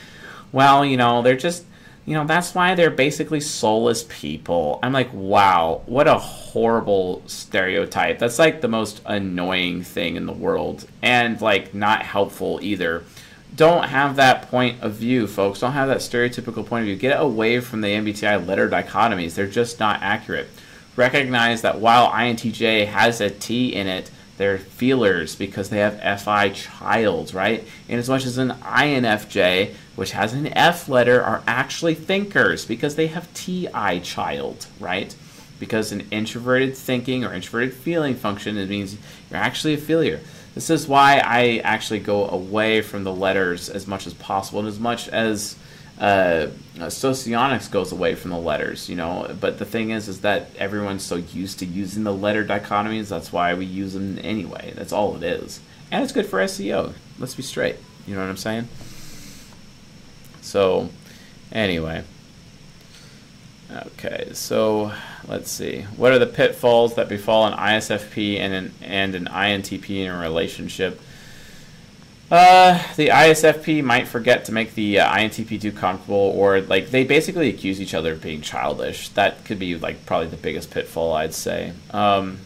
well 0.52 0.84
you 0.84 0.96
know 0.96 1.22
they're 1.22 1.36
just 1.36 1.64
you 2.06 2.14
know 2.14 2.24
that's 2.24 2.54
why 2.54 2.74
they're 2.74 2.90
basically 2.90 3.40
soulless 3.40 4.04
people 4.08 4.78
i'm 4.82 4.92
like 4.92 5.12
wow 5.12 5.82
what 5.86 6.06
a 6.06 6.18
horrible 6.18 7.22
stereotype 7.26 8.18
that's 8.18 8.38
like 8.38 8.60
the 8.60 8.68
most 8.68 9.00
annoying 9.06 9.82
thing 9.82 10.16
in 10.16 10.26
the 10.26 10.32
world 10.32 10.86
and 11.02 11.40
like 11.40 11.74
not 11.74 12.02
helpful 12.02 12.58
either 12.62 13.02
don't 13.54 13.84
have 13.84 14.16
that 14.16 14.48
point 14.50 14.82
of 14.82 14.94
view, 14.94 15.26
folks. 15.26 15.60
Don't 15.60 15.72
have 15.72 15.88
that 15.88 15.98
stereotypical 15.98 16.66
point 16.66 16.82
of 16.82 16.86
view. 16.86 16.96
Get 16.96 17.20
away 17.20 17.60
from 17.60 17.82
the 17.82 17.88
MBTI 17.88 18.46
letter 18.46 18.68
dichotomies. 18.68 19.34
They're 19.34 19.46
just 19.46 19.78
not 19.78 20.00
accurate. 20.02 20.48
Recognize 20.96 21.62
that 21.62 21.80
while 21.80 22.10
INTJ 22.10 22.86
has 22.86 23.20
a 23.20 23.30
T 23.30 23.74
in 23.74 23.86
it, 23.86 24.10
they're 24.42 24.58
feelers 24.58 25.36
because 25.36 25.68
they 25.68 25.78
have 25.78 26.20
FI 26.20 26.48
child, 26.48 27.32
right? 27.32 27.62
And 27.88 28.00
as 28.00 28.08
much 28.08 28.26
as 28.26 28.38
an 28.38 28.50
INFJ, 28.50 29.72
which 29.94 30.10
has 30.10 30.32
an 30.32 30.48
F 30.48 30.88
letter, 30.88 31.22
are 31.22 31.44
actually 31.46 31.94
thinkers 31.94 32.64
because 32.66 32.96
they 32.96 33.06
have 33.06 33.32
TI 33.34 34.00
child, 34.00 34.66
right? 34.80 35.14
Because 35.60 35.92
an 35.92 36.08
introverted 36.10 36.76
thinking 36.76 37.24
or 37.24 37.32
introverted 37.32 37.72
feeling 37.72 38.16
function, 38.16 38.58
it 38.58 38.68
means 38.68 38.96
you're 39.30 39.38
actually 39.38 39.74
a 39.74 39.78
feeler. 39.78 40.18
This 40.56 40.70
is 40.70 40.88
why 40.88 41.22
I 41.24 41.58
actually 41.58 42.00
go 42.00 42.28
away 42.28 42.82
from 42.82 43.04
the 43.04 43.14
letters 43.14 43.70
as 43.70 43.86
much 43.86 44.08
as 44.08 44.14
possible, 44.14 44.58
and 44.58 44.68
as 44.68 44.80
much 44.80 45.08
as 45.08 45.54
uh, 46.02 46.48
socionics 46.88 47.70
goes 47.70 47.92
away 47.92 48.16
from 48.16 48.32
the 48.32 48.36
letters, 48.36 48.88
you 48.88 48.96
know. 48.96 49.32
But 49.40 49.60
the 49.60 49.64
thing 49.64 49.90
is, 49.90 50.08
is 50.08 50.22
that 50.22 50.50
everyone's 50.58 51.04
so 51.04 51.14
used 51.14 51.60
to 51.60 51.64
using 51.64 52.02
the 52.02 52.12
letter 52.12 52.44
dichotomies. 52.44 53.08
That's 53.08 53.32
why 53.32 53.54
we 53.54 53.66
use 53.66 53.92
them 53.92 54.18
anyway. 54.20 54.72
That's 54.74 54.92
all 54.92 55.14
it 55.14 55.22
is, 55.22 55.60
and 55.92 56.02
it's 56.02 56.12
good 56.12 56.26
for 56.26 56.40
SEO. 56.40 56.94
Let's 57.20 57.36
be 57.36 57.44
straight. 57.44 57.76
You 58.04 58.16
know 58.16 58.20
what 58.20 58.30
I'm 58.30 58.36
saying? 58.36 58.68
So, 60.40 60.90
anyway. 61.52 62.02
Okay, 63.70 64.30
so 64.32 64.92
let's 65.28 65.52
see. 65.52 65.82
What 65.96 66.12
are 66.12 66.18
the 66.18 66.26
pitfalls 66.26 66.96
that 66.96 67.08
befall 67.08 67.46
an 67.46 67.56
ISFP 67.56 68.38
and 68.40 68.52
an, 68.52 68.74
and 68.82 69.14
an 69.14 69.26
INTP 69.26 70.04
in 70.04 70.10
a 70.10 70.18
relationship? 70.18 71.00
Uh, 72.32 72.82
the 72.96 73.08
ISFP 73.08 73.84
might 73.84 74.08
forget 74.08 74.46
to 74.46 74.52
make 74.52 74.74
the 74.74 74.98
uh, 75.00 75.16
INTP 75.16 75.60
too 75.60 75.70
comfortable, 75.70 76.16
or 76.16 76.62
like 76.62 76.88
they 76.88 77.04
basically 77.04 77.50
accuse 77.50 77.78
each 77.78 77.92
other 77.92 78.12
of 78.12 78.22
being 78.22 78.40
childish. 78.40 79.10
That 79.10 79.44
could 79.44 79.58
be 79.58 79.76
like 79.76 80.06
probably 80.06 80.28
the 80.28 80.38
biggest 80.38 80.70
pitfall, 80.70 81.12
I'd 81.12 81.34
say. 81.34 81.74
Um, 81.90 82.38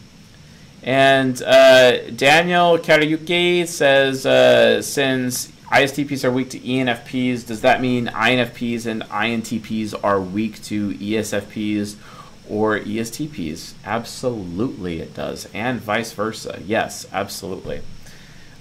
and 0.83 1.41
uh, 1.41 2.09
Daniel 2.09 2.77
Karayuki 2.77 3.65
says 3.65 4.25
uh, 4.25 4.81
since 4.81 5.47
ISTPs 5.71 6.25
are 6.25 6.31
weak 6.31 6.49
to 6.49 6.59
ENFPs. 6.59 7.47
Does 7.47 7.61
that 7.61 7.79
mean 7.79 8.07
INFPs 8.07 8.85
and 8.87 9.03
INTPs 9.03 9.97
are 10.03 10.19
weak 10.19 10.61
to 10.63 10.95
ESFPs 10.95 11.95
or 12.49 12.77
ESTPs? 12.77 13.75
Absolutely, 13.85 14.99
it 14.99 15.13
does, 15.13 15.47
and 15.53 15.79
vice 15.79 16.11
versa. 16.11 16.61
Yes, 16.65 17.07
absolutely. 17.13 17.83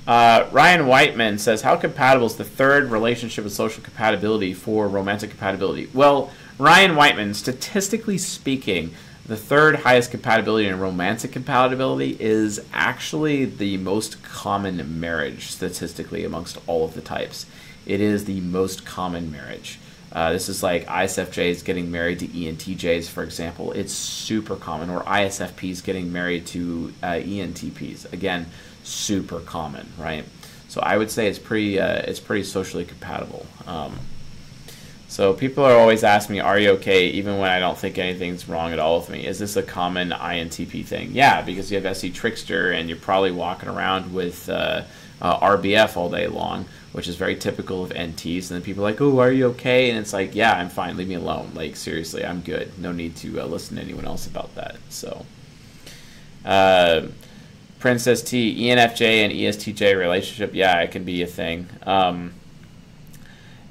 Uh, 0.06 0.46
Ryan 0.52 0.86
Whiteman 0.86 1.38
says, 1.38 1.62
"How 1.62 1.76
compatible 1.76 2.26
is 2.26 2.36
the 2.36 2.44
third 2.44 2.90
relationship 2.90 3.42
with 3.44 3.52
social 3.52 3.82
compatibility 3.82 4.54
for 4.54 4.86
romantic 4.86 5.30
compatibility?" 5.30 5.88
Well, 5.92 6.30
Ryan 6.58 6.94
Whiteman, 6.94 7.34
statistically 7.34 8.16
speaking, 8.16 8.92
the 9.26 9.36
third 9.36 9.80
highest 9.80 10.12
compatibility 10.12 10.68
in 10.68 10.78
romantic 10.78 11.32
compatibility 11.32 12.16
is 12.20 12.60
actually 12.72 13.44
the 13.44 13.76
most 13.78 14.22
common 14.22 15.00
marriage 15.00 15.48
statistically 15.48 16.24
amongst 16.24 16.58
all 16.68 16.84
of 16.84 16.94
the 16.94 17.00
types. 17.00 17.46
It 17.84 18.00
is 18.00 18.24
the 18.24 18.40
most 18.40 18.84
common 18.84 19.32
marriage. 19.32 19.80
Uh, 20.16 20.32
this 20.32 20.48
is 20.48 20.62
like 20.62 20.86
ISFJs 20.86 21.62
getting 21.62 21.90
married 21.90 22.20
to 22.20 22.26
ENTJs, 22.26 23.06
for 23.06 23.22
example. 23.22 23.72
It's 23.72 23.92
super 23.92 24.56
common. 24.56 24.88
Or 24.88 25.02
ISFPs 25.02 25.84
getting 25.84 26.10
married 26.10 26.46
to 26.46 26.94
uh, 27.02 27.16
ENTPs. 27.16 28.10
Again, 28.14 28.46
super 28.82 29.40
common, 29.40 29.86
right? 29.98 30.24
So 30.68 30.80
I 30.80 30.96
would 30.96 31.10
say 31.10 31.28
it's 31.28 31.38
pretty 31.38 31.78
uh, 31.78 31.98
it's 31.98 32.18
pretty 32.18 32.44
socially 32.44 32.86
compatible. 32.86 33.44
Um, 33.66 33.98
so 35.06 35.34
people 35.34 35.64
are 35.64 35.76
always 35.76 36.02
asking 36.02 36.36
me, 36.36 36.40
"Are 36.40 36.58
you 36.58 36.70
okay?" 36.70 37.08
Even 37.08 37.36
when 37.38 37.50
I 37.50 37.60
don't 37.60 37.76
think 37.76 37.98
anything's 37.98 38.48
wrong 38.48 38.72
at 38.72 38.78
all 38.78 39.00
with 39.00 39.10
me. 39.10 39.26
Is 39.26 39.38
this 39.38 39.54
a 39.56 39.62
common 39.62 40.12
INTP 40.12 40.82
thing? 40.86 41.10
Yeah, 41.12 41.42
because 41.42 41.70
you 41.70 41.76
have 41.76 41.84
SE 41.84 42.10
Trickster 42.10 42.72
and 42.72 42.88
you're 42.88 42.96
probably 42.96 43.32
walking 43.32 43.68
around 43.68 44.14
with 44.14 44.48
uh, 45.20 45.38
RBF 45.40 45.96
all 45.96 46.10
day 46.10 46.26
long, 46.26 46.66
which 46.92 47.08
is 47.08 47.16
very 47.16 47.36
typical 47.36 47.82
of 47.82 47.90
NTs. 47.90 48.50
And 48.50 48.56
then 48.56 48.62
people 48.62 48.84
are 48.84 48.90
like, 48.90 49.00
"Oh, 49.00 49.18
are 49.20 49.32
you 49.32 49.46
okay?" 49.48 49.90
And 49.90 49.98
it's 49.98 50.12
like, 50.12 50.34
"Yeah, 50.34 50.52
I'm 50.52 50.68
fine. 50.68 50.96
Leave 50.96 51.08
me 51.08 51.14
alone. 51.14 51.52
Like 51.54 51.76
seriously, 51.76 52.24
I'm 52.24 52.40
good. 52.40 52.78
No 52.78 52.92
need 52.92 53.16
to 53.16 53.40
uh, 53.40 53.46
listen 53.46 53.76
to 53.76 53.82
anyone 53.82 54.04
else 54.04 54.26
about 54.26 54.54
that." 54.54 54.76
So. 54.88 55.24
Uh, 56.44 57.08
Princess 57.78 58.22
T, 58.22 58.68
ENFJ 58.68 59.24
and 59.24 59.32
ESTJ 59.32 59.98
relationship, 59.98 60.54
yeah, 60.54 60.80
it 60.80 60.90
can 60.90 61.04
be 61.04 61.22
a 61.22 61.26
thing. 61.26 61.68
Um, 61.82 62.32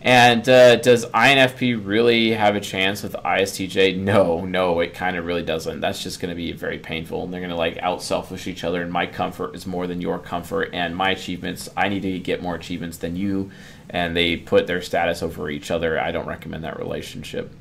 and 0.05 0.47
uh, 0.47 0.75
does 0.75 1.03
INFP 1.07 1.83
really 1.83 2.29
have 2.29 2.55
a 2.55 2.61
chance 2.61 3.01
with 3.01 3.13
ISTJ? 3.13 3.97
No, 3.97 4.45
no, 4.45 4.79
it 4.79 4.93
kind 4.93 5.17
of 5.17 5.25
really 5.25 5.41
doesn't. 5.41 5.81
That's 5.81 6.03
just 6.03 6.19
going 6.19 6.29
to 6.29 6.35
be 6.35 6.51
very 6.51 6.77
painful. 6.77 7.23
And 7.23 7.33
they're 7.33 7.41
going 7.41 7.49
to 7.49 7.55
like 7.55 7.79
out 7.79 8.03
selfish 8.03 8.45
each 8.45 8.63
other. 8.63 8.83
And 8.83 8.91
my 8.91 9.07
comfort 9.07 9.55
is 9.55 9.65
more 9.65 9.87
than 9.87 10.01
your 10.01 10.19
comfort. 10.19 10.69
And 10.73 10.95
my 10.95 11.09
achievements, 11.09 11.69
I 11.75 11.89
need 11.89 12.03
to 12.03 12.19
get 12.19 12.43
more 12.43 12.53
achievements 12.53 12.97
than 12.97 13.15
you. 13.15 13.49
And 13.89 14.15
they 14.15 14.37
put 14.37 14.67
their 14.67 14.79
status 14.79 15.23
over 15.23 15.49
each 15.49 15.71
other. 15.71 15.99
I 15.99 16.11
don't 16.11 16.27
recommend 16.27 16.63
that 16.65 16.77
relationship. 16.77 17.51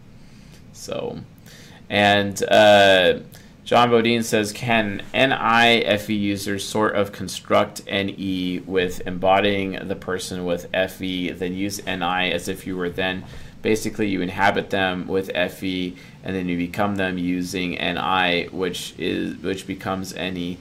So, 0.75 1.21
and 1.89 2.43
uh, 2.43 3.21
John 3.65 3.91
Bodine 3.91 4.23
says, 4.23 4.53
can 4.53 5.03
NIFE 5.15 6.11
users 6.11 6.69
sort 6.69 6.95
of 6.97 7.13
construct 7.13 7.87
NE 7.87 8.63
with 8.67 9.01
embodying 9.07 9.89
the 9.89 9.97
person 9.97 10.45
with 10.45 10.71
FE, 10.71 11.31
then 11.31 11.55
use 11.55 11.85
NI 11.87 12.31
as 12.31 12.47
if 12.47 12.67
you 12.67 12.77
were 12.77 12.91
then 12.91 13.25
basically 13.63 14.07
you 14.07 14.21
inhabit 14.21 14.69
them 14.69 15.07
with 15.07 15.33
FE 15.35 15.97
and 16.23 16.37
then 16.37 16.47
you 16.47 16.59
become 16.59 16.97
them 16.97 17.17
using 17.17 17.71
NI, 17.71 18.49
which 18.53 18.95
is 18.99 19.37
which 19.39 19.67
becomes 19.67 20.15
NE. 20.15 20.59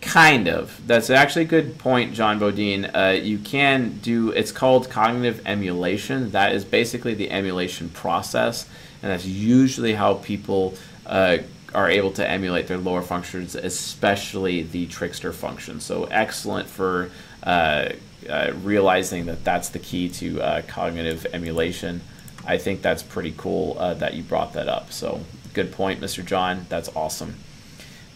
Kind 0.00 0.48
of. 0.48 0.86
That's 0.86 1.10
actually 1.10 1.42
a 1.42 1.48
good 1.48 1.78
point, 1.78 2.14
John 2.14 2.38
Bodine. 2.38 2.86
Uh, 2.86 3.18
you 3.20 3.38
can 3.38 3.98
do. 3.98 4.30
It's 4.30 4.52
called 4.52 4.88
cognitive 4.88 5.42
emulation. 5.44 6.30
That 6.30 6.52
is 6.52 6.64
basically 6.64 7.14
the 7.14 7.30
emulation 7.30 7.88
process, 7.88 8.68
and 9.02 9.10
that's 9.10 9.26
usually 9.26 9.94
how 9.94 10.14
people 10.14 10.74
uh, 11.06 11.38
are 11.74 11.90
able 11.90 12.10
to 12.12 12.28
emulate 12.28 12.68
their 12.68 12.78
lower 12.78 13.02
functions, 13.02 13.54
especially 13.54 14.62
the 14.62 14.86
trickster 14.86 15.32
function. 15.32 15.80
So 15.80 16.04
excellent 16.04 16.68
for 16.68 17.10
uh, 17.42 17.90
uh, 18.28 18.52
realizing 18.62 19.26
that 19.26 19.44
that's 19.44 19.68
the 19.68 19.78
key 19.78 20.08
to 20.08 20.40
uh, 20.40 20.62
cognitive 20.62 21.26
emulation. 21.32 22.00
I 22.46 22.58
think 22.58 22.82
that's 22.82 23.02
pretty 23.02 23.34
cool 23.36 23.76
uh, 23.78 23.94
that 23.94 24.14
you 24.14 24.22
brought 24.22 24.52
that 24.54 24.68
up. 24.68 24.92
So 24.92 25.20
good 25.52 25.72
point, 25.72 26.00
Mr. 26.00 26.24
John. 26.24 26.66
That's 26.68 26.88
awesome. 26.94 27.36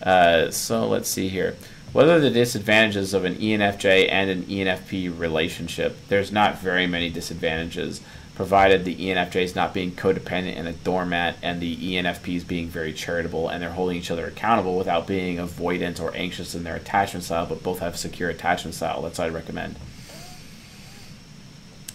Uh, 0.02 0.50
so 0.50 0.88
let's 0.88 1.08
see 1.08 1.28
here. 1.28 1.56
What 1.92 2.08
are 2.08 2.20
the 2.20 2.30
disadvantages 2.30 3.14
of 3.14 3.24
an 3.24 3.34
ENFJ 3.36 4.08
and 4.10 4.30
an 4.30 4.42
ENFP 4.44 5.18
relationship? 5.18 5.96
There's 6.08 6.30
not 6.30 6.58
very 6.58 6.86
many 6.86 7.10
disadvantages 7.10 8.00
provided 8.40 8.86
the 8.86 8.96
ENFJs 8.96 9.54
not 9.54 9.74
being 9.74 9.92
codependent 9.92 10.56
and 10.56 10.66
a 10.66 10.72
doormat, 10.72 11.36
and 11.42 11.60
the 11.60 11.76
ENFPs 11.76 12.48
being 12.48 12.68
very 12.68 12.90
charitable 12.90 13.50
and 13.50 13.62
they're 13.62 13.68
holding 13.68 13.98
each 13.98 14.10
other 14.10 14.24
accountable 14.24 14.78
without 14.78 15.06
being 15.06 15.36
avoidant 15.36 16.00
or 16.00 16.16
anxious 16.16 16.54
in 16.54 16.64
their 16.64 16.76
attachment 16.76 17.22
style, 17.22 17.44
but 17.44 17.62
both 17.62 17.80
have 17.80 17.98
secure 17.98 18.30
attachment 18.30 18.74
style. 18.74 19.02
That's 19.02 19.18
what 19.18 19.26
I 19.26 19.28
recommend. 19.28 19.76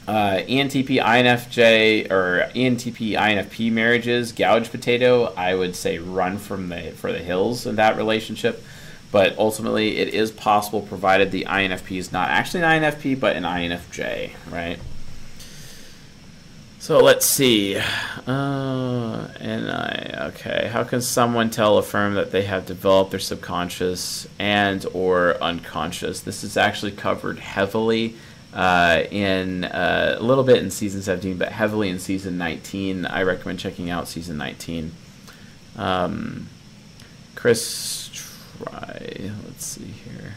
Uh, 0.08 0.44
ENTP 0.48 1.02
INFJ 1.02 2.12
or 2.12 2.48
ENTP 2.54 3.18
INFP 3.18 3.72
marriages, 3.72 4.32
gouge 4.32 4.70
potato. 4.70 5.34
I 5.36 5.56
would 5.56 5.76
say 5.76 5.98
run 5.98 6.38
from 6.38 6.70
the 6.70 6.92
for 6.92 7.12
the 7.12 7.24
hills 7.24 7.66
in 7.66 7.76
that 7.78 7.98
relationship, 7.98 8.64
but 9.12 9.36
ultimately 9.40 9.98
it 9.98 10.10
is 10.10 10.32
possible 10.32 10.84
provided 10.84 11.32
the 11.32 11.46
INFP 11.46 11.98
is 11.98 12.12
not 12.12 12.30
actually 12.30 12.62
an 12.62 12.84
INFP 12.84 13.20
but 13.20 13.36
an 13.36 13.42
INFJ, 13.42 14.34
right? 14.52 14.78
So 16.86 17.00
let's 17.00 17.26
see. 17.26 17.78
Uh, 17.78 19.28
and 19.40 19.72
I 19.72 20.28
okay. 20.28 20.70
How 20.72 20.84
can 20.84 21.02
someone 21.02 21.50
tell 21.50 21.80
a 21.80 21.82
firm 21.82 22.14
that 22.14 22.30
they 22.30 22.44
have 22.44 22.68
developed 22.68 23.10
their 23.10 23.20
subconscious 23.20 24.28
and 24.38 24.86
or 24.94 25.36
unconscious? 25.42 26.22
This 26.22 26.44
is 26.44 26.58
actually 26.58 26.92
covered 26.92 27.40
heavily 27.40 28.14
uh, 28.54 29.02
in 29.10 29.64
uh, 29.64 30.18
a 30.20 30.22
little 30.22 30.44
bit 30.44 30.62
in 30.62 30.70
season 30.70 31.02
17, 31.02 31.40
but 31.40 31.52
heavily 31.52 31.90
in 31.90 31.98
season 31.98 32.38
19. 32.38 33.08
I 33.08 33.24
recommend 33.24 33.58
checking 33.58 33.90
out 33.90 34.08
season 34.08 34.38
19. 34.38 34.92
Um, 35.78 36.50
Chris, 37.34 38.12
try. 38.14 39.32
Let's 39.48 39.66
see 39.66 39.86
here. 39.86 40.36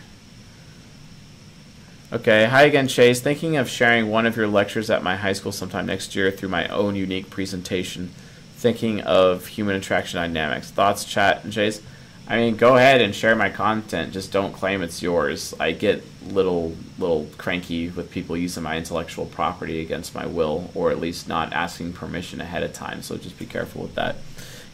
Okay, 2.10 2.46
hi 2.46 2.62
again, 2.62 2.88
Chase. 2.88 3.20
Thinking 3.20 3.58
of 3.58 3.68
sharing 3.68 4.08
one 4.08 4.24
of 4.24 4.34
your 4.34 4.46
lectures 4.46 4.88
at 4.88 5.02
my 5.02 5.14
high 5.16 5.34
school 5.34 5.52
sometime 5.52 5.84
next 5.84 6.16
year 6.16 6.30
through 6.30 6.48
my 6.48 6.66
own 6.68 6.94
unique 6.96 7.28
presentation. 7.28 8.08
Thinking 8.56 9.02
of 9.02 9.46
human 9.46 9.76
interaction 9.76 10.18
dynamics. 10.18 10.70
Thoughts, 10.70 11.04
chat, 11.04 11.44
and 11.44 11.52
Chase? 11.52 11.82
I 12.26 12.36
mean, 12.36 12.56
go 12.56 12.76
ahead 12.76 13.02
and 13.02 13.14
share 13.14 13.36
my 13.36 13.50
content. 13.50 14.14
Just 14.14 14.32
don't 14.32 14.54
claim 14.54 14.80
it's 14.80 15.02
yours. 15.02 15.52
I 15.60 15.72
get 15.72 16.02
little 16.32 16.74
little 16.98 17.28
cranky 17.36 17.90
with 17.90 18.10
people 18.10 18.38
using 18.38 18.62
my 18.62 18.78
intellectual 18.78 19.26
property 19.26 19.82
against 19.82 20.14
my 20.14 20.24
will, 20.24 20.70
or 20.74 20.90
at 20.90 21.00
least 21.00 21.28
not 21.28 21.52
asking 21.52 21.92
permission 21.92 22.40
ahead 22.40 22.62
of 22.62 22.72
time. 22.72 23.02
So 23.02 23.18
just 23.18 23.38
be 23.38 23.44
careful 23.44 23.82
with 23.82 23.96
that. 23.96 24.16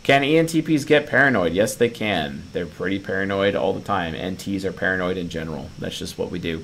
Can 0.04 0.22
ENTPs 0.22 0.86
get 0.86 1.08
paranoid? 1.08 1.52
Yes, 1.52 1.74
they 1.74 1.88
can. 1.88 2.44
They're 2.52 2.64
pretty 2.64 3.00
paranoid 3.00 3.56
all 3.56 3.72
the 3.72 3.80
time. 3.80 4.14
NTs 4.14 4.62
are 4.62 4.72
paranoid 4.72 5.16
in 5.16 5.28
general. 5.28 5.68
That's 5.80 5.98
just 5.98 6.16
what 6.16 6.30
we 6.30 6.38
do. 6.38 6.62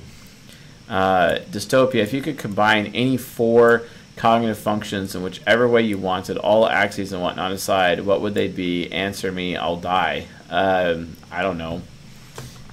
Uh, 0.91 1.39
dystopia, 1.49 1.95
if 1.95 2.11
you 2.11 2.21
could 2.21 2.37
combine 2.37 2.87
any 2.87 3.15
four 3.15 3.83
cognitive 4.17 4.57
functions 4.57 5.15
in 5.15 5.23
whichever 5.23 5.65
way 5.65 5.81
you 5.81 5.97
wanted, 5.97 6.37
all 6.37 6.67
axes 6.67 7.13
and 7.13 7.21
whatnot 7.21 7.53
aside, 7.53 8.01
what 8.01 8.19
would 8.19 8.33
they 8.33 8.49
be? 8.49 8.91
Answer 8.91 9.31
me, 9.31 9.55
I'll 9.55 9.77
die. 9.77 10.27
Um, 10.49 11.15
I 11.31 11.43
don't 11.43 11.57
know. 11.57 11.81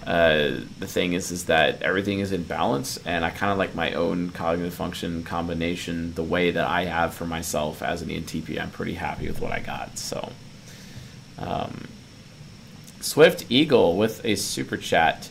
Uh, 0.04 0.62
the 0.80 0.86
thing 0.86 1.12
is, 1.12 1.30
is 1.30 1.44
that 1.44 1.80
everything 1.80 2.18
is 2.18 2.32
in 2.32 2.42
balance, 2.42 2.98
and 3.06 3.24
I 3.24 3.30
kind 3.30 3.52
of 3.52 3.58
like 3.58 3.76
my 3.76 3.92
own 3.92 4.30
cognitive 4.30 4.74
function 4.74 5.22
combination 5.22 6.12
the 6.14 6.24
way 6.24 6.50
that 6.50 6.66
I 6.66 6.86
have 6.86 7.14
for 7.14 7.24
myself 7.24 7.82
as 7.82 8.02
an 8.02 8.08
ENTP. 8.08 8.60
I'm 8.60 8.70
pretty 8.72 8.94
happy 8.94 9.28
with 9.28 9.40
what 9.40 9.52
I 9.52 9.60
got. 9.60 9.96
So, 9.96 10.32
um, 11.38 11.86
Swift 13.00 13.44
Eagle 13.48 13.96
with 13.96 14.24
a 14.24 14.34
super 14.34 14.76
chat. 14.76 15.28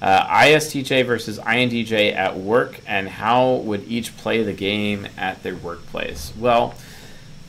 Uh, 0.00 0.26
ISTJ 0.26 1.04
versus 1.04 1.38
INTJ 1.40 2.14
at 2.14 2.36
work, 2.36 2.80
and 2.86 3.08
how 3.08 3.54
would 3.54 3.88
each 3.88 4.16
play 4.16 4.42
the 4.42 4.52
game 4.52 5.08
at 5.16 5.42
their 5.42 5.56
workplace? 5.56 6.32
Well, 6.38 6.74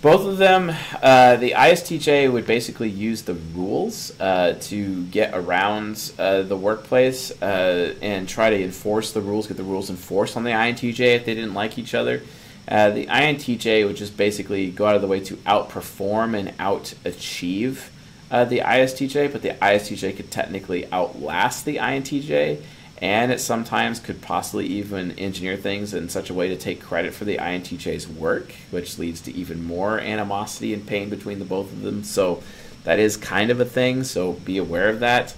both 0.01 0.25
of 0.25 0.37
them, 0.37 0.73
uh, 1.03 1.35
the 1.35 1.51
ISTJ 1.51 2.31
would 2.31 2.47
basically 2.47 2.89
use 2.89 3.23
the 3.23 3.33
rules 3.33 4.17
uh, 4.19 4.57
to 4.61 5.03
get 5.05 5.33
around 5.35 6.13
uh, 6.17 6.43
the 6.43 6.55
workplace 6.55 7.31
uh, 7.41 7.93
and 8.01 8.27
try 8.27 8.49
to 8.49 8.63
enforce 8.63 9.11
the 9.11 9.19
rules, 9.19 9.47
get 9.47 9.57
the 9.57 9.63
rules 9.63 9.89
enforced 9.89 10.37
on 10.37 10.45
the 10.45 10.51
INTJ 10.51 11.17
if 11.17 11.25
they 11.25 11.35
didn't 11.35 11.53
like 11.53 11.77
each 11.77 11.93
other. 11.93 12.23
Uh, 12.65 12.91
the 12.91 13.07
INTJ 13.07 13.85
would 13.85 13.97
just 13.97 14.15
basically 14.15 14.71
go 14.71 14.85
out 14.85 14.95
of 14.95 15.01
the 15.01 15.07
way 15.07 15.19
to 15.19 15.35
outperform 15.37 16.37
and 16.37 16.53
out 16.59 16.93
achieve 17.03 17.91
uh, 18.31 18.45
the 18.45 18.59
ISTJ, 18.59 19.31
but 19.31 19.41
the 19.41 19.51
ISTJ 19.61 20.15
could 20.15 20.31
technically 20.31 20.91
outlast 20.91 21.65
the 21.65 21.77
INTJ, 21.77 22.61
and 23.01 23.31
it 23.31 23.39
sometimes 23.39 23.99
could 23.99 24.21
possibly 24.21 24.67
even 24.67 25.11
engineer 25.17 25.55
things 25.55 25.93
in 25.93 26.09
such 26.09 26.29
a 26.29 26.33
way 26.33 26.47
to 26.49 26.55
take 26.57 26.81
credit 26.81 27.13
for 27.13 27.25
the 27.25 27.37
INTJ's 27.37 28.07
work, 28.07 28.51
which 28.71 28.97
leads 28.99 29.21
to 29.21 29.33
even 29.33 29.63
more 29.63 29.99
animosity 29.99 30.73
and 30.73 30.85
pain 30.85 31.09
between 31.09 31.39
the 31.39 31.45
both 31.45 31.71
of 31.71 31.81
them. 31.81 32.03
So 32.03 32.43
that 32.83 32.99
is 32.99 33.17
kind 33.17 33.51
of 33.51 33.59
a 33.59 33.65
thing, 33.65 34.03
so 34.03 34.33
be 34.33 34.57
aware 34.57 34.89
of 34.89 34.99
that. 34.99 35.35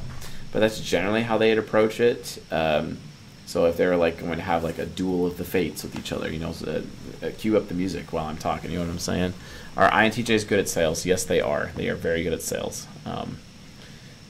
But 0.51 0.59
that's 0.59 0.79
generally 0.79 1.23
how 1.23 1.37
they'd 1.37 1.57
approach 1.57 1.99
it. 1.99 2.41
Um, 2.51 2.97
So 3.45 3.65
if 3.65 3.75
they're 3.75 3.97
like 3.97 4.17
going 4.19 4.37
to 4.37 4.41
have 4.43 4.63
like 4.63 4.79
a 4.79 4.85
duel 4.85 5.25
of 5.27 5.37
the 5.37 5.43
fates 5.43 5.83
with 5.83 5.97
each 5.99 6.13
other, 6.13 6.31
you 6.31 6.39
know, 6.39 6.53
so, 6.53 6.83
uh, 7.21 7.31
cue 7.37 7.57
up 7.57 7.67
the 7.67 7.73
music 7.73 8.13
while 8.13 8.25
I'm 8.25 8.37
talking. 8.37 8.71
You 8.71 8.79
know 8.79 8.85
what 8.85 8.91
I'm 8.91 8.99
saying? 8.99 9.33
Are 9.77 9.89
INTJs 9.89 10.47
good 10.47 10.59
at 10.59 10.69
sales? 10.69 11.05
Yes, 11.05 11.23
they 11.23 11.39
are. 11.39 11.71
They 11.75 11.87
are 11.89 11.95
very 11.95 12.23
good 12.23 12.33
at 12.33 12.41
sales. 12.41 12.87
Um, 13.05 13.37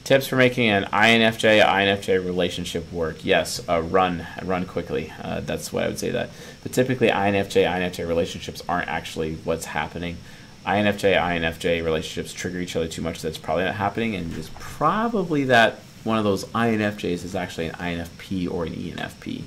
tips 0.03 0.27
for 0.27 0.35
making 0.35 0.69
an 0.69 0.83
INFJ 0.85 1.63
INFJ 1.63 2.23
relationship 2.23 2.91
work? 2.91 3.25
Yes, 3.25 3.61
uh, 3.67 3.81
run 3.81 4.27
run 4.43 4.65
quickly. 4.65 5.11
Uh, 5.21 5.39
that's 5.41 5.73
what 5.73 5.83
I 5.83 5.87
would 5.87 5.99
say 5.99 6.11
that. 6.11 6.29
But 6.61 6.73
typically, 6.73 7.09
INFJ 7.09 7.65
INFJ 7.65 8.07
relationships 8.07 8.61
aren't 8.69 8.87
actually 8.87 9.35
what's 9.43 9.65
happening. 9.65 10.17
INFJ 10.65 11.17
INFJ 11.17 11.83
relationships 11.83 12.33
trigger 12.33 12.59
each 12.59 12.75
other 12.75 12.87
too 12.87 13.01
much. 13.01 13.21
That's 13.21 13.39
probably 13.39 13.63
not 13.63 13.75
happening, 13.75 14.15
and 14.15 14.31
it's 14.37 14.51
probably 14.59 15.43
that 15.45 15.79
one 16.03 16.17
of 16.17 16.23
those 16.23 16.45
INFJs 16.45 17.23
is 17.23 17.35
actually 17.35 17.67
an 17.67 17.75
INFP 17.75 18.49
or 18.51 18.65
an 18.65 18.73
ENFP, 18.73 19.43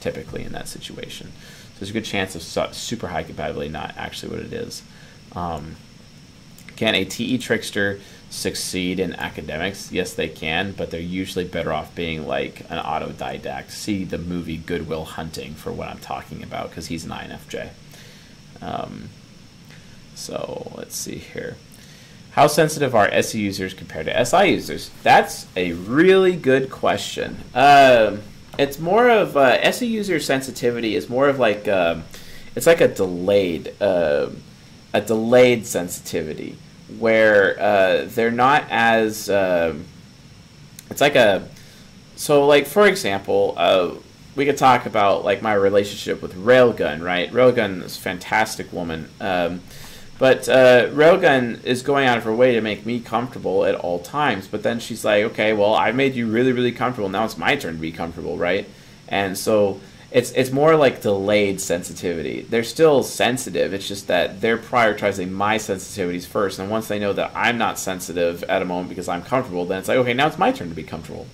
typically 0.00 0.42
in 0.42 0.52
that 0.52 0.68
situation. 0.68 1.32
So 1.74 1.80
there's 1.80 1.90
a 1.90 1.92
good 1.92 2.04
chance 2.04 2.34
of 2.34 2.74
super 2.74 3.08
high 3.08 3.22
compatibility, 3.22 3.70
not 3.70 3.94
actually 3.96 4.32
what 4.32 4.44
it 4.44 4.52
is. 4.52 4.82
Um, 5.36 5.76
can 6.74 6.94
a 6.94 7.04
TE 7.04 7.38
trickster 7.38 8.00
succeed 8.30 8.98
in 8.98 9.14
academics? 9.14 9.92
Yes, 9.92 10.14
they 10.14 10.28
can, 10.28 10.72
but 10.72 10.90
they're 10.90 11.00
usually 11.00 11.44
better 11.44 11.72
off 11.72 11.94
being 11.94 12.26
like 12.26 12.60
an 12.68 12.78
autodidact. 12.78 13.70
See 13.70 14.04
the 14.04 14.18
movie 14.18 14.56
Good 14.56 14.88
Will 14.88 15.04
Hunting 15.04 15.54
for 15.54 15.70
what 15.70 15.88
I'm 15.88 15.98
talking 15.98 16.42
about, 16.42 16.70
because 16.70 16.88
he's 16.88 17.04
an 17.04 17.12
INFJ. 17.12 17.68
Um, 18.60 19.10
so 20.14 20.72
let's 20.74 20.96
see 20.96 21.16
here. 21.16 21.56
How 22.32 22.46
sensitive 22.46 22.94
are 22.94 23.08
SE 23.08 23.38
users 23.38 23.72
compared 23.72 24.06
to 24.06 24.24
SI 24.24 24.50
users? 24.50 24.90
That's 25.02 25.46
a 25.56 25.72
really 25.72 26.36
good 26.36 26.70
question. 26.70 27.38
Um, 27.54 28.22
it's 28.58 28.78
more 28.78 29.08
of 29.08 29.36
uh, 29.36 29.58
SE 29.62 29.86
user 29.86 30.20
sensitivity 30.20 30.94
is 30.96 31.08
more 31.08 31.28
of 31.28 31.38
like 31.38 31.66
um, 31.68 32.04
it's 32.54 32.66
like 32.66 32.80
a 32.80 32.88
delayed 32.88 33.74
uh, 33.80 34.28
a 34.96 35.00
delayed 35.00 35.66
sensitivity 35.66 36.56
where 36.98 37.60
uh, 37.60 38.06
they're 38.08 38.30
not 38.30 38.64
as 38.70 39.28
um, 39.28 39.84
it's 40.88 41.02
like 41.02 41.16
a 41.16 41.46
so 42.14 42.46
like 42.46 42.66
for 42.66 42.86
example 42.86 43.52
uh, 43.58 43.90
we 44.36 44.46
could 44.46 44.56
talk 44.56 44.86
about 44.86 45.22
like 45.22 45.42
my 45.42 45.52
relationship 45.52 46.22
with 46.22 46.34
Railgun 46.34 47.02
right? 47.02 47.30
Railgun 47.30 47.82
is 47.82 47.98
a 47.98 48.00
fantastic 48.00 48.72
woman 48.72 49.10
um, 49.20 49.60
but 50.18 50.48
uh, 50.48 50.88
Railgun 50.88 51.62
is 51.62 51.82
going 51.82 52.06
out 52.06 52.16
of 52.16 52.24
her 52.24 52.34
way 52.34 52.54
to 52.54 52.62
make 52.62 52.86
me 52.86 52.98
comfortable 52.98 53.66
at 53.66 53.74
all 53.74 53.98
times 53.98 54.48
but 54.48 54.62
then 54.62 54.80
she's 54.80 55.04
like 55.04 55.24
okay 55.24 55.52
well 55.52 55.74
I 55.74 55.92
made 55.92 56.14
you 56.14 56.26
really 56.26 56.52
really 56.52 56.72
comfortable. 56.72 57.10
Now 57.10 57.26
it's 57.26 57.36
my 57.36 57.54
turn 57.56 57.74
to 57.74 57.80
be 57.80 57.92
comfortable 57.92 58.38
right? 58.38 58.66
And 59.08 59.36
so 59.36 59.78
it's 60.10 60.30
it's 60.32 60.52
more 60.52 60.76
like 60.76 61.02
delayed 61.02 61.60
sensitivity. 61.60 62.42
They're 62.42 62.64
still 62.64 63.02
sensitive. 63.02 63.74
It's 63.74 63.88
just 63.88 64.06
that 64.06 64.40
they're 64.40 64.58
prioritizing 64.58 65.30
my 65.30 65.56
sensitivities 65.56 66.26
first. 66.26 66.58
And 66.58 66.70
once 66.70 66.88
they 66.88 66.98
know 66.98 67.12
that 67.12 67.32
I'm 67.34 67.58
not 67.58 67.78
sensitive 67.78 68.44
at 68.44 68.62
a 68.62 68.64
moment 68.64 68.88
because 68.88 69.08
I'm 69.08 69.22
comfortable, 69.22 69.64
then 69.64 69.80
it's 69.80 69.88
like, 69.88 69.98
okay, 69.98 70.14
now 70.14 70.28
it's 70.28 70.38
my 70.38 70.52
turn 70.52 70.68
to 70.68 70.74
be 70.74 70.84
comfortable. 70.84 71.26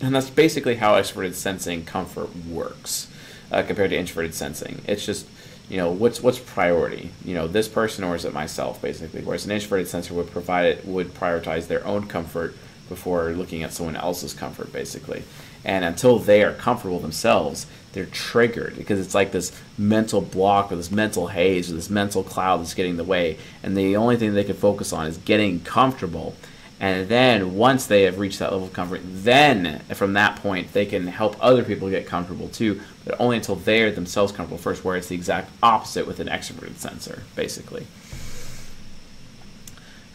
And 0.00 0.14
that's 0.14 0.30
basically 0.30 0.76
how 0.76 0.94
extroverted 0.94 1.34
sensing 1.34 1.84
comfort 1.84 2.34
works 2.36 3.08
uh, 3.52 3.62
compared 3.62 3.90
to 3.90 3.96
introverted 3.96 4.34
sensing. 4.34 4.82
It's 4.86 5.06
just 5.06 5.26
you 5.68 5.76
know 5.76 5.90
what's 5.90 6.20
what's 6.20 6.38
priority 6.38 7.10
you 7.24 7.34
know 7.34 7.46
this 7.46 7.68
person 7.68 8.04
or 8.04 8.14
is 8.16 8.24
it 8.24 8.32
myself 8.34 8.82
basically 8.82 9.22
whereas 9.22 9.46
an 9.46 9.52
introverted 9.52 9.88
sensor 9.88 10.12
would 10.12 10.30
provide 10.30 10.66
it 10.66 10.84
would 10.84 11.14
prioritize 11.14 11.68
their 11.68 11.86
own 11.86 12.06
comfort 12.06 12.54
before 12.88 13.30
looking 13.30 13.62
at 13.62 13.72
someone 13.72 13.96
else's 13.96 14.34
comfort 14.34 14.70
basically 14.72 15.22
and 15.64 15.84
until 15.84 16.18
they 16.18 16.42
are 16.42 16.52
comfortable 16.52 16.98
themselves 16.98 17.66
they're 17.92 18.06
triggered 18.06 18.76
because 18.76 18.98
it's 18.98 19.14
like 19.14 19.32
this 19.32 19.52
mental 19.78 20.20
block 20.20 20.72
or 20.72 20.76
this 20.76 20.90
mental 20.90 21.28
haze 21.28 21.70
or 21.70 21.74
this 21.74 21.90
mental 21.90 22.22
cloud 22.22 22.60
that's 22.60 22.74
getting 22.74 22.92
in 22.92 22.96
the 22.96 23.04
way. 23.04 23.38
And 23.62 23.76
the 23.76 23.96
only 23.96 24.16
thing 24.16 24.34
they 24.34 24.44
can 24.44 24.56
focus 24.56 24.92
on 24.92 25.06
is 25.06 25.18
getting 25.18 25.60
comfortable. 25.60 26.34
And 26.80 27.08
then 27.08 27.54
once 27.54 27.86
they 27.86 28.02
have 28.02 28.18
reached 28.18 28.40
that 28.40 28.50
level 28.50 28.66
of 28.66 28.72
comfort 28.72 29.02
then 29.04 29.80
from 29.94 30.14
that 30.14 30.36
point 30.36 30.72
they 30.72 30.84
can 30.84 31.06
help 31.06 31.36
other 31.40 31.62
people 31.62 31.88
get 31.88 32.06
comfortable 32.06 32.48
too 32.48 32.80
but 33.04 33.14
only 33.20 33.36
until 33.36 33.54
they're 33.54 33.92
themselves 33.92 34.32
comfortable 34.32 34.58
first 34.58 34.84
where 34.84 34.96
it's 34.96 35.06
the 35.06 35.14
exact 35.14 35.48
opposite 35.62 36.08
with 36.08 36.18
an 36.18 36.26
extroverted 36.26 36.76
sensor 36.78 37.22
basically. 37.36 37.86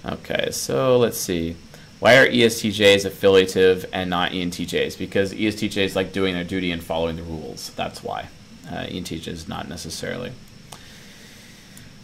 Okay 0.05 0.49
so 0.51 0.97
let's 0.97 1.17
see 1.17 1.55
why 1.99 2.17
are 2.17 2.27
ESTJs 2.27 3.05
affiliative 3.05 3.85
and 3.91 4.09
not 4.09 4.31
ENTJs? 4.31 4.97
Because 4.97 5.33
ESTJs 5.33 5.95
like 5.95 6.11
doing 6.11 6.35
their 6.35 6.43
duty 6.43 6.71
and 6.71 6.83
following 6.83 7.15
the 7.15 7.23
rules. 7.23 7.71
That's 7.71 8.03
why. 8.03 8.27
Uh, 8.69 8.85
ENTJs 8.85 9.47
not 9.47 9.67
necessarily. 9.67 10.31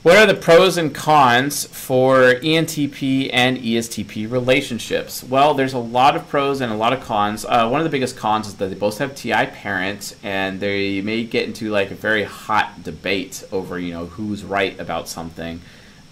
What 0.04 0.18
are 0.18 0.26
the 0.26 0.34
pros 0.34 0.76
and 0.76 0.94
cons 0.94 1.66
for 1.66 2.34
ENTP 2.34 3.30
and 3.32 3.58
ESTP 3.58 4.30
relationships? 4.30 5.24
Well, 5.24 5.54
there's 5.54 5.72
a 5.72 5.80
lot 5.80 6.18
of 6.18 6.28
pros 6.28 6.60
and 6.60 6.74
a 6.74 6.76
lot 6.76 6.92
of 6.92 7.00
cons. 7.02 7.46
Uh, 7.46 7.70
one 7.70 7.80
of 7.80 7.86
the 7.86 7.90
biggest 7.90 8.18
cons 8.18 8.48
is 8.48 8.56
that 8.56 8.68
they 8.68 8.76
both 8.76 8.98
have 8.98 9.16
TI 9.16 9.46
parents, 9.46 10.18
and 10.22 10.60
they 10.60 11.00
may 11.00 11.24
get 11.24 11.48
into 11.48 11.70
like 11.70 11.90
a 11.90 11.96
very 11.96 12.26
hot 12.26 12.84
debate 12.84 13.46
over 13.50 13.80
you 13.80 13.94
know 13.94 14.08
who's 14.08 14.44
right 14.44 14.78
about 14.78 15.08
something. 15.08 15.62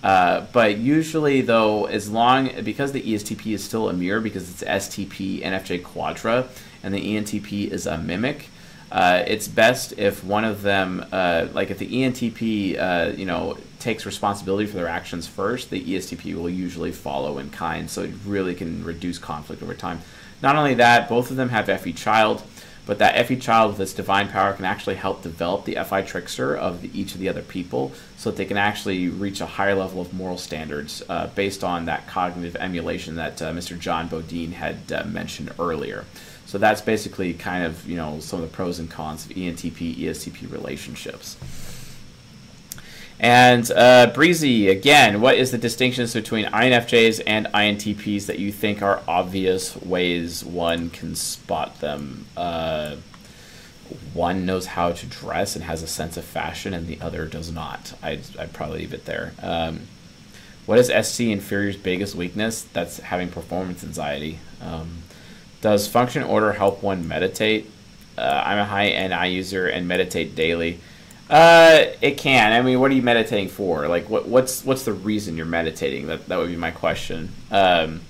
Uh, 0.03 0.45
but 0.51 0.77
usually, 0.77 1.41
though, 1.41 1.85
as 1.85 2.09
long 2.09 2.49
because 2.63 2.91
the 2.91 3.01
ESTP 3.01 3.53
is 3.53 3.63
still 3.63 3.89
a 3.89 3.93
mirror 3.93 4.19
because 4.19 4.49
it's 4.49 4.63
STP 4.63 5.43
NFJ 5.43 5.83
Quadra 5.83 6.47
and 6.83 6.93
the 6.93 7.15
ENTP 7.15 7.69
is 7.69 7.85
a 7.85 7.97
mimic, 7.97 8.49
uh, 8.91 9.23
it's 9.25 9.47
best 9.47 9.93
if 9.97 10.23
one 10.23 10.43
of 10.43 10.63
them, 10.63 11.05
uh, 11.11 11.47
like 11.53 11.71
if 11.71 11.77
the 11.77 11.87
ENTP, 11.87 12.77
uh, 12.79 13.13
you 13.15 13.25
know, 13.25 13.57
takes 13.79 14.05
responsibility 14.05 14.65
for 14.65 14.75
their 14.75 14.87
actions 14.87 15.27
first, 15.27 15.69
the 15.69 15.81
ESTP 15.81 16.35
will 16.35 16.49
usually 16.49 16.91
follow 16.91 17.37
in 17.37 17.49
kind, 17.49 17.89
so 17.89 18.03
it 18.03 18.11
really 18.25 18.53
can 18.53 18.83
reduce 18.83 19.17
conflict 19.17 19.63
over 19.63 19.73
time. 19.73 20.01
Not 20.41 20.55
only 20.55 20.73
that, 20.75 21.07
both 21.07 21.31
of 21.31 21.37
them 21.37 21.49
have 21.49 21.67
FE 21.81 21.93
child. 21.93 22.43
But 22.91 22.99
that 22.99 23.25
FE 23.25 23.37
child 23.37 23.71
with 23.71 23.79
its 23.79 23.93
divine 23.93 24.27
power 24.27 24.51
can 24.51 24.65
actually 24.65 24.95
help 24.95 25.23
develop 25.23 25.63
the 25.63 25.77
FI 25.81 26.01
trickster 26.01 26.53
of 26.53 26.81
the, 26.81 26.89
each 26.93 27.13
of 27.13 27.21
the 27.21 27.29
other 27.29 27.41
people 27.41 27.93
so 28.17 28.29
that 28.29 28.35
they 28.35 28.43
can 28.43 28.57
actually 28.57 29.07
reach 29.07 29.39
a 29.39 29.45
higher 29.45 29.75
level 29.75 30.01
of 30.01 30.13
moral 30.13 30.37
standards 30.37 31.01
uh, 31.07 31.27
based 31.27 31.63
on 31.63 31.85
that 31.85 32.05
cognitive 32.05 32.57
emulation 32.57 33.15
that 33.15 33.41
uh, 33.41 33.53
Mr. 33.53 33.79
John 33.79 34.09
Bodine 34.09 34.51
had 34.51 34.91
uh, 34.91 35.05
mentioned 35.05 35.53
earlier. 35.57 36.03
So 36.45 36.57
that's 36.57 36.81
basically 36.81 37.33
kind 37.33 37.63
of, 37.63 37.87
you 37.87 37.95
know, 37.95 38.19
some 38.19 38.43
of 38.43 38.51
the 38.51 38.53
pros 38.53 38.77
and 38.77 38.91
cons 38.91 39.25
of 39.25 39.31
ENTP, 39.31 39.95
ESTP 39.95 40.51
relationships. 40.51 41.37
And 43.21 43.69
uh, 43.71 44.07
Breezy, 44.15 44.67
again, 44.67 45.21
what 45.21 45.35
is 45.35 45.51
the 45.51 45.59
distinctions 45.59 46.11
between 46.11 46.45
INFJs 46.45 47.21
and 47.27 47.45
INTPs 47.53 48.25
that 48.25 48.39
you 48.39 48.51
think 48.51 48.81
are 48.81 49.03
obvious 49.07 49.77
ways 49.77 50.43
one 50.43 50.89
can 50.89 51.13
spot 51.13 51.79
them? 51.81 52.25
Uh, 52.35 52.95
one 54.15 54.43
knows 54.47 54.65
how 54.65 54.91
to 54.91 55.05
dress 55.05 55.55
and 55.55 55.65
has 55.65 55.83
a 55.83 55.87
sense 55.87 56.17
of 56.17 56.25
fashion, 56.25 56.73
and 56.73 56.87
the 56.87 56.99
other 56.99 57.27
does 57.27 57.51
not. 57.51 57.93
I'd, 58.01 58.21
I'd 58.39 58.53
probably 58.53 58.79
leave 58.79 58.93
it 58.93 59.05
there. 59.05 59.33
Um, 59.39 59.81
what 60.65 60.79
is 60.79 60.89
SE 60.89 61.31
Inferior's 61.31 61.77
biggest 61.77 62.15
weakness? 62.15 62.63
That's 62.73 63.01
having 63.01 63.29
performance 63.29 63.83
anxiety. 63.83 64.39
Um, 64.59 65.03
does 65.61 65.87
function 65.87 66.23
order 66.23 66.53
help 66.53 66.81
one 66.81 67.07
meditate? 67.07 67.69
Uh, 68.17 68.41
I'm 68.43 68.57
a 68.57 68.65
high 68.65 68.89
NI 68.89 69.31
user 69.31 69.67
and 69.67 69.87
meditate 69.87 70.35
daily. 70.35 70.79
Uh, 71.31 71.85
it 72.01 72.17
can. 72.17 72.51
I 72.51 72.61
mean, 72.61 72.81
what 72.81 72.91
are 72.91 72.93
you 72.93 73.01
meditating 73.01 73.47
for? 73.47 73.87
Like, 73.87 74.09
what 74.09 74.27
what's 74.27 74.65
what's 74.65 74.83
the 74.83 74.91
reason 74.91 75.37
you're 75.37 75.45
meditating? 75.45 76.07
That 76.07 76.27
that 76.27 76.37
would 76.37 76.49
be 76.49 76.57
my 76.57 76.71
question. 76.71 77.31
Um, 77.49 78.01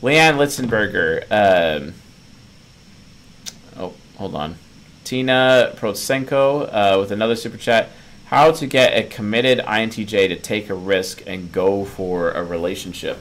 Leanne 0.00 0.36
Litzenberger. 0.36 1.24
Um, 1.30 1.94
oh, 3.76 3.94
hold 4.16 4.36
on. 4.36 4.54
Tina 5.02 5.72
Protsenko 5.76 6.68
uh, 6.72 7.00
with 7.00 7.10
another 7.10 7.34
super 7.34 7.56
chat. 7.56 7.90
How 8.26 8.52
to 8.52 8.66
get 8.66 8.96
a 8.96 9.02
committed 9.02 9.58
INTJ 9.58 10.28
to 10.28 10.36
take 10.36 10.70
a 10.70 10.74
risk 10.74 11.24
and 11.26 11.50
go 11.50 11.84
for 11.84 12.30
a 12.30 12.44
relationship? 12.44 13.18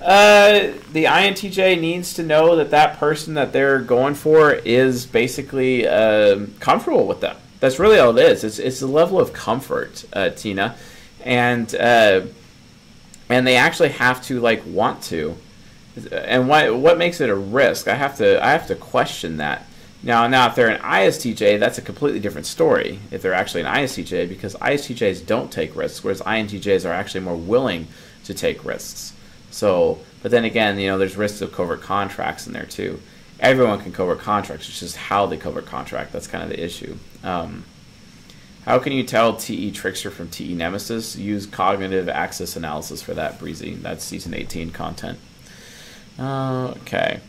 Uh, 0.00 0.72
the 0.92 1.04
INTJ 1.04 1.80
needs 1.80 2.14
to 2.14 2.22
know 2.22 2.56
that 2.56 2.70
that 2.70 2.98
person 2.98 3.34
that 3.34 3.52
they're 3.52 3.80
going 3.80 4.14
for 4.14 4.52
is 4.52 5.06
basically 5.06 5.86
uh, 5.86 6.46
comfortable 6.60 7.06
with 7.06 7.20
them. 7.20 7.36
That's 7.64 7.78
really 7.78 7.98
all 7.98 8.14
it 8.18 8.22
is. 8.22 8.44
It's 8.44 8.58
it's 8.58 8.82
a 8.82 8.86
level 8.86 9.18
of 9.18 9.32
comfort, 9.32 10.04
uh, 10.12 10.28
Tina, 10.28 10.76
and 11.24 11.74
uh, 11.74 12.26
and 13.30 13.46
they 13.46 13.56
actually 13.56 13.88
have 13.88 14.22
to 14.26 14.38
like 14.38 14.62
want 14.66 15.02
to. 15.04 15.38
And 16.12 16.46
what 16.46 16.76
what 16.76 16.98
makes 16.98 17.22
it 17.22 17.30
a 17.30 17.34
risk? 17.34 17.88
I 17.88 17.94
have 17.94 18.18
to 18.18 18.44
I 18.44 18.50
have 18.50 18.66
to 18.66 18.74
question 18.74 19.38
that. 19.38 19.64
Now, 20.02 20.26
now, 20.26 20.46
if 20.46 20.54
they're 20.54 20.68
an 20.68 20.82
ISTJ, 20.82 21.58
that's 21.58 21.78
a 21.78 21.80
completely 21.80 22.20
different 22.20 22.46
story. 22.46 22.98
If 23.10 23.22
they're 23.22 23.32
actually 23.32 23.62
an 23.62 23.74
ISTJ, 23.74 24.28
because 24.28 24.54
ISTJs 24.56 25.24
don't 25.24 25.50
take 25.50 25.74
risks, 25.74 26.04
whereas 26.04 26.20
INTJs 26.20 26.86
are 26.86 26.92
actually 26.92 27.22
more 27.22 27.34
willing 27.34 27.88
to 28.24 28.34
take 28.34 28.62
risks. 28.66 29.14
So, 29.50 30.00
but 30.22 30.30
then 30.30 30.44
again, 30.44 30.78
you 30.78 30.88
know, 30.88 30.98
there's 30.98 31.16
risks 31.16 31.40
of 31.40 31.50
covert 31.52 31.80
contracts 31.80 32.46
in 32.46 32.52
there 32.52 32.66
too. 32.66 33.00
Everyone 33.40 33.80
can 33.80 33.92
covert 33.92 34.20
contracts. 34.20 34.68
It's 34.68 34.80
just 34.80 34.96
how 34.96 35.26
they 35.26 35.36
covert 35.36 35.66
contract. 35.66 36.12
That's 36.12 36.26
kind 36.26 36.44
of 36.44 36.50
the 36.50 36.62
issue. 36.62 36.96
Um, 37.22 37.64
how 38.64 38.78
can 38.78 38.92
you 38.92 39.02
tell 39.02 39.36
TE 39.36 39.72
Trickster 39.72 40.10
from 40.10 40.30
TE 40.30 40.54
Nemesis? 40.54 41.16
Use 41.16 41.44
cognitive 41.44 42.08
axis 42.08 42.56
analysis 42.56 43.02
for 43.02 43.12
that, 43.14 43.38
Breezy. 43.38 43.74
That's 43.74 44.02
season 44.02 44.32
18 44.34 44.70
content. 44.70 45.18
Uh, 46.18 46.68
okay. 46.80 47.20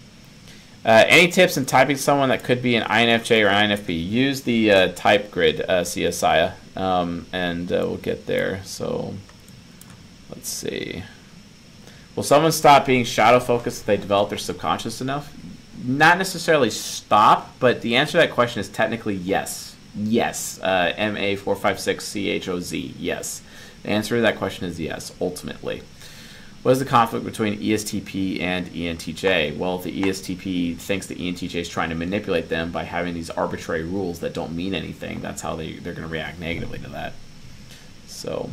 Uh, 0.85 1.03
any 1.07 1.29
tips 1.31 1.57
in 1.57 1.65
typing 1.65 1.97
someone 1.97 2.29
that 2.29 2.43
could 2.43 2.61
be 2.61 2.75
an 2.75 2.83
INFJ 2.83 3.43
or 3.43 3.49
INFP? 3.49 4.07
Use 4.07 4.43
the 4.43 4.71
uh, 4.71 4.87
type 4.93 5.31
grid, 5.31 5.61
uh, 5.61 5.81
CSIA, 5.81 6.53
um, 6.77 7.25
and 7.33 7.71
uh, 7.71 7.77
we'll 7.87 7.97
get 7.97 8.27
there. 8.27 8.61
So, 8.63 9.15
let's 10.29 10.47
see. 10.47 11.03
Will 12.15 12.23
someone 12.23 12.51
stop 12.51 12.85
being 12.85 13.03
shadow 13.03 13.39
focused 13.39 13.81
if 13.81 13.85
they 13.87 13.97
develop 13.97 14.29
their 14.29 14.37
subconscious 14.37 15.01
enough? 15.01 15.33
Not 15.83 16.17
necessarily 16.17 16.69
stop, 16.69 17.53
but 17.59 17.81
the 17.81 17.95
answer 17.95 18.13
to 18.13 18.17
that 18.19 18.31
question 18.31 18.59
is 18.59 18.69
technically 18.69 19.15
yes. 19.15 19.75
Yes. 19.95 20.59
Uh, 20.61 20.93
MA456CHOZ, 20.97 22.93
yes. 22.97 23.41
The 23.83 23.89
answer 23.89 24.15
to 24.15 24.21
that 24.21 24.37
question 24.37 24.65
is 24.65 24.79
yes, 24.79 25.13
ultimately. 25.21 25.83
What 26.63 26.71
is 26.71 26.79
the 26.79 26.85
conflict 26.85 27.23
between 27.23 27.59
ESTP 27.59 28.41
and 28.41 28.65
ENTJ? 28.67 29.55
Well, 29.55 29.77
the 29.77 30.01
ESTP 30.01 30.75
thinks 30.77 31.05
the 31.05 31.15
ENTJ 31.15 31.53
is 31.59 31.69
trying 31.69 31.89
to 31.89 31.95
manipulate 31.95 32.49
them 32.49 32.71
by 32.71 32.85
having 32.85 33.13
these 33.13 33.29
arbitrary 33.29 33.83
rules 33.83 34.19
that 34.21 34.33
don't 34.33 34.55
mean 34.55 34.73
anything. 34.73 35.21
That's 35.21 35.43
how 35.43 35.55
they, 35.55 35.73
they're 35.73 35.93
going 35.93 36.07
to 36.07 36.11
react 36.11 36.39
negatively 36.39 36.79
to 36.79 36.89
that. 36.89 37.13
So, 38.07 38.49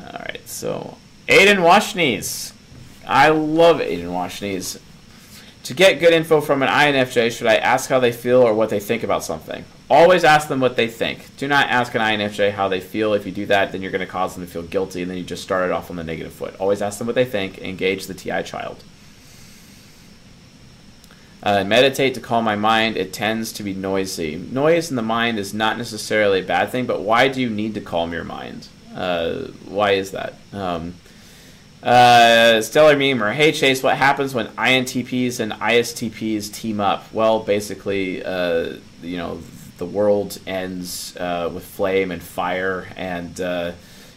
all 0.00 0.18
right. 0.20 0.40
So, 0.46 0.96
Aiden 1.28 1.56
Washnees. 1.56 2.54
I 3.06 3.28
love 3.28 3.76
Aiden 3.76 4.06
Washnees. 4.06 4.80
To 5.64 5.72
get 5.72 5.98
good 5.98 6.12
info 6.12 6.42
from 6.42 6.62
an 6.62 6.68
INFJ, 6.68 7.34
should 7.34 7.46
I 7.46 7.56
ask 7.56 7.88
how 7.88 7.98
they 7.98 8.12
feel 8.12 8.42
or 8.42 8.52
what 8.52 8.68
they 8.68 8.80
think 8.80 9.02
about 9.02 9.24
something? 9.24 9.64
Always 9.88 10.22
ask 10.22 10.48
them 10.48 10.60
what 10.60 10.76
they 10.76 10.88
think. 10.88 11.34
Do 11.38 11.48
not 11.48 11.70
ask 11.70 11.94
an 11.94 12.02
INFJ 12.02 12.52
how 12.52 12.68
they 12.68 12.80
feel. 12.80 13.14
If 13.14 13.24
you 13.24 13.32
do 13.32 13.46
that, 13.46 13.72
then 13.72 13.80
you're 13.80 13.90
going 13.90 14.00
to 14.00 14.06
cause 14.06 14.34
them 14.34 14.44
to 14.44 14.50
feel 14.50 14.62
guilty, 14.62 15.00
and 15.00 15.10
then 15.10 15.16
you 15.16 15.24
just 15.24 15.42
started 15.42 15.72
off 15.72 15.88
on 15.88 15.96
the 15.96 16.04
negative 16.04 16.34
foot. 16.34 16.54
Always 16.60 16.82
ask 16.82 16.98
them 16.98 17.06
what 17.06 17.16
they 17.16 17.24
think. 17.24 17.58
Engage 17.58 18.06
the 18.06 18.12
TI 18.12 18.42
child. 18.42 18.84
Uh, 21.42 21.64
meditate 21.64 22.12
to 22.14 22.20
calm 22.20 22.44
my 22.44 22.56
mind. 22.56 22.98
It 22.98 23.14
tends 23.14 23.50
to 23.52 23.62
be 23.62 23.72
noisy. 23.72 24.36
Noise 24.36 24.90
in 24.90 24.96
the 24.96 25.02
mind 25.02 25.38
is 25.38 25.54
not 25.54 25.78
necessarily 25.78 26.40
a 26.40 26.44
bad 26.44 26.72
thing, 26.72 26.84
but 26.84 27.00
why 27.00 27.28
do 27.28 27.40
you 27.40 27.48
need 27.48 27.72
to 27.72 27.80
calm 27.80 28.12
your 28.12 28.24
mind? 28.24 28.68
Uh, 28.94 29.46
why 29.64 29.92
is 29.92 30.10
that? 30.10 30.34
Um, 30.52 30.94
uh, 31.84 32.62
Stellar 32.62 32.96
Memer. 32.96 33.32
Hey 33.34 33.52
Chase, 33.52 33.82
what 33.82 33.96
happens 33.96 34.34
when 34.34 34.48
INTPs 34.48 35.38
and 35.38 35.52
ISTPs 35.52 36.52
team 36.52 36.80
up? 36.80 37.12
Well, 37.12 37.40
basically, 37.40 38.24
uh, 38.24 38.76
you 39.02 39.18
know, 39.18 39.40
the 39.76 39.84
world 39.84 40.38
ends 40.46 41.14
uh, 41.16 41.50
with 41.52 41.64
flame 41.64 42.10
and 42.10 42.22
fire, 42.22 42.88
and 42.96 43.38
uh, 43.40 43.72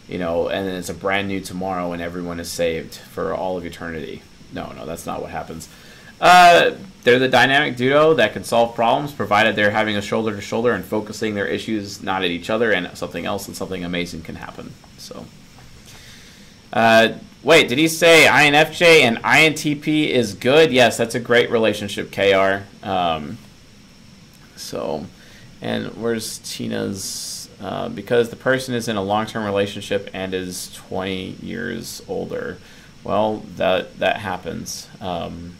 you 0.08 0.18
know, 0.18 0.48
and 0.48 0.66
then 0.66 0.76
it's 0.76 0.88
a 0.88 0.94
brand 0.94 1.28
new 1.28 1.40
tomorrow, 1.40 1.92
and 1.92 2.00
everyone 2.00 2.40
is 2.40 2.50
saved 2.50 2.94
for 2.94 3.34
all 3.34 3.58
of 3.58 3.66
eternity. 3.66 4.22
No, 4.52 4.72
no, 4.72 4.86
that's 4.86 5.04
not 5.04 5.20
what 5.20 5.30
happens. 5.30 5.68
Uh, 6.20 6.72
they're 7.04 7.18
the 7.18 7.28
dynamic 7.28 7.76
duo 7.76 8.14
that 8.14 8.32
can 8.32 8.44
solve 8.44 8.74
problems, 8.74 9.12
provided 9.12 9.56
they're 9.56 9.70
having 9.70 9.96
a 9.96 10.02
shoulder 10.02 10.34
to 10.34 10.40
shoulder 10.40 10.72
and 10.72 10.84
focusing 10.84 11.34
their 11.34 11.46
issues 11.46 12.02
not 12.02 12.24
at 12.24 12.30
each 12.30 12.48
other 12.48 12.72
and 12.72 12.96
something 12.96 13.26
else, 13.26 13.46
and 13.46 13.54
something 13.54 13.84
amazing 13.84 14.22
can 14.22 14.36
happen. 14.36 14.72
So, 14.96 15.26
uh, 16.72 17.10
wait, 17.42 17.68
did 17.68 17.78
he 17.78 17.88
say 17.88 18.26
INFJ 18.28 19.00
and 19.00 19.18
INTP 19.18 20.08
is 20.08 20.34
good? 20.34 20.72
Yes, 20.72 20.96
that's 20.96 21.14
a 21.14 21.20
great 21.20 21.50
relationship, 21.50 22.12
KR. 22.12 22.64
Um, 22.86 23.38
so. 24.56 25.06
And 25.60 25.86
where's 25.96 26.38
Tina's? 26.38 27.48
Uh, 27.60 27.88
because 27.88 28.30
the 28.30 28.36
person 28.36 28.74
is 28.74 28.86
in 28.86 28.96
a 28.96 29.02
long-term 29.02 29.44
relationship 29.44 30.08
and 30.14 30.32
is 30.32 30.72
20 30.74 31.36
years 31.42 32.00
older. 32.06 32.58
Well, 33.02 33.42
that 33.56 33.98
that 33.98 34.18
happens. 34.18 34.86
Um, 35.00 35.56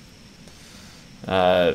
uh, 1.27 1.75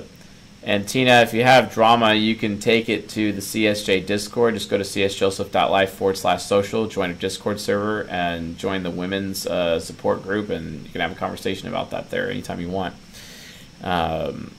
and 0.64 0.88
Tina, 0.88 1.22
if 1.22 1.34
you 1.34 1.44
have 1.44 1.74
drama, 1.74 2.14
you 2.14 2.36
can 2.36 2.60
take 2.60 2.90
it 2.90 3.10
to 3.10 3.32
the 3.32 3.42
CSJ 3.42 4.06
Discord. 4.06 4.54
Just 4.54 4.70
go 4.70 4.78
to 4.78 4.84
csjoseph.life 4.84 5.94
forward 5.94 6.18
slash 6.18 6.44
social, 6.44 6.88
join 6.88 7.12
a 7.12 7.14
Discord 7.14 7.60
server, 7.60 8.04
and 8.10 8.58
join 8.58 8.84
the 8.84 8.90
women's 8.90 9.46
uh, 9.46 9.80
support 9.80 10.24
group, 10.24 10.50
and 10.50 10.86
you 10.86 10.90
can 10.92 11.02
have 11.02 11.12
a 11.12 11.16
conversation 11.16 11.68
about 11.68 11.92
that 11.92 12.10
there 12.10 12.30
anytime 12.30 12.60
you 12.60 12.70
want. 12.70 12.96
Um, 13.84 14.54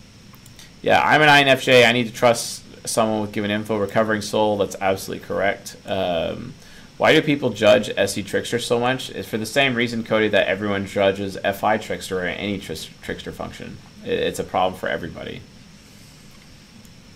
yeah, 0.82 1.00
I'm 1.02 1.22
an 1.22 1.28
INFJ. 1.28 1.86
I 1.86 1.92
need 1.92 2.06
to 2.06 2.12
trust 2.12 2.62
someone 2.86 3.22
with 3.22 3.32
given 3.32 3.50
info 3.50 3.78
recovering 3.78 4.20
soul 4.20 4.58
that's 4.58 4.76
absolutely 4.80 5.26
correct 5.26 5.76
um, 5.86 6.52
why 6.96 7.12
do 7.12 7.22
people 7.22 7.50
judge 7.50 7.90
SE 7.96 8.22
Trickster 8.22 8.60
so 8.60 8.78
much? 8.78 9.10
It's 9.10 9.28
for 9.28 9.36
the 9.36 9.46
same 9.46 9.74
reason, 9.74 10.04
Cody, 10.04 10.28
that 10.28 10.46
everyone 10.46 10.86
judges 10.86 11.36
FI 11.36 11.78
Trickster 11.78 12.20
or 12.20 12.26
any 12.26 12.58
tr 12.58 12.74
Trickster 13.02 13.32
function. 13.32 13.78
It's 14.04 14.38
a 14.38 14.44
problem 14.44 14.78
for 14.78 14.88
everybody. 14.88 15.40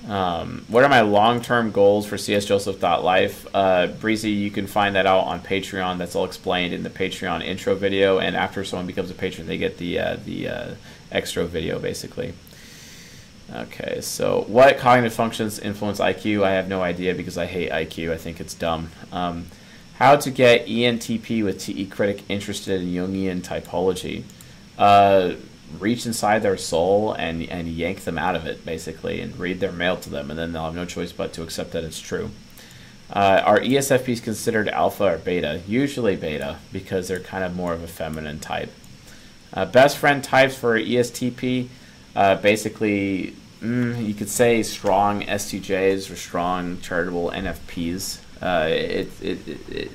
Um, 0.06 0.64
what 0.68 0.84
are 0.84 0.88
my 0.88 1.00
long-term 1.00 1.70
goals 1.70 2.06
for 2.06 2.16
csjoseph.life? 2.16 3.46
Uh, 3.52 3.88
Breezy, 3.88 4.30
you 4.30 4.50
can 4.50 4.66
find 4.66 4.94
that 4.94 5.06
out 5.06 5.24
on 5.24 5.40
Patreon. 5.40 5.98
That's 5.98 6.14
all 6.14 6.24
explained 6.24 6.72
in 6.72 6.82
the 6.82 6.90
Patreon 6.90 7.44
intro 7.44 7.74
video. 7.74 8.18
And 8.18 8.36
after 8.36 8.64
someone 8.64 8.86
becomes 8.86 9.10
a 9.10 9.14
patron, 9.14 9.46
they 9.46 9.58
get 9.58 9.78
the 9.78 9.98
uh, 9.98 10.16
the 10.24 10.48
uh, 10.48 10.74
extra 11.10 11.44
video, 11.46 11.78
basically. 11.78 12.32
Okay, 13.52 14.02
so 14.02 14.44
what 14.46 14.76
cognitive 14.78 15.14
functions 15.14 15.58
influence 15.58 16.00
IQ? 16.00 16.44
I 16.44 16.52
have 16.52 16.68
no 16.68 16.82
idea 16.82 17.14
because 17.14 17.38
I 17.38 17.46
hate 17.46 17.70
IQ. 17.70 18.12
I 18.12 18.18
think 18.18 18.40
it's 18.40 18.54
dumb. 18.54 18.90
Um, 19.10 19.46
how 19.94 20.16
to 20.16 20.30
get 20.30 20.66
ENTP 20.66 21.42
with 21.42 21.58
TE 21.58 21.86
critic 21.86 22.24
interested 22.28 22.82
in 22.82 22.88
Jungian 22.88 23.40
typology? 23.40 24.24
Reach 25.78 26.06
inside 26.06 26.42
their 26.42 26.56
soul 26.56 27.12
and, 27.12 27.42
and 27.48 27.68
yank 27.68 28.04
them 28.04 28.18
out 28.18 28.36
of 28.36 28.46
it, 28.46 28.64
basically, 28.64 29.20
and 29.20 29.38
read 29.38 29.60
their 29.60 29.72
mail 29.72 29.96
to 29.96 30.10
them, 30.10 30.30
and 30.30 30.38
then 30.38 30.52
they'll 30.52 30.64
have 30.64 30.74
no 30.74 30.84
choice 30.84 31.12
but 31.12 31.32
to 31.34 31.42
accept 31.42 31.72
that 31.72 31.84
it's 31.84 32.00
true. 32.00 32.30
Uh, 33.10 33.42
are 33.44 33.60
ESFPs 33.60 34.22
considered 34.22 34.68
alpha 34.68 35.14
or 35.14 35.18
beta? 35.18 35.62
Usually 35.66 36.16
beta, 36.16 36.58
because 36.72 37.08
they're 37.08 37.20
kind 37.20 37.44
of 37.44 37.56
more 37.56 37.72
of 37.72 37.82
a 37.82 37.88
feminine 37.88 38.38
type. 38.38 38.72
Uh, 39.52 39.64
best 39.64 39.96
friend 39.96 40.22
types 40.22 40.54
for 40.54 40.78
ESTP 40.78 41.68
uh, 42.18 42.34
basically, 42.34 43.32
mm, 43.60 44.04
you 44.04 44.12
could 44.12 44.28
say 44.28 44.62
strong 44.64 45.22
STJs 45.22 46.10
or 46.10 46.16
strong 46.16 46.80
charitable 46.80 47.30
NFPs. 47.30 48.18
Uh, 48.42 48.66
it, 48.68 49.08
it, 49.22 49.48
it, 49.48 49.68
it, 49.68 49.90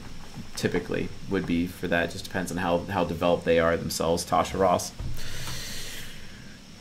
typically 0.55 1.09
would 1.29 1.45
be 1.45 1.65
for 1.65 1.87
that. 1.87 2.09
It 2.09 2.11
just 2.11 2.25
depends 2.25 2.51
on 2.51 2.57
how, 2.57 2.77
how 2.85 3.03
developed 3.03 3.43
they 3.43 3.59
are 3.59 3.75
themselves. 3.75 4.23
Tasha 4.23 4.57
Ross. 4.57 4.93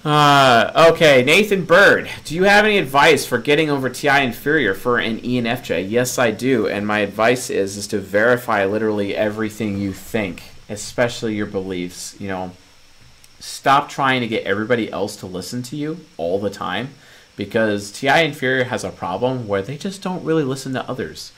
Uh, 0.04 0.88
okay, 0.90 1.22
Nathan 1.22 1.64
Bird. 1.64 2.10
Do 2.24 2.34
you 2.34 2.42
have 2.42 2.64
any 2.64 2.76
advice 2.78 3.24
for 3.24 3.38
getting 3.38 3.70
over 3.70 3.88
TI 3.88 4.24
inferior 4.24 4.74
for 4.74 4.98
an 4.98 5.20
ENFJ? 5.20 5.88
Yes, 5.88 6.18
I 6.18 6.32
do. 6.32 6.66
And 6.66 6.84
my 6.86 7.00
advice 7.00 7.50
is 7.50 7.76
is 7.76 7.86
to 7.88 8.00
verify 8.00 8.64
literally 8.64 9.14
everything 9.14 9.78
you 9.78 9.92
think, 9.92 10.42
especially 10.68 11.36
your 11.36 11.46
beliefs. 11.46 12.16
You 12.18 12.28
know, 12.28 12.50
stop 13.38 13.88
trying 13.88 14.22
to 14.22 14.26
get 14.26 14.44
everybody 14.44 14.90
else 14.90 15.14
to 15.16 15.26
listen 15.26 15.62
to 15.64 15.76
you 15.76 16.00
all 16.16 16.40
the 16.40 16.50
time 16.50 16.90
because 17.36 17.92
TI 17.92 18.24
Inferior 18.24 18.64
has 18.64 18.82
a 18.82 18.90
problem 18.90 19.46
where 19.46 19.62
they 19.62 19.76
just 19.76 20.02
don't 20.02 20.24
really 20.24 20.44
listen 20.44 20.72
to 20.72 20.88
others. 20.90 21.30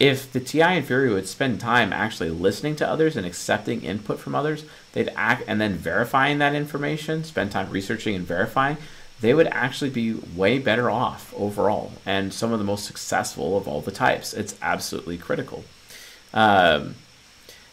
If 0.00 0.32
the 0.32 0.40
TI 0.40 0.78
Inferior 0.78 1.12
would 1.12 1.28
spend 1.28 1.60
time 1.60 1.92
actually 1.92 2.30
listening 2.30 2.74
to 2.76 2.88
others 2.88 3.16
and 3.16 3.26
accepting 3.26 3.82
input 3.82 4.18
from 4.18 4.34
others, 4.34 4.64
they'd 4.92 5.10
act 5.14 5.44
and 5.46 5.60
then 5.60 5.74
verifying 5.74 6.38
that 6.38 6.54
information, 6.54 7.22
spend 7.22 7.52
time 7.52 7.70
researching 7.70 8.14
and 8.14 8.26
verifying, 8.26 8.78
they 9.20 9.34
would 9.34 9.48
actually 9.48 9.90
be 9.90 10.14
way 10.34 10.58
better 10.58 10.88
off 10.88 11.34
overall 11.36 11.92
and 12.06 12.32
some 12.32 12.50
of 12.50 12.58
the 12.58 12.64
most 12.64 12.86
successful 12.86 13.58
of 13.58 13.68
all 13.68 13.82
the 13.82 13.90
types. 13.90 14.32
It's 14.32 14.56
absolutely 14.62 15.18
critical. 15.18 15.64
Um, 16.32 16.94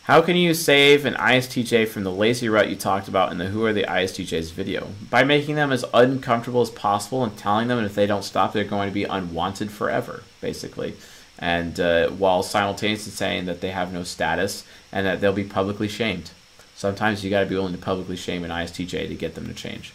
how 0.03 0.21
can 0.21 0.35
you 0.35 0.53
save 0.53 1.05
an 1.05 1.13
ISTJ 1.13 1.87
from 1.87 2.03
the 2.03 2.11
lazy 2.11 2.49
rut 2.49 2.69
you 2.69 2.75
talked 2.75 3.07
about 3.07 3.31
in 3.31 3.37
the 3.37 3.47
Who 3.47 3.63
Are 3.65 3.73
the 3.73 3.83
ISTJs 3.83 4.51
video? 4.51 4.89
By 5.09 5.23
making 5.23 5.55
them 5.55 5.71
as 5.71 5.85
uncomfortable 5.93 6.61
as 6.61 6.69
possible 6.69 7.23
and 7.23 7.37
telling 7.37 7.69
them 7.69 7.83
if 7.83 7.95
they 7.95 8.05
don't 8.05 8.23
stop, 8.23 8.51
they're 8.51 8.65
going 8.65 8.89
to 8.89 8.93
be 8.93 9.05
unwanted 9.05 9.71
forever, 9.71 10.23
basically. 10.41 10.95
And 11.39 11.79
uh, 11.79 12.09
while 12.09 12.43
simultaneously 12.43 13.11
saying 13.11 13.45
that 13.45 13.61
they 13.61 13.69
have 13.71 13.93
no 13.93 14.03
status 14.03 14.63
and 14.91 15.05
that 15.05 15.21
they'll 15.21 15.33
be 15.33 15.43
publicly 15.43 15.87
shamed. 15.87 16.31
Sometimes 16.75 17.23
you 17.23 17.29
got 17.29 17.41
to 17.41 17.45
be 17.47 17.55
willing 17.55 17.73
to 17.73 17.79
publicly 17.79 18.15
shame 18.15 18.43
an 18.43 18.51
ISTJ 18.51 19.07
to 19.07 19.15
get 19.15 19.35
them 19.35 19.47
to 19.47 19.53
change. 19.53 19.93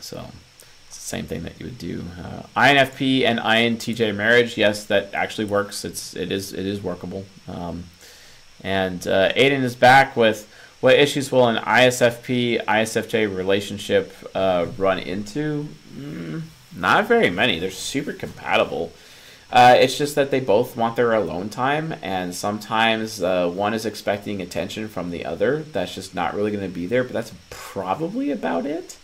So 0.00 0.28
it's 0.86 0.98
the 0.98 1.04
same 1.04 1.24
thing 1.26 1.42
that 1.42 1.58
you 1.58 1.66
would 1.66 1.78
do. 1.78 2.04
Uh, 2.22 2.42
INFP 2.56 3.24
and 3.24 3.38
INTJ 3.38 4.14
marriage, 4.14 4.56
yes, 4.56 4.84
that 4.86 5.12
actually 5.14 5.46
works. 5.46 5.84
It's 5.84 6.14
it 6.14 6.30
is 6.30 6.52
it 6.52 6.66
is 6.66 6.82
workable. 6.82 7.24
Um, 7.48 7.84
and 8.62 9.06
uh, 9.06 9.32
Aiden 9.32 9.62
is 9.62 9.74
back 9.74 10.16
with 10.16 10.48
What 10.80 10.98
issues 10.98 11.32
will 11.32 11.48
an 11.48 11.56
ISFP 11.56 12.64
ISFJ 12.64 13.34
relationship 13.34 14.12
uh, 14.34 14.66
run 14.76 14.98
into? 14.98 15.68
Mm, 15.96 16.42
not 16.76 17.06
very 17.06 17.30
many. 17.30 17.58
They're 17.58 17.70
super 17.70 18.12
compatible. 18.12 18.92
Uh, 19.54 19.76
it's 19.78 19.96
just 19.96 20.16
that 20.16 20.32
they 20.32 20.40
both 20.40 20.76
want 20.76 20.96
their 20.96 21.12
alone 21.12 21.48
time, 21.48 21.94
and 22.02 22.34
sometimes 22.34 23.22
uh, 23.22 23.48
one 23.48 23.72
is 23.72 23.86
expecting 23.86 24.42
attention 24.42 24.88
from 24.88 25.10
the 25.12 25.24
other. 25.24 25.62
That's 25.62 25.94
just 25.94 26.12
not 26.12 26.34
really 26.34 26.50
going 26.50 26.68
to 26.68 26.74
be 26.74 26.86
there, 26.86 27.04
but 27.04 27.12
that's 27.12 27.32
probably 27.50 28.32
about 28.32 28.66
it. 28.66 28.96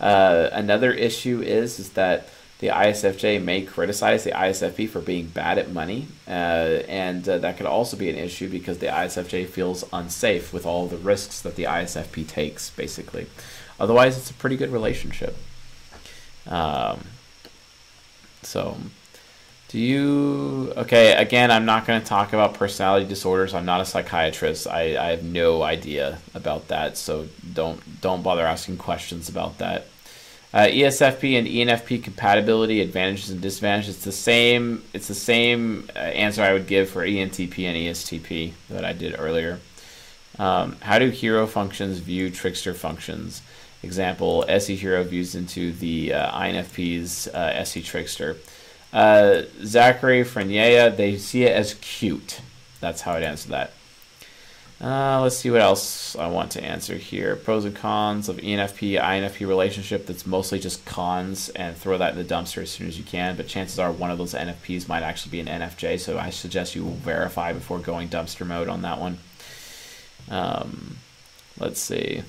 Uh, 0.00 0.48
another 0.50 0.92
issue 0.92 1.40
is 1.40 1.78
is 1.78 1.90
that 1.90 2.28
the 2.58 2.66
ISFJ 2.66 3.44
may 3.44 3.62
criticize 3.62 4.24
the 4.24 4.32
ISFP 4.32 4.88
for 4.88 5.00
being 5.00 5.28
bad 5.28 5.56
at 5.56 5.70
money, 5.70 6.08
uh, 6.26 6.30
and 6.88 7.28
uh, 7.28 7.38
that 7.38 7.56
could 7.56 7.66
also 7.66 7.96
be 7.96 8.10
an 8.10 8.16
issue 8.16 8.48
because 8.48 8.78
the 8.78 8.86
ISFJ 8.86 9.46
feels 9.46 9.84
unsafe 9.92 10.52
with 10.52 10.66
all 10.66 10.88
the 10.88 10.96
risks 10.96 11.40
that 11.42 11.54
the 11.54 11.64
ISFP 11.64 12.26
takes, 12.26 12.70
basically. 12.70 13.28
Otherwise, 13.78 14.18
it's 14.18 14.32
a 14.32 14.34
pretty 14.34 14.56
good 14.56 14.72
relationship. 14.72 15.36
Um, 16.48 17.04
so, 18.42 18.76
do 19.72 19.78
you. 19.78 20.72
Okay, 20.76 21.14
again, 21.14 21.50
I'm 21.50 21.64
not 21.64 21.86
going 21.86 21.98
to 21.98 22.06
talk 22.06 22.34
about 22.34 22.52
personality 22.52 23.06
disorders. 23.06 23.54
I'm 23.54 23.64
not 23.64 23.80
a 23.80 23.86
psychiatrist. 23.86 24.66
I, 24.66 25.02
I 25.02 25.10
have 25.12 25.24
no 25.24 25.62
idea 25.62 26.18
about 26.34 26.68
that, 26.68 26.98
so 26.98 27.26
don't 27.54 27.80
don't 28.02 28.22
bother 28.22 28.46
asking 28.46 28.76
questions 28.76 29.30
about 29.30 29.58
that. 29.58 29.86
Uh, 30.52 30.66
ESFP 30.66 31.38
and 31.38 31.48
ENFP 31.48 32.04
compatibility 32.04 32.82
advantages 32.82 33.30
and 33.30 33.40
disadvantages. 33.40 33.96
It's 33.96 34.04
the 34.04 34.12
same. 34.12 34.84
It's 34.92 35.08
the 35.08 35.14
same 35.14 35.88
uh, 35.96 36.00
answer 36.00 36.42
I 36.42 36.52
would 36.52 36.66
give 36.66 36.90
for 36.90 37.02
ENTP 37.02 37.64
and 37.64 37.74
ESTP 37.74 38.52
that 38.68 38.84
I 38.84 38.92
did 38.92 39.18
earlier. 39.18 39.58
Um, 40.38 40.76
how 40.82 40.98
do 40.98 41.08
hero 41.08 41.46
functions 41.46 41.98
view 41.98 42.28
trickster 42.28 42.74
functions? 42.74 43.40
Example: 43.82 44.44
SE 44.48 44.76
hero 44.76 45.02
views 45.02 45.34
into 45.34 45.72
the 45.72 46.12
uh, 46.12 46.38
INFP's 46.38 47.28
uh, 47.28 47.54
SE 47.64 47.80
trickster. 47.80 48.36
Uh, 48.92 49.42
Zachary 49.64 50.22
Frenier, 50.22 50.94
they 50.94 51.16
see 51.16 51.44
it 51.44 51.52
as 51.52 51.74
cute. 51.74 52.40
That's 52.80 53.02
how 53.02 53.12
I'd 53.12 53.22
answer 53.22 53.48
that. 53.50 53.72
Uh, 54.82 55.20
let's 55.22 55.36
see 55.36 55.48
what 55.48 55.60
else 55.60 56.16
I 56.16 56.26
want 56.26 56.50
to 56.52 56.64
answer 56.64 56.96
here. 56.96 57.36
Pros 57.36 57.64
and 57.64 57.74
cons 57.74 58.28
of 58.28 58.38
ENFP, 58.38 59.00
INFP 59.00 59.46
relationship 59.46 60.06
that's 60.06 60.26
mostly 60.26 60.58
just 60.58 60.84
cons 60.84 61.50
and 61.50 61.76
throw 61.76 61.96
that 61.98 62.14
in 62.14 62.18
the 62.18 62.34
dumpster 62.34 62.62
as 62.62 62.70
soon 62.70 62.88
as 62.88 62.98
you 62.98 63.04
can. 63.04 63.36
But 63.36 63.46
chances 63.46 63.78
are 63.78 63.92
one 63.92 64.10
of 64.10 64.18
those 64.18 64.34
NFPs 64.34 64.88
might 64.88 65.04
actually 65.04 65.30
be 65.30 65.40
an 65.40 65.46
NFJ, 65.46 66.00
so 66.00 66.18
I 66.18 66.30
suggest 66.30 66.74
you 66.74 66.84
verify 66.84 67.52
before 67.52 67.78
going 67.78 68.08
dumpster 68.08 68.44
mode 68.44 68.68
on 68.68 68.82
that 68.82 68.98
one. 68.98 69.18
Um, 70.28 70.96
let's 71.60 71.80
see. 71.80 72.24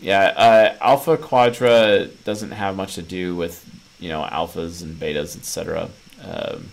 Yeah, 0.00 0.26
uh, 0.36 0.76
Alpha 0.80 1.16
Quadra 1.16 2.06
doesn't 2.24 2.52
have 2.52 2.76
much 2.76 2.94
to 2.94 3.02
do 3.02 3.34
with, 3.34 3.68
you 3.98 4.08
know, 4.08 4.22
alphas 4.22 4.82
and 4.82 4.94
betas, 4.96 5.36
etc. 5.36 5.90
Um, 6.22 6.70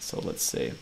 so 0.00 0.20
let's 0.20 0.42
see. 0.42 0.72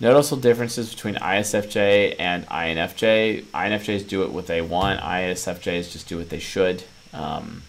Noticeable 0.00 0.40
differences 0.40 0.94
between 0.94 1.16
ISFJ 1.16 2.16
and 2.18 2.46
INFJ. 2.46 3.44
INFJs 3.44 4.08
do 4.08 4.22
it 4.22 4.30
what 4.30 4.46
they 4.46 4.60
want. 4.60 5.00
ISFJs 5.00 5.90
just 5.90 6.08
do 6.08 6.18
what 6.18 6.28
they 6.28 6.38
should. 6.38 6.84
Um, 7.12 7.62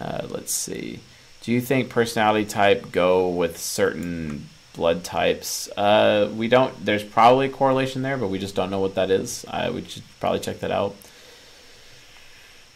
uh, 0.00 0.26
let's 0.30 0.54
see. 0.54 1.00
Do 1.42 1.52
you 1.52 1.60
think 1.60 1.90
personality 1.90 2.46
type 2.46 2.90
go 2.90 3.28
with 3.28 3.58
certain 3.58 4.48
blood 4.74 5.04
types? 5.04 5.68
Uh, 5.76 6.30
we 6.34 6.48
don't. 6.48 6.84
There's 6.84 7.04
probably 7.04 7.46
a 7.46 7.50
correlation 7.50 8.02
there, 8.02 8.16
but 8.16 8.28
we 8.28 8.38
just 8.38 8.54
don't 8.54 8.70
know 8.70 8.80
what 8.80 8.94
that 8.94 9.10
is. 9.10 9.44
Uh, 9.48 9.70
we 9.74 9.84
should 9.84 10.02
probably 10.18 10.40
check 10.40 10.60
that 10.60 10.70
out. 10.70 10.96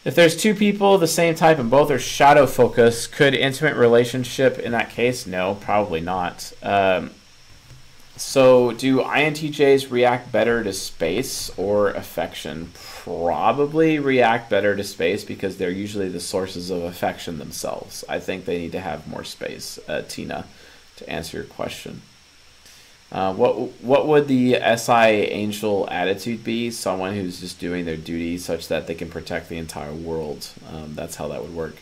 If 0.04 0.14
there's 0.14 0.36
two 0.36 0.54
people 0.54 0.98
the 0.98 1.06
same 1.06 1.34
type 1.34 1.58
and 1.58 1.70
both 1.70 1.90
are 1.90 1.98
shadow 1.98 2.46
focus, 2.46 3.06
could 3.06 3.34
intimate 3.34 3.74
relationship 3.74 4.58
in 4.58 4.72
that 4.72 4.90
case? 4.90 5.26
No, 5.26 5.54
probably 5.54 6.00
not. 6.00 6.52
Um, 6.62 7.10
so, 8.16 8.70
do 8.70 9.00
INTJs 9.00 9.90
react 9.90 10.30
better 10.30 10.62
to 10.62 10.72
space 10.72 11.50
or 11.56 11.90
affection? 11.90 12.70
Probably 12.74 13.98
react 13.98 14.48
better 14.48 14.76
to 14.76 14.84
space 14.84 15.24
because 15.24 15.56
they're 15.56 15.70
usually 15.70 16.08
the 16.08 16.20
sources 16.20 16.70
of 16.70 16.82
affection 16.82 17.38
themselves. 17.38 18.04
I 18.08 18.20
think 18.20 18.44
they 18.44 18.58
need 18.58 18.72
to 18.72 18.80
have 18.80 19.08
more 19.08 19.24
space, 19.24 19.80
uh, 19.88 20.02
Tina, 20.06 20.44
to 20.96 21.08
answer 21.08 21.38
your 21.38 21.46
question. 21.46 22.02
Uh, 23.12 23.32
what 23.32 23.54
what 23.82 24.06
would 24.06 24.26
the 24.26 24.54
SI 24.76 25.30
angel 25.30 25.88
attitude 25.90 26.42
be? 26.42 26.70
Someone 26.70 27.14
who's 27.14 27.40
just 27.40 27.60
doing 27.60 27.84
their 27.84 27.96
duty 27.96 28.38
such 28.38 28.68
that 28.68 28.86
they 28.86 28.94
can 28.94 29.08
protect 29.08 29.48
the 29.48 29.58
entire 29.58 29.92
world. 29.92 30.48
Um, 30.72 30.94
that's 30.94 31.16
how 31.16 31.28
that 31.28 31.42
would 31.42 31.54
work. 31.54 31.76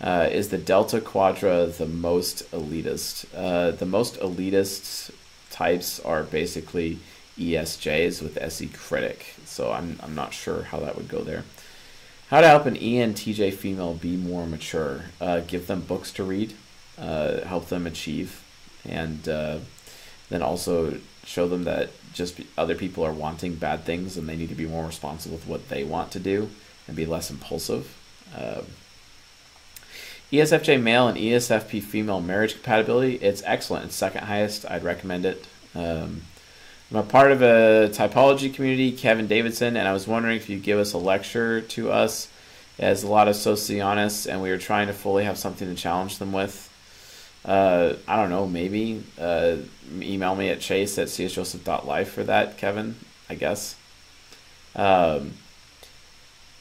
Uh, 0.00 0.28
is 0.30 0.50
the 0.50 0.58
Delta 0.58 1.00
Quadra 1.00 1.66
the 1.66 1.86
most 1.86 2.50
elitist? 2.50 3.26
Uh, 3.34 3.70
the 3.70 3.86
most 3.86 4.20
elitist 4.20 5.10
types 5.50 6.00
are 6.00 6.22
basically 6.22 6.98
ESJs 7.38 8.22
with 8.22 8.36
SE 8.38 8.66
critic. 8.68 9.34
So 9.44 9.72
I'm, 9.72 9.98
I'm 10.02 10.14
not 10.14 10.34
sure 10.34 10.64
how 10.64 10.80
that 10.80 10.96
would 10.96 11.08
go 11.08 11.22
there. 11.22 11.44
How 12.28 12.40
to 12.40 12.48
help 12.48 12.66
an 12.66 12.76
ENTJ 12.76 13.54
female 13.54 13.94
be 13.94 14.16
more 14.16 14.46
mature? 14.46 15.04
Uh, 15.20 15.40
give 15.40 15.66
them 15.66 15.80
books 15.82 16.10
to 16.12 16.24
read, 16.24 16.54
uh, 16.98 17.40
help 17.42 17.68
them 17.68 17.86
achieve, 17.86 18.42
and 18.84 19.28
uh, 19.28 19.58
then 20.30 20.42
also 20.42 20.98
show 21.24 21.48
them 21.48 21.64
that 21.64 21.90
just 22.12 22.40
other 22.56 22.74
people 22.74 23.04
are 23.04 23.12
wanting 23.12 23.54
bad 23.54 23.84
things 23.84 24.16
and 24.16 24.28
they 24.28 24.36
need 24.36 24.48
to 24.48 24.54
be 24.54 24.64
more 24.64 24.86
responsible 24.86 25.36
with 25.36 25.46
what 25.46 25.68
they 25.68 25.84
want 25.84 26.10
to 26.12 26.18
do 26.18 26.48
and 26.86 26.96
be 26.96 27.04
less 27.04 27.30
impulsive. 27.30 27.94
Uh, 28.34 28.62
ESFJ 30.32 30.82
male 30.82 31.08
and 31.08 31.18
ESFP 31.18 31.82
female 31.82 32.20
marriage 32.20 32.54
compatibility, 32.54 33.16
it's 33.16 33.42
excellent. 33.44 33.86
It's 33.86 33.94
second 33.94 34.24
highest. 34.24 34.68
I'd 34.68 34.82
recommend 34.82 35.24
it. 35.24 35.46
Um, 35.74 36.22
I'm 36.90 36.98
a 36.98 37.02
part 37.02 37.32
of 37.32 37.42
a 37.42 37.90
typology 37.92 38.52
community, 38.52 38.92
Kevin 38.92 39.26
Davidson, 39.26 39.76
and 39.76 39.86
I 39.86 39.92
was 39.92 40.06
wondering 40.06 40.36
if 40.36 40.48
you'd 40.48 40.62
give 40.62 40.78
us 40.78 40.92
a 40.92 40.98
lecture 40.98 41.60
to 41.60 41.90
us 41.90 42.28
as 42.78 43.02
a 43.02 43.08
lot 43.08 43.28
of 43.28 43.36
socionists, 43.36 44.26
and 44.26 44.42
we 44.42 44.50
were 44.50 44.58
trying 44.58 44.86
to 44.86 44.92
fully 44.92 45.24
have 45.24 45.38
something 45.38 45.68
to 45.68 45.74
challenge 45.74 46.18
them 46.18 46.32
with. 46.32 46.72
Uh, 47.46 47.94
I 48.08 48.16
don't 48.16 48.30
know, 48.30 48.46
maybe. 48.46 49.04
Uh, 49.18 49.58
email 50.00 50.34
me 50.34 50.50
at 50.50 50.60
chase 50.60 50.98
at 50.98 51.08
csjoseph.life 51.08 52.10
for 52.10 52.24
that, 52.24 52.58
Kevin, 52.58 52.96
I 53.30 53.36
guess. 53.36 53.76
Um, 54.74 55.34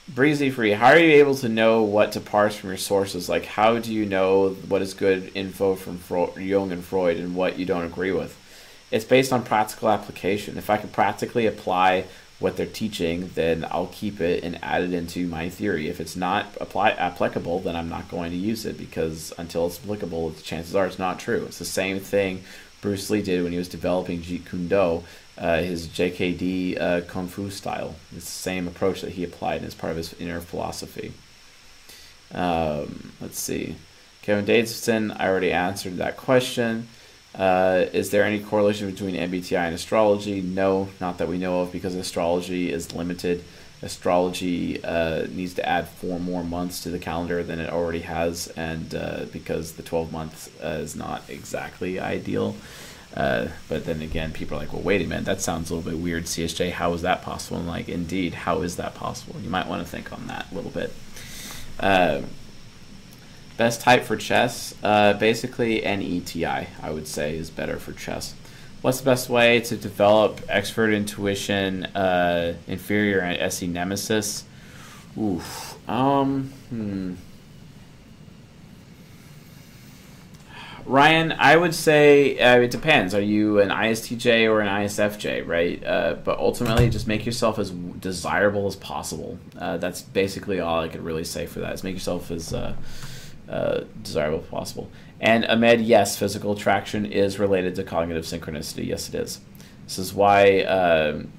Breezy 0.08 0.52
Free, 0.52 0.72
how 0.72 0.90
are 0.90 1.00
you 1.00 1.14
able 1.14 1.34
to 1.36 1.50
know 1.50 1.82
what 1.82 2.12
to 2.12 2.20
parse 2.20 2.56
from 2.56 2.70
your 2.70 2.78
sources? 2.78 3.28
Like, 3.28 3.46
how 3.46 3.80
do 3.80 3.92
you 3.92 4.06
know 4.06 4.50
what 4.50 4.84
is 4.84 4.94
good 4.94 5.32
info 5.34 5.74
from 5.74 6.00
Jung 6.40 6.72
and 6.72 6.84
Freud 6.84 7.18
and 7.18 7.36
what 7.36 7.58
you 7.58 7.66
don't 7.66 7.86
agree 7.86 8.12
with? 8.12 8.38
It's 8.92 9.04
based 9.04 9.34
on 9.34 9.44
practical 9.44 9.90
application. 9.90 10.60
If 10.60 10.70
I 10.70 10.78
can 10.78 10.90
practically 10.90 11.48
apply 11.48 12.06
what 12.40 12.58
they're 12.58 12.66
teaching, 12.66 13.32
then 13.36 13.66
I'll 13.72 13.88
keep 13.88 14.20
it 14.20 14.44
and 14.44 14.60
add 14.62 14.84
it 14.84 14.94
into 14.94 15.28
my 15.28 15.50
theory. 15.50 15.88
If 15.88 16.00
it's 16.02 16.16
not 16.16 16.48
apply, 16.60 16.92
applicable, 16.92 17.60
then 17.60 17.76
I'm 17.76 17.90
not 17.90 18.10
going 18.10 18.32
to 18.32 18.38
use 18.38 18.66
it 18.66 18.78
because 18.78 19.32
until 19.38 19.68
it's 19.68 19.80
applicable, 19.82 20.32
the 20.32 20.42
chances 20.42 20.76
are 20.76 20.86
it's 20.86 21.00
not 21.00 21.20
true. 21.20 21.46
It's 21.46 21.60
the 21.60 21.66
same 21.66 22.00
thing 22.00 22.44
Bruce 22.82 23.10
Lee 23.10 23.22
did 23.22 23.42
when 23.42 23.52
he 23.52 23.58
was 23.58 23.70
developing 23.70 24.22
Jeet 24.22 24.46
Kune 24.50 24.68
Do 24.68 25.04
uh, 25.38 25.58
his 25.58 25.88
JKD 25.88 26.80
uh, 26.80 27.02
Kung 27.02 27.28
Fu 27.28 27.50
style. 27.50 27.96
It's 28.16 28.26
the 28.26 28.32
same 28.32 28.68
approach 28.68 29.02
that 29.02 29.12
he 29.14 29.24
applied 29.24 29.64
as 29.64 29.76
part 29.76 29.92
of 29.92 29.98
his 29.98 30.14
inner 30.14 30.40
philosophy. 30.40 31.14
Um, 32.34 33.14
let's 33.22 33.40
see. 33.40 33.76
Kevin 34.22 34.46
Davidson, 34.46 35.12
I 35.12 35.28
already 35.28 35.52
answered 35.52 35.98
that 35.98 36.18
question. 36.18 36.88
Uh, 37.38 37.86
is 37.92 38.12
there 38.12 38.24
any 38.24 38.40
correlation 38.40 38.90
between 38.90 39.16
MBTI 39.16 39.66
and 39.66 39.76
astrology? 39.76 40.42
No, 40.42 40.90
not 41.02 41.18
that 41.18 41.28
we 41.28 41.38
know 41.38 41.62
of, 41.62 41.72
because 41.72 41.94
astrology 41.96 42.72
is 42.72 42.94
limited. 42.94 43.44
Astrology 43.82 44.82
uh, 44.84 45.28
needs 45.30 45.54
to 45.56 45.68
add 45.68 45.88
four 45.88 46.20
more 46.20 46.44
months 46.44 46.82
to 46.84 46.90
the 46.90 46.98
calendar 46.98 47.44
than 47.44 47.60
it 47.60 47.70
already 47.70 48.00
has, 48.00 48.48
and 48.56 48.96
uh, 48.96 49.26
because 49.34 49.74
the 49.74 49.84
12 49.84 50.14
months 50.14 50.50
uh, 50.64 50.80
is 50.82 50.96
not 50.96 51.24
exactly 51.30 52.00
ideal. 52.00 52.56
Uh, 53.16 53.50
but 53.70 53.86
then 53.86 54.02
again, 54.02 54.32
people 54.32 54.58
are 54.58 54.62
like, 54.62 54.74
well, 54.74 54.82
wait 54.82 55.02
a 55.02 55.08
minute, 55.08 55.26
that 55.26 55.42
sounds 55.42 55.70
a 55.70 55.76
little 55.76 55.92
bit 55.92 56.00
weird, 56.00 56.26
CSJ. 56.26 56.72
How 56.72 56.94
is 56.94 57.02
that 57.02 57.22
possible? 57.22 57.58
And 57.58 57.68
like, 57.68 57.90
indeed, 57.90 58.34
how 58.34 58.62
is 58.62 58.78
that 58.78 58.96
possible? 58.96 59.40
You 59.42 59.50
might 59.50 59.68
want 59.68 59.84
to 59.84 59.88
think 59.88 60.12
on 60.12 60.28
that 60.28 60.48
a 60.52 60.56
little 60.56 60.72
bit. 60.72 60.94
Uh, 63.56 63.58
best 63.58 63.82
type 63.82 64.04
for 64.04 64.16
chess? 64.16 64.76
Uh, 64.84 65.14
basically, 65.14 65.82
NETI, 65.82 66.46
I 66.46 66.92
would 66.92 67.08
say, 67.08 67.38
is 67.38 67.50
better 67.50 67.78
for 67.78 67.94
chess. 67.94 68.34
What's 68.82 69.00
the 69.00 69.06
best 69.06 69.30
way 69.30 69.62
to 69.62 69.76
develop 69.76 70.42
expert 70.48 70.92
intuition, 70.92 71.86
uh, 71.86 72.56
inferior, 72.68 73.20
and 73.20 73.40
SE 73.42 73.68
nemesis? 73.68 74.46
Oof. 75.18 75.78
Um, 75.90 76.52
hmm. 76.70 77.14
Ryan, 80.86 81.32
I 81.32 81.56
would 81.56 81.74
say 81.74 82.38
uh, 82.38 82.60
it 82.60 82.70
depends. 82.70 83.16
Are 83.16 83.22
you 83.22 83.60
an 83.60 83.70
ISTJ 83.70 84.48
or 84.48 84.62
an 84.62 84.68
ISFJ, 84.68 85.48
right? 85.48 85.84
Uh, 85.84 86.14
but 86.24 86.38
ultimately, 86.38 86.92
just 86.92 87.08
make 87.08 87.26
yourself 87.26 87.58
as 87.58 87.72
desirable 87.72 88.68
as 88.68 88.76
possible. 88.76 89.40
Uh, 89.58 89.78
that's 89.78 90.04
basically 90.04 90.60
all 90.60 90.82
I 90.82 90.90
could 90.90 91.04
really 91.04 91.24
say 91.24 91.48
for 91.48 91.62
that. 91.62 91.74
Is 91.74 91.84
make 91.84 91.96
yourself 91.96 92.30
as 92.30 92.54
uh, 93.48 93.52
uh, 93.52 93.84
desirable 94.02 94.40
as 94.40 94.50
possible. 94.50 94.92
And 95.20 95.46
Ahmed, 95.46 95.82
yes, 95.82 96.18
physical 96.18 96.54
attraction 96.54 97.06
is 97.06 97.40
related 97.40 97.76
to 97.76 97.84
cognitive 97.84 98.26
synchronicity. 98.26 98.88
Yes, 98.88 99.10
it 99.10 99.16
is. 99.16 99.40
This 99.86 99.98
is 99.98 100.14
why. 100.14 100.62
Um, 100.62 101.32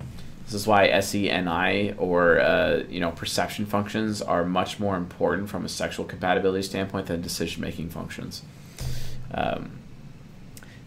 this 0.45 0.55
is 0.55 0.67
why 0.67 0.89
SENI 0.89 1.97
or 1.99 2.39
uh, 2.39 2.85
you 2.89 3.01
know 3.01 3.11
perception 3.11 3.67
functions 3.67 4.23
are 4.23 4.45
much 4.45 4.79
more 4.79 4.97
important 4.97 5.49
from 5.49 5.65
a 5.65 5.69
sexual 5.69 6.05
compatibility 6.05 6.63
standpoint 6.63 7.07
than 7.07 7.21
decision 7.21 7.61
making 7.63 7.89
functions. 7.89 8.43
Um, 9.35 9.81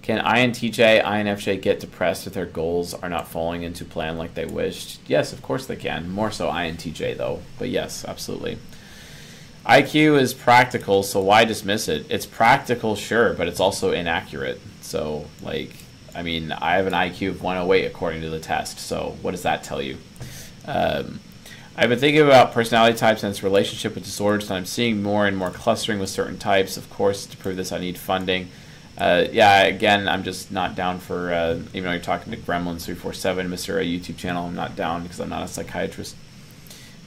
can 0.01 0.23
INTJ, 0.23 1.03
INFJ 1.03 1.61
get 1.61 1.81
depressed 1.81 2.25
if 2.25 2.33
their 2.33 2.45
goals 2.45 2.95
are 2.95 3.09
not 3.09 3.27
falling 3.27 3.61
into 3.61 3.85
plan 3.85 4.17
like 4.17 4.33
they 4.33 4.45
wished? 4.45 4.99
Yes, 5.07 5.33
of 5.33 5.43
course 5.43 5.67
they 5.67 5.75
can. 5.75 6.09
More 6.09 6.31
so 6.31 6.49
INTJ 6.49 7.17
though, 7.17 7.41
but 7.59 7.69
yes, 7.69 8.05
absolutely. 8.05 8.57
IQ 9.69 10.19
is 10.19 10.33
practical, 10.33 11.03
so 11.03 11.19
why 11.19 11.45
dismiss 11.45 11.87
it? 11.87 12.07
It's 12.09 12.25
practical, 12.25 12.95
sure, 12.95 13.35
but 13.35 13.47
it's 13.47 13.59
also 13.59 13.91
inaccurate. 13.91 14.59
So, 14.81 15.27
like, 15.43 15.75
I 16.15 16.23
mean, 16.23 16.51
I 16.51 16.77
have 16.77 16.87
an 16.87 16.93
IQ 16.93 17.29
of 17.29 17.43
108 17.43 17.85
according 17.85 18.21
to 18.23 18.31
the 18.31 18.39
test, 18.39 18.79
so 18.79 19.15
what 19.21 19.29
does 19.29 19.43
that 19.43 19.63
tell 19.63 19.79
you? 19.79 19.97
Um, 20.65 21.19
I've 21.77 21.87
been 21.87 21.99
thinking 21.99 22.23
about 22.23 22.51
personality 22.51 22.97
types 22.97 23.21
and 23.21 23.29
its 23.29 23.43
relationship 23.43 23.93
with 23.93 24.05
disorders, 24.05 24.49
and 24.49 24.57
I'm 24.57 24.65
seeing 24.65 25.03
more 25.03 25.27
and 25.27 25.37
more 25.37 25.51
clustering 25.51 25.99
with 25.99 26.09
certain 26.09 26.39
types. 26.39 26.75
Of 26.75 26.89
course, 26.89 27.27
to 27.27 27.37
prove 27.37 27.55
this, 27.55 27.71
I 27.71 27.77
need 27.77 27.99
funding. 27.99 28.49
Uh, 28.97 29.25
yeah, 29.31 29.61
again, 29.61 30.09
I'm 30.09 30.23
just 30.23 30.51
not 30.51 30.73
down 30.73 30.97
for, 30.97 31.31
uh, 31.31 31.59
even 31.73 31.83
though 31.83 31.91
you're 31.91 31.99
talking 31.99 32.31
to 32.33 32.39
Gremlins347, 32.39 33.47
Mr. 33.47 33.79
A 33.79 33.85
YouTube 33.85 34.17
channel, 34.17 34.47
I'm 34.47 34.55
not 34.55 34.75
down 34.75 35.03
because 35.03 35.19
I'm 35.19 35.29
not 35.29 35.43
a 35.43 35.47
psychiatrist. 35.47 36.15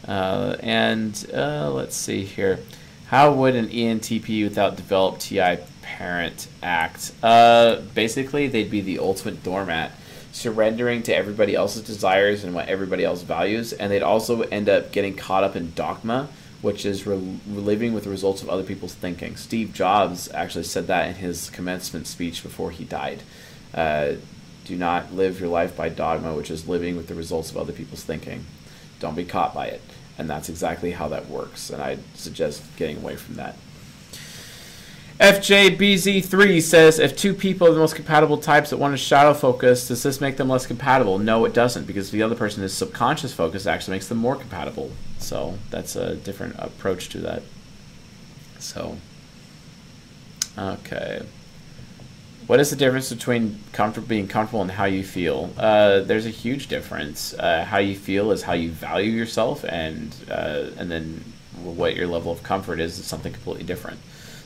Uh, 0.06 0.56
and 0.60 1.26
uh, 1.32 1.70
let's 1.70 1.96
see 1.96 2.24
here. 2.24 2.58
How 3.06 3.32
would 3.32 3.54
an 3.54 3.68
ENTP 3.68 4.42
without 4.44 4.76
developed 4.76 5.20
TI 5.20 5.58
parent 5.82 6.48
act? 6.62 7.12
Uh, 7.22 7.76
basically, 7.94 8.48
they'd 8.48 8.70
be 8.70 8.80
the 8.80 8.98
ultimate 8.98 9.42
doormat 9.42 9.92
surrendering 10.32 11.02
to 11.02 11.14
everybody 11.14 11.54
else's 11.54 11.82
desires 11.82 12.42
and 12.42 12.54
what 12.54 12.68
everybody 12.68 13.04
else 13.04 13.22
values, 13.22 13.72
and 13.74 13.92
they'd 13.92 14.02
also 14.02 14.40
end 14.42 14.68
up 14.68 14.92
getting 14.92 15.14
caught 15.14 15.44
up 15.44 15.54
in 15.54 15.72
dogma, 15.74 16.28
which 16.62 16.86
is 16.86 17.06
re- 17.06 17.38
living 17.46 17.92
with 17.92 18.04
the 18.04 18.10
results 18.10 18.42
of 18.42 18.48
other 18.48 18.62
people's 18.62 18.94
thinking. 18.94 19.36
Steve 19.36 19.74
Jobs 19.74 20.30
actually 20.32 20.64
said 20.64 20.86
that 20.86 21.08
in 21.08 21.14
his 21.16 21.50
commencement 21.50 22.06
speech 22.06 22.42
before 22.42 22.70
he 22.70 22.84
died. 22.84 23.22
Uh, 23.74 24.12
do 24.64 24.76
not 24.76 25.12
live 25.12 25.38
your 25.38 25.48
life 25.48 25.76
by 25.76 25.88
dogma, 25.88 26.34
which 26.34 26.50
is 26.50 26.68
living 26.68 26.96
with 26.96 27.08
the 27.08 27.14
results 27.14 27.50
of 27.50 27.56
other 27.56 27.72
people's 27.72 28.04
thinking. 28.04 28.46
Don't 29.00 29.16
be 29.16 29.24
caught 29.24 29.52
by 29.52 29.66
it. 29.66 29.82
And 30.18 30.28
that's 30.28 30.48
exactly 30.48 30.92
how 30.92 31.08
that 31.08 31.28
works, 31.28 31.70
and 31.70 31.82
I 31.82 31.98
suggest 32.14 32.62
getting 32.76 32.98
away 32.98 33.16
from 33.16 33.36
that. 33.36 33.56
FJBZ3 35.18 36.60
says 36.60 36.98
if 36.98 37.16
two 37.16 37.32
people 37.32 37.66
are 37.68 37.72
the 37.72 37.78
most 37.78 37.94
compatible 37.94 38.38
types 38.38 38.70
that 38.70 38.76
one 38.76 38.92
is 38.92 39.00
shadow 39.00 39.32
focused, 39.32 39.88
does 39.88 40.02
this 40.02 40.20
make 40.20 40.36
them 40.36 40.48
less 40.48 40.66
compatible? 40.66 41.18
No, 41.18 41.44
it 41.44 41.54
doesn't, 41.54 41.86
because 41.86 42.10
the 42.10 42.22
other 42.22 42.34
person 42.34 42.62
is 42.62 42.74
subconscious 42.74 43.32
focused 43.32 43.66
actually 43.66 43.94
makes 43.94 44.08
them 44.08 44.18
more 44.18 44.36
compatible. 44.36 44.90
So 45.18 45.58
that's 45.70 45.96
a 45.96 46.16
different 46.16 46.56
approach 46.58 47.08
to 47.10 47.18
that. 47.18 47.42
So, 48.58 48.98
okay. 50.58 51.22
What 52.48 52.58
is 52.58 52.70
the 52.70 52.76
difference 52.76 53.12
between 53.12 53.60
comfort, 53.72 54.08
being 54.08 54.26
comfortable 54.26 54.62
and 54.62 54.70
how 54.70 54.86
you 54.86 55.04
feel? 55.04 55.50
Uh, 55.56 56.00
there's 56.00 56.26
a 56.26 56.30
huge 56.30 56.66
difference. 56.66 57.34
Uh, 57.34 57.64
how 57.64 57.78
you 57.78 57.94
feel 57.94 58.32
is 58.32 58.42
how 58.42 58.52
you 58.54 58.70
value 58.70 59.12
yourself, 59.12 59.64
and 59.64 60.14
uh, 60.28 60.70
and 60.76 60.90
then 60.90 61.24
what 61.62 61.94
your 61.94 62.08
level 62.08 62.32
of 62.32 62.42
comfort 62.42 62.80
is 62.80 62.98
is 62.98 63.06
something 63.06 63.32
completely 63.32 63.62
different. 63.62 64.00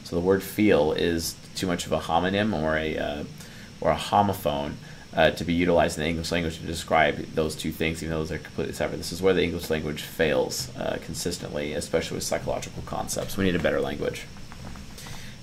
So 0.04 0.14
the 0.14 0.22
word 0.22 0.42
feel 0.42 0.92
is 0.92 1.36
too 1.54 1.66
much 1.66 1.86
of 1.86 1.92
a 1.92 1.98
homonym 1.98 2.52
or 2.52 2.76
a 2.76 2.98
uh, 2.98 3.24
or 3.80 3.92
a 3.92 3.96
homophone 3.96 4.74
uh, 5.14 5.30
to 5.30 5.44
be 5.44 5.54
utilized 5.54 5.96
in 5.96 6.04
the 6.04 6.10
English 6.10 6.30
language 6.30 6.58
to 6.58 6.66
describe 6.66 7.16
those 7.34 7.56
two 7.56 7.72
things, 7.72 8.02
even 8.02 8.12
though 8.12 8.18
those 8.18 8.32
are 8.32 8.38
completely 8.38 8.74
separate. 8.74 8.98
This 8.98 9.10
is 9.10 9.22
where 9.22 9.32
the 9.32 9.42
English 9.42 9.70
language 9.70 10.02
fails 10.02 10.70
uh, 10.76 10.98
consistently, 11.02 11.72
especially 11.72 12.16
with 12.16 12.24
psychological 12.24 12.82
concepts. 12.84 13.38
We 13.38 13.44
need 13.44 13.56
a 13.56 13.58
better 13.58 13.80
language. 13.80 14.26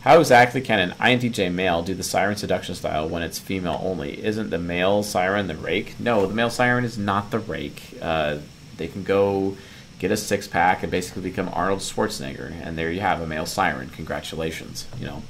How 0.04 0.20
exactly 0.20 0.60
can 0.60 0.80
an 0.80 0.92
INTJ 1.00 1.54
male 1.54 1.82
do 1.82 1.94
the 1.94 2.04
siren 2.04 2.36
seduction 2.36 2.76
style 2.76 3.08
when 3.08 3.24
it's 3.24 3.40
female 3.40 3.80
only? 3.82 4.22
Isn't 4.22 4.50
the 4.50 4.60
male 4.60 5.02
siren 5.02 5.48
the 5.48 5.56
rake? 5.56 5.98
No, 5.98 6.26
the 6.26 6.34
male 6.34 6.50
siren 6.50 6.84
is 6.84 6.98
not 6.98 7.32
the 7.32 7.40
rake. 7.40 7.98
Uh, 8.02 8.40
they 8.76 8.90
can 8.90 9.04
go 9.04 9.56
get 10.00 10.12
a 10.12 10.18
six 10.18 10.46
pack 10.46 10.84
and 10.84 10.92
basically 10.92 11.22
become 11.22 11.48
Arnold 11.54 11.80
Schwarzenegger, 11.80 12.52
and 12.52 12.78
there 12.78 12.92
you 12.92 13.00
have 13.00 13.22
a 13.22 13.26
male 13.26 13.46
siren. 13.46 13.92
Congratulations. 13.92 14.88
You 15.00 15.06
know, 15.06 15.24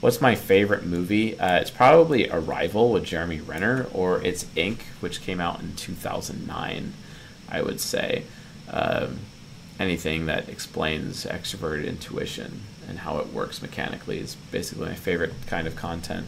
what's 0.00 0.20
my 0.20 0.34
favorite 0.34 0.84
movie? 0.84 1.40
Uh, 1.40 1.60
it's 1.60 1.70
probably 1.70 2.28
Arrival 2.28 2.92
with 2.92 3.04
Jeremy 3.04 3.40
Renner, 3.40 3.86
or 3.94 4.22
it's 4.22 4.44
Ink, 4.56 4.84
which 5.00 5.22
came 5.22 5.40
out 5.40 5.60
in 5.60 5.74
2009. 5.74 6.92
I 7.48 7.62
would 7.62 7.80
say 7.80 8.24
um, 8.70 9.20
anything 9.80 10.26
that 10.26 10.50
explains 10.50 11.24
extroverted 11.24 11.86
intuition 11.86 12.60
and 12.88 13.00
how 13.00 13.18
it 13.18 13.32
works 13.32 13.62
mechanically 13.62 14.18
is 14.18 14.36
basically 14.50 14.86
my 14.86 14.94
favorite 14.94 15.32
kind 15.46 15.66
of 15.66 15.76
content. 15.76 16.26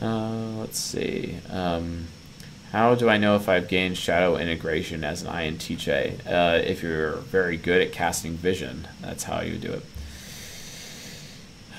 Uh, 0.00 0.50
let's 0.58 0.78
see. 0.78 1.38
Um, 1.50 2.06
how 2.72 2.94
do 2.94 3.08
I 3.08 3.16
know 3.16 3.34
if 3.34 3.48
I've 3.48 3.66
gained 3.66 3.96
shadow 3.96 4.36
integration 4.36 5.02
as 5.02 5.22
an 5.22 5.28
INTJ? 5.28 6.26
Uh, 6.26 6.62
if 6.62 6.82
you're 6.82 7.16
very 7.16 7.56
good 7.56 7.80
at 7.80 7.92
casting 7.92 8.34
vision, 8.34 8.86
that's 9.00 9.24
how 9.24 9.40
you 9.40 9.56
do 9.56 9.72
it. 9.72 9.82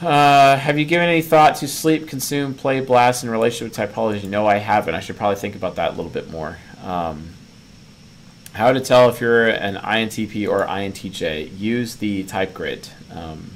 Uh, 0.01 0.57
have 0.57 0.79
you 0.79 0.85
given 0.85 1.07
any 1.07 1.21
thought 1.21 1.57
to 1.57 1.67
sleep, 1.67 2.07
consume, 2.07 2.53
play, 2.53 2.79
blast 2.79 3.23
in 3.23 3.29
relation 3.29 3.69
to 3.69 3.81
typology? 3.81 4.23
No, 4.23 4.47
I 4.47 4.57
haven't. 4.57 4.95
I 4.95 5.01
should 5.01 5.17
probably 5.17 5.35
think 5.35 5.55
about 5.55 5.75
that 5.75 5.89
a 5.89 5.95
little 5.95 6.11
bit 6.11 6.31
more. 6.31 6.57
Um, 6.83 7.33
how 8.53 8.71
to 8.71 8.79
tell 8.79 9.09
if 9.09 9.21
you're 9.21 9.47
an 9.47 9.75
INTP 9.75 10.49
or 10.49 10.65
INTJ? 10.65 11.59
Use 11.59 11.97
the 11.97 12.23
type 12.23 12.53
grid. 12.53 12.87
Um, 13.11 13.51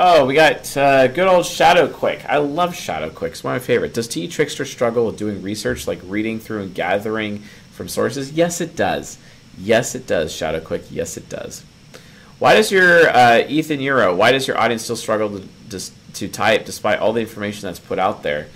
Oh, 0.00 0.26
we 0.26 0.34
got 0.34 0.76
uh, 0.76 1.08
good 1.08 1.26
old 1.26 1.44
Shadow 1.44 1.88
Quick. 1.88 2.24
I 2.28 2.36
love 2.36 2.72
Shadow 2.72 3.10
Quick. 3.10 3.32
It's 3.32 3.42
one 3.42 3.56
of 3.56 3.60
my 3.60 3.66
favorite. 3.66 3.94
Does 3.94 4.06
T 4.06 4.28
Trickster 4.28 4.64
struggle 4.64 5.06
with 5.06 5.16
doing 5.16 5.42
research, 5.42 5.88
like 5.88 5.98
reading 6.04 6.38
through 6.38 6.62
and 6.62 6.72
gathering 6.72 7.40
from 7.72 7.88
sources? 7.88 8.30
Yes, 8.30 8.60
it 8.60 8.76
does. 8.76 9.18
Yes, 9.58 9.96
it 9.96 10.06
does, 10.06 10.32
Shadow 10.32 10.60
Quick. 10.60 10.84
Yes, 10.88 11.16
it 11.16 11.28
does. 11.28 11.64
Why 12.38 12.54
does 12.54 12.70
your 12.70 13.10
uh, 13.10 13.44
Ethan 13.48 13.80
Euro? 13.80 14.14
Why 14.14 14.30
does 14.30 14.46
your 14.46 14.56
audience 14.56 14.84
still 14.84 14.94
struggle 14.94 15.40
to, 15.40 15.48
to, 15.70 15.90
to 16.12 16.28
type 16.28 16.64
despite 16.64 17.00
all 17.00 17.12
the 17.12 17.20
information 17.20 17.62
that's 17.62 17.80
put 17.80 17.98
out 17.98 18.22
there? 18.22 18.46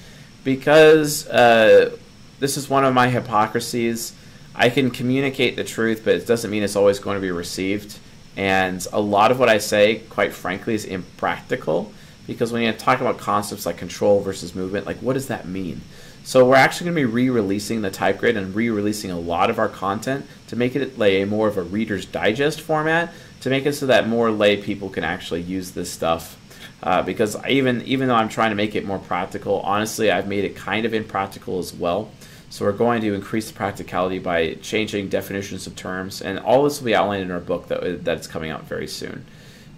Because 0.45 1.27
uh, 1.27 1.97
this 2.39 2.57
is 2.57 2.71
one 2.71 2.85
of 2.85 2.95
my 2.95 3.09
hypocrisies. 3.09 4.15
I 4.55 4.71
can 4.71 4.93
communicate 4.93 5.57
the 5.57 5.65
truth, 5.65 6.03
but 6.05 6.15
it 6.15 6.25
doesn't 6.25 6.53
mean 6.53 6.63
it's 6.63 6.77
always 6.77 7.01
going 7.01 7.17
to 7.17 7.21
be 7.21 7.33
received. 7.33 7.99
And 8.37 8.87
a 8.93 9.01
lot 9.01 9.31
of 9.31 9.39
what 9.39 9.49
I 9.49 9.59
say, 9.59 10.01
quite 10.11 10.33
frankly, 10.33 10.75
is 10.75 10.85
impractical 10.85 11.93
because 12.27 12.53
when 12.53 12.63
you 12.63 12.73
talk 12.73 13.01
about 13.01 13.19
concepts 13.19 13.67
like 13.67 13.77
control 13.77 14.21
versus 14.21 14.55
movement, 14.55 14.87
like 14.87 14.99
what 14.99 15.15
does 15.15 15.29
that 15.29 15.47
mean? 15.47 15.81
So 16.25 16.47
we're 16.47 16.55
actually 16.55 16.85
going 16.87 16.95
to 16.95 17.09
be 17.09 17.13
re-releasing 17.13 17.83
the 17.83 17.91
type 17.91 18.19
grid 18.19 18.37
and 18.37 18.55
re-releasing 18.55 19.11
a 19.11 19.19
lot 19.19 19.51
of 19.51 19.59
our 19.59 19.69
content 19.69 20.25
to 20.49 20.57
make 20.57 20.77
it 20.77 20.99
a 21.01 21.25
more 21.25 21.49
of 21.49 21.59
a 21.59 21.63
Reader's 21.63 22.07
Digest 22.07 22.61
format 22.61 23.13
to 23.41 23.51
make 23.51 23.67
it 23.67 23.73
so 23.73 23.87
that 23.87 24.09
more 24.09 24.31
lay 24.31 24.57
people 24.57 24.89
can 24.89 25.03
actually 25.03 25.43
use 25.43 25.73
this 25.73 25.91
stuff. 25.91 26.39
Uh, 26.81 27.03
because 27.03 27.37
even 27.49 27.83
even 27.83 28.09
though 28.09 28.15
I'm 28.15 28.29
trying 28.29 28.51
to 28.51 28.57
make 28.57 28.75
it 28.75 28.85
more 28.85 28.99
practical, 28.99 29.61
honestly, 29.61 30.11
I've 30.11 30.29
made 30.29 30.45
it 30.45 30.57
kind 30.57 30.85
of 30.85 30.95
impractical 30.95 31.59
as 31.59 31.73
well. 31.73 32.11
So 32.53 32.67
we're 32.67 32.73
going 32.73 33.01
to 33.01 33.15
increase 33.15 33.49
the 33.49 33.55
practicality 33.55 34.19
by 34.19 34.57
changing 34.61 35.09
definitions 35.09 35.67
of 35.67 35.75
terms, 35.75 36.21
and 36.21 36.39
all 36.39 36.65
this 36.65 36.81
will 36.81 36.85
be 36.85 36.95
outlined 36.95 37.23
in 37.23 37.31
our 37.31 37.41
book 37.41 37.69
that 37.69 38.05
that's 38.05 38.27
coming 38.27 38.51
out 38.51 38.65
very 38.65 38.87
soon. 38.87 39.25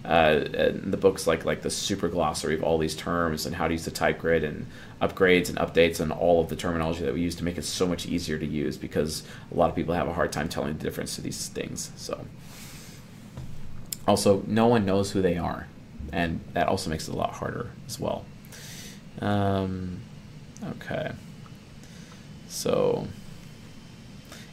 Uh, 0.03 0.39
the 0.83 0.97
book's 0.99 1.25
like 1.25 1.45
like 1.45 1.61
the 1.61 1.69
super 1.69 2.09
glossary 2.09 2.53
of 2.53 2.65
all 2.65 2.77
these 2.77 2.93
terms 2.93 3.45
and 3.45 3.55
how 3.55 3.69
to 3.69 3.73
use 3.73 3.85
the 3.85 3.91
type 3.91 4.19
grid 4.19 4.43
and 4.43 4.67
upgrades 5.01 5.47
and 5.47 5.57
updates 5.57 6.01
and 6.01 6.11
all 6.11 6.41
of 6.41 6.49
the 6.49 6.55
terminology 6.57 7.01
that 7.05 7.13
we 7.13 7.21
use 7.21 7.33
to 7.35 7.45
make 7.45 7.57
it 7.57 7.63
so 7.63 7.87
much 7.87 8.07
easier 8.07 8.37
to 8.37 8.45
use 8.45 8.75
because 8.75 9.23
a 9.53 9.55
lot 9.55 9.69
of 9.69 9.75
people 9.77 9.93
have 9.93 10.09
a 10.09 10.13
hard 10.13 10.33
time 10.33 10.49
telling 10.49 10.77
the 10.77 10.83
difference 10.83 11.15
to 11.15 11.21
these 11.21 11.47
things. 11.47 11.93
So 11.95 12.25
also 14.05 14.43
no 14.47 14.67
one 14.67 14.85
knows 14.85 15.11
who 15.11 15.21
they 15.21 15.37
are, 15.37 15.67
and 16.11 16.41
that 16.51 16.67
also 16.67 16.89
makes 16.89 17.07
it 17.07 17.13
a 17.13 17.17
lot 17.17 17.31
harder 17.35 17.71
as 17.87 18.01
well. 18.01 18.25
Um, 19.21 20.01
okay. 20.71 21.13
So, 22.55 23.07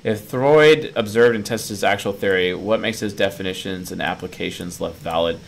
if 0.02 0.22
Freud 0.22 0.92
observed 0.96 1.36
and 1.36 1.46
tested 1.46 1.70
his 1.70 1.84
actual 1.84 2.12
theory, 2.12 2.52
what 2.52 2.80
makes 2.80 2.98
his 3.00 3.14
definitions 3.14 3.92
and 3.92 4.02
applications 4.02 4.80
less 4.80 4.94
valid? 4.96 5.38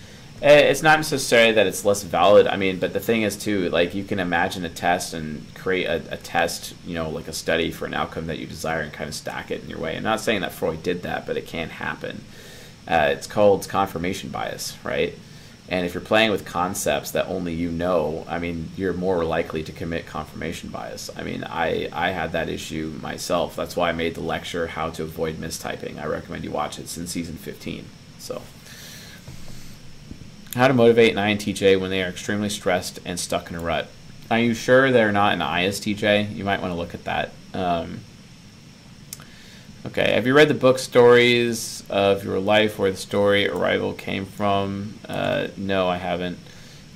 Eh, 0.40 0.58
It's 0.60 0.82
not 0.82 0.98
necessarily 0.98 1.52
that 1.52 1.66
it's 1.66 1.84
less 1.84 2.04
valid. 2.04 2.46
I 2.46 2.56
mean, 2.56 2.78
but 2.78 2.92
the 2.92 3.00
thing 3.00 3.22
is 3.22 3.36
too, 3.36 3.68
like 3.70 3.94
you 3.94 4.04
can 4.04 4.20
imagine 4.20 4.64
a 4.64 4.68
test 4.68 5.14
and 5.14 5.44
create 5.54 5.86
a, 5.86 6.02
a 6.12 6.16
test, 6.16 6.74
you 6.86 6.94
know, 6.94 7.10
like 7.10 7.26
a 7.26 7.32
study 7.32 7.72
for 7.72 7.86
an 7.86 7.94
outcome 7.94 8.28
that 8.28 8.38
you 8.38 8.46
desire 8.46 8.82
and 8.82 8.92
kind 8.92 9.08
of 9.08 9.14
stack 9.14 9.50
it 9.50 9.62
in 9.64 9.68
your 9.68 9.80
way. 9.80 9.96
I'm 9.96 10.04
not 10.04 10.20
saying 10.20 10.42
that 10.42 10.52
Freud 10.52 10.82
did 10.82 11.02
that, 11.02 11.26
but 11.26 11.36
it 11.36 11.46
can 11.46 11.70
happen. 11.70 12.24
Uh, 12.86 13.08
it's 13.10 13.26
called 13.26 13.68
confirmation 13.68 14.30
bias, 14.30 14.76
right? 14.84 15.14
And 15.68 15.86
if 15.86 15.94
you're 15.94 16.02
playing 16.02 16.30
with 16.30 16.44
concepts 16.44 17.12
that 17.12 17.26
only 17.26 17.54
you 17.54 17.70
know, 17.70 18.26
I 18.28 18.38
mean, 18.38 18.70
you're 18.76 18.92
more 18.92 19.24
likely 19.24 19.62
to 19.62 19.72
commit 19.72 20.06
confirmation 20.06 20.68
bias. 20.68 21.10
I 21.16 21.22
mean, 21.22 21.42
I, 21.42 21.88
I 21.90 22.10
had 22.10 22.32
that 22.32 22.50
issue 22.50 22.98
myself. 23.00 23.56
That's 23.56 23.74
why 23.74 23.88
I 23.88 23.92
made 23.92 24.14
the 24.14 24.20
lecture 24.20 24.66
How 24.66 24.90
to 24.90 25.04
Avoid 25.04 25.36
Mistyping. 25.36 25.98
I 25.98 26.06
recommend 26.06 26.44
you 26.44 26.50
watch 26.50 26.78
it. 26.78 26.82
It's 26.82 26.98
in 26.98 27.06
season 27.06 27.36
15. 27.36 27.86
So, 28.18 28.42
how 30.54 30.68
to 30.68 30.74
motivate 30.74 31.16
an 31.16 31.18
INTJ 31.18 31.80
when 31.80 31.90
they 31.90 32.02
are 32.02 32.08
extremely 32.08 32.50
stressed 32.50 33.00
and 33.04 33.18
stuck 33.18 33.50
in 33.50 33.56
a 33.56 33.60
rut. 33.60 33.88
Are 34.30 34.38
you 34.38 34.54
sure 34.54 34.92
they're 34.92 35.12
not 35.12 35.32
an 35.32 35.40
ISTJ? 35.40 36.34
You 36.34 36.44
might 36.44 36.60
want 36.60 36.72
to 36.72 36.76
look 36.78 36.94
at 36.94 37.04
that. 37.04 37.32
Um, 37.52 38.00
Okay, 39.86 40.12
have 40.12 40.26
you 40.26 40.34
read 40.34 40.48
the 40.48 40.54
book 40.54 40.78
Stories 40.78 41.84
of 41.90 42.24
Your 42.24 42.38
Life 42.38 42.78
where 42.78 42.90
the 42.90 42.96
story 42.96 43.46
Arrival 43.46 43.92
came 43.92 44.24
from? 44.24 44.94
Uh, 45.06 45.48
no, 45.58 45.88
I 45.88 45.98
haven't. 45.98 46.38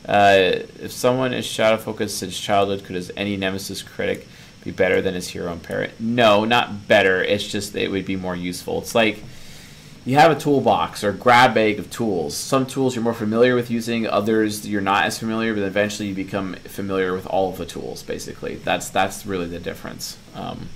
Uh, 0.06 0.64
if 0.80 0.90
someone 0.90 1.34
is 1.34 1.44
shadow 1.44 1.76
focused 1.76 2.16
since 2.16 2.40
childhood, 2.40 2.84
could 2.84 2.96
his 2.96 3.12
NE 3.14 3.36
nemesis 3.36 3.82
critic 3.82 4.26
be 4.64 4.70
better 4.70 5.02
than 5.02 5.12
his 5.12 5.28
hero 5.28 5.52
and 5.52 5.62
parent? 5.62 6.00
No, 6.00 6.46
not 6.46 6.88
better. 6.88 7.22
It's 7.22 7.46
just 7.46 7.76
it 7.76 7.90
would 7.90 8.06
be 8.06 8.16
more 8.16 8.34
useful. 8.34 8.78
It's 8.80 8.94
like 8.94 9.22
you 10.06 10.14
have 10.14 10.30
a 10.34 10.40
toolbox 10.40 11.04
or 11.04 11.12
grab 11.12 11.52
bag 11.52 11.78
of 11.78 11.90
tools. 11.90 12.34
Some 12.34 12.64
tools 12.64 12.94
you're 12.94 13.04
more 13.04 13.12
familiar 13.12 13.54
with 13.54 13.70
using, 13.70 14.06
others 14.06 14.66
you're 14.66 14.80
not 14.80 15.04
as 15.04 15.18
familiar, 15.18 15.52
but 15.52 15.62
eventually 15.62 16.08
you 16.08 16.14
become 16.14 16.54
familiar 16.54 17.12
with 17.12 17.26
all 17.26 17.50
of 17.50 17.58
the 17.58 17.66
tools. 17.66 18.02
Basically, 18.02 18.54
that's 18.54 18.88
that's 18.88 19.26
really 19.26 19.46
the 19.46 19.60
difference. 19.60 20.16
Um, 20.34 20.70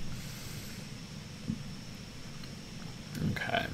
Okay. 3.31 3.65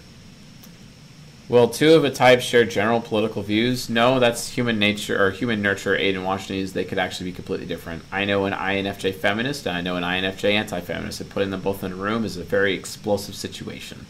Will 1.49 1.67
two 1.67 1.95
of 1.95 2.05
a 2.05 2.11
type 2.11 2.41
share 2.41 2.63
general 2.63 3.01
political 3.01 3.41
views? 3.41 3.89
No, 3.89 4.19
that's 4.19 4.49
human 4.49 4.77
nature 4.77 5.19
or 5.19 5.31
human 5.31 5.63
nurture. 5.63 5.97
Aiden 5.97 6.23
Washingtonese, 6.23 6.73
they 6.73 6.85
could 6.85 6.99
actually 6.99 7.31
be 7.31 7.35
completely 7.35 7.65
different. 7.65 8.03
I 8.11 8.25
know 8.25 8.45
an 8.45 8.53
INFJ 8.53 9.15
feminist 9.15 9.65
and 9.65 9.75
I 9.75 9.81
know 9.81 9.95
an 9.95 10.03
INFJ 10.03 10.51
anti-feminist, 10.53 11.21
and 11.21 11.29
putting 11.31 11.49
them 11.49 11.61
both 11.61 11.83
in 11.83 11.93
a 11.93 11.95
room 11.95 12.23
is 12.23 12.37
a 12.37 12.43
very 12.43 12.75
explosive 12.75 13.33
situation. 13.33 14.05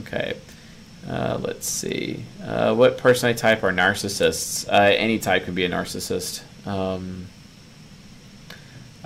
Okay. 0.00 0.36
Uh, 1.08 1.38
let's 1.40 1.66
see. 1.66 2.24
Uh, 2.40 2.72
what 2.72 2.98
personality 2.98 3.38
type 3.38 3.64
are 3.64 3.72
narcissists? 3.72 4.68
Uh, 4.68 4.94
any 4.96 5.18
type 5.18 5.44
can 5.44 5.54
be 5.54 5.64
a 5.64 5.68
narcissist. 5.68 6.42
Um, 6.68 7.26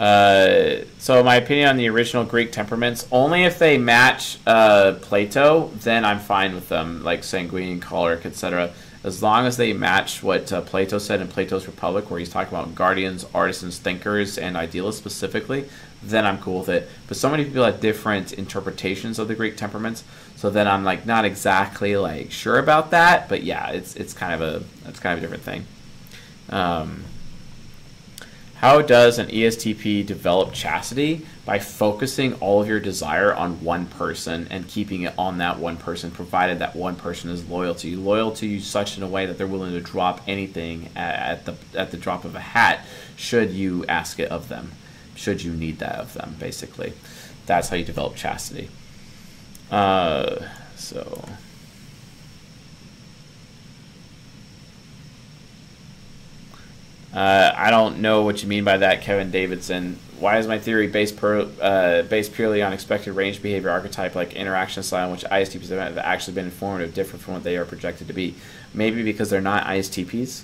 uh, 0.03 0.85
so 0.99 1.23
my 1.23 1.37
opinion 1.37 1.69
on 1.69 1.77
the 1.77 1.89
original 1.89 2.25
Greek 2.25 2.51
temperaments, 2.51 3.07
only 3.13 3.45
if 3.45 3.61
they 3.61 3.79
match 3.79 4.37
uh, 4.49 4.95
Plato, 5.01 5.71
then 5.77 6.05
I'm 6.05 6.19
fine 6.19 6.57
with 6.57 6.69
them, 6.69 7.05
like 7.05 7.23
sanguine, 7.23 7.79
choleric, 7.79 8.27
etc. 8.27 8.73
As 9.05 9.23
long 9.23 9.47
as 9.47 9.57
they 9.59 9.73
match 9.73 10.21
what 10.21 10.53
uh, 10.53 10.61
Plato 10.63 10.99
said 10.99 11.21
in 11.21 11.29
Plato's 11.29 11.69
Republic, 11.69 12.11
where 12.11 12.19
he's 12.19 12.31
talking 12.31 12.53
about 12.53 12.75
guardians, 12.75 13.25
artisans, 13.33 13.79
thinkers, 13.79 14.39
and 14.39 14.57
idealists 14.57 15.01
specifically, 15.01 15.69
then 16.03 16.27
I'm 16.27 16.39
cool 16.39 16.59
with 16.59 16.69
it. 16.71 16.89
But 17.07 17.17
so 17.17 17.31
many 17.31 17.45
people 17.45 17.63
have 17.63 17.79
different 17.79 18.33
interpretations 18.33 19.21
of 19.21 19.29
the 19.29 19.37
Greek 19.37 19.57
temperaments, 19.57 20.03
so 20.35 20.51
then 20.51 20.67
I'm 20.67 20.83
like 20.83 21.07
not 21.07 21.25
exactly 21.25 21.97
like 21.97 22.33
sure 22.33 22.59
about 22.59 22.91
that. 22.91 23.29
But 23.29 23.45
yeah, 23.45 23.71
it's 23.71 23.95
it's 23.95 24.15
kind 24.15 24.35
of 24.35 24.41
a 24.41 24.89
it's 24.89 24.99
kind 24.99 25.13
of 25.13 25.19
a 25.19 25.21
different 25.21 25.45
thing. 25.45 25.65
Um, 26.51 27.05
how 28.63 28.81
does 28.81 29.19
an 29.19 29.27
ESTP 29.27 30.07
develop 30.07 30.53
chastity? 30.53 31.27
By 31.45 31.59
focusing 31.59 32.35
all 32.35 32.63
of 32.63 32.69
your 32.69 32.79
desire 32.79 33.35
on 33.35 33.65
one 33.65 33.87
person 33.87 34.47
and 34.51 34.69
keeping 34.69 35.03
it 35.03 35.15
on 35.19 35.39
that 35.39 35.59
one 35.59 35.77
person, 35.77 36.13
provided 36.13 36.61
that 36.61 36.77
one 36.77 36.95
person 36.95 37.29
is 37.29 37.45
loyal 37.49 37.75
to 37.75 37.89
you. 37.89 37.99
Loyal 37.99 38.31
to 38.35 38.47
you 38.47 38.61
such 38.61 38.97
in 38.97 39.03
a 39.03 39.09
way 39.09 39.27
that 39.27 39.37
they're 39.37 39.49
willing 39.49 39.73
to 39.73 39.81
drop 39.81 40.21
anything 40.29 40.91
at 40.95 41.45
the 41.45 41.57
at 41.75 41.91
the 41.91 41.97
drop 41.97 42.25
of 42.25 42.37
a 42.37 42.41
hat, 42.41 42.87
should 43.17 43.51
you 43.51 43.85
ask 43.87 44.21
it 44.21 44.31
of 44.31 44.49
them, 44.49 44.71
should 45.17 45.43
you 45.43 45.53
need 45.53 45.81
that 45.81 45.99
of 45.99 46.13
them. 46.13 46.37
Basically, 46.39 46.93
that's 47.47 47.69
how 47.69 47.75
you 47.75 47.85
develop 47.85 48.15
chastity. 48.15 48.71
Uh, 49.73 50.37
so. 50.77 51.25
Uh, 57.15 57.53
I 57.55 57.71
don't 57.71 57.99
know 58.01 58.23
what 58.23 58.43
you 58.43 58.49
mean 58.49 58.65
by 58.65 58.79
that, 58.79 59.03
Kevin 59.03 59.31
Davidson. 59.31 59.99
Why 60.19 60.39
is 60.39 60.47
my 60.47 60.59
theory 60.59 60.87
based 60.87 61.17
per, 61.17 61.49
uh, 61.61 62.03
based 62.03 62.33
purely 62.33 62.63
on 62.63 62.73
expected 62.73 63.13
range 63.13 63.43
behavior 63.43 63.71
archetype, 63.71 64.15
like 64.15 64.35
interaction 64.35 64.83
style, 64.83 65.07
in 65.07 65.13
which 65.13 65.25
ISTPs 65.25 65.69
have 65.69 65.99
actually 65.99 66.35
been 66.35 66.47
informative, 66.47 66.95
different 66.95 67.23
from 67.23 67.35
what 67.35 67.43
they 67.43 67.57
are 67.57 67.65
projected 67.65 68.07
to 68.07 68.13
be? 68.13 68.35
Maybe 68.73 69.03
because 69.03 69.31
they're 69.31 69.41
not 69.41 69.65
ISTPs, 69.65 70.43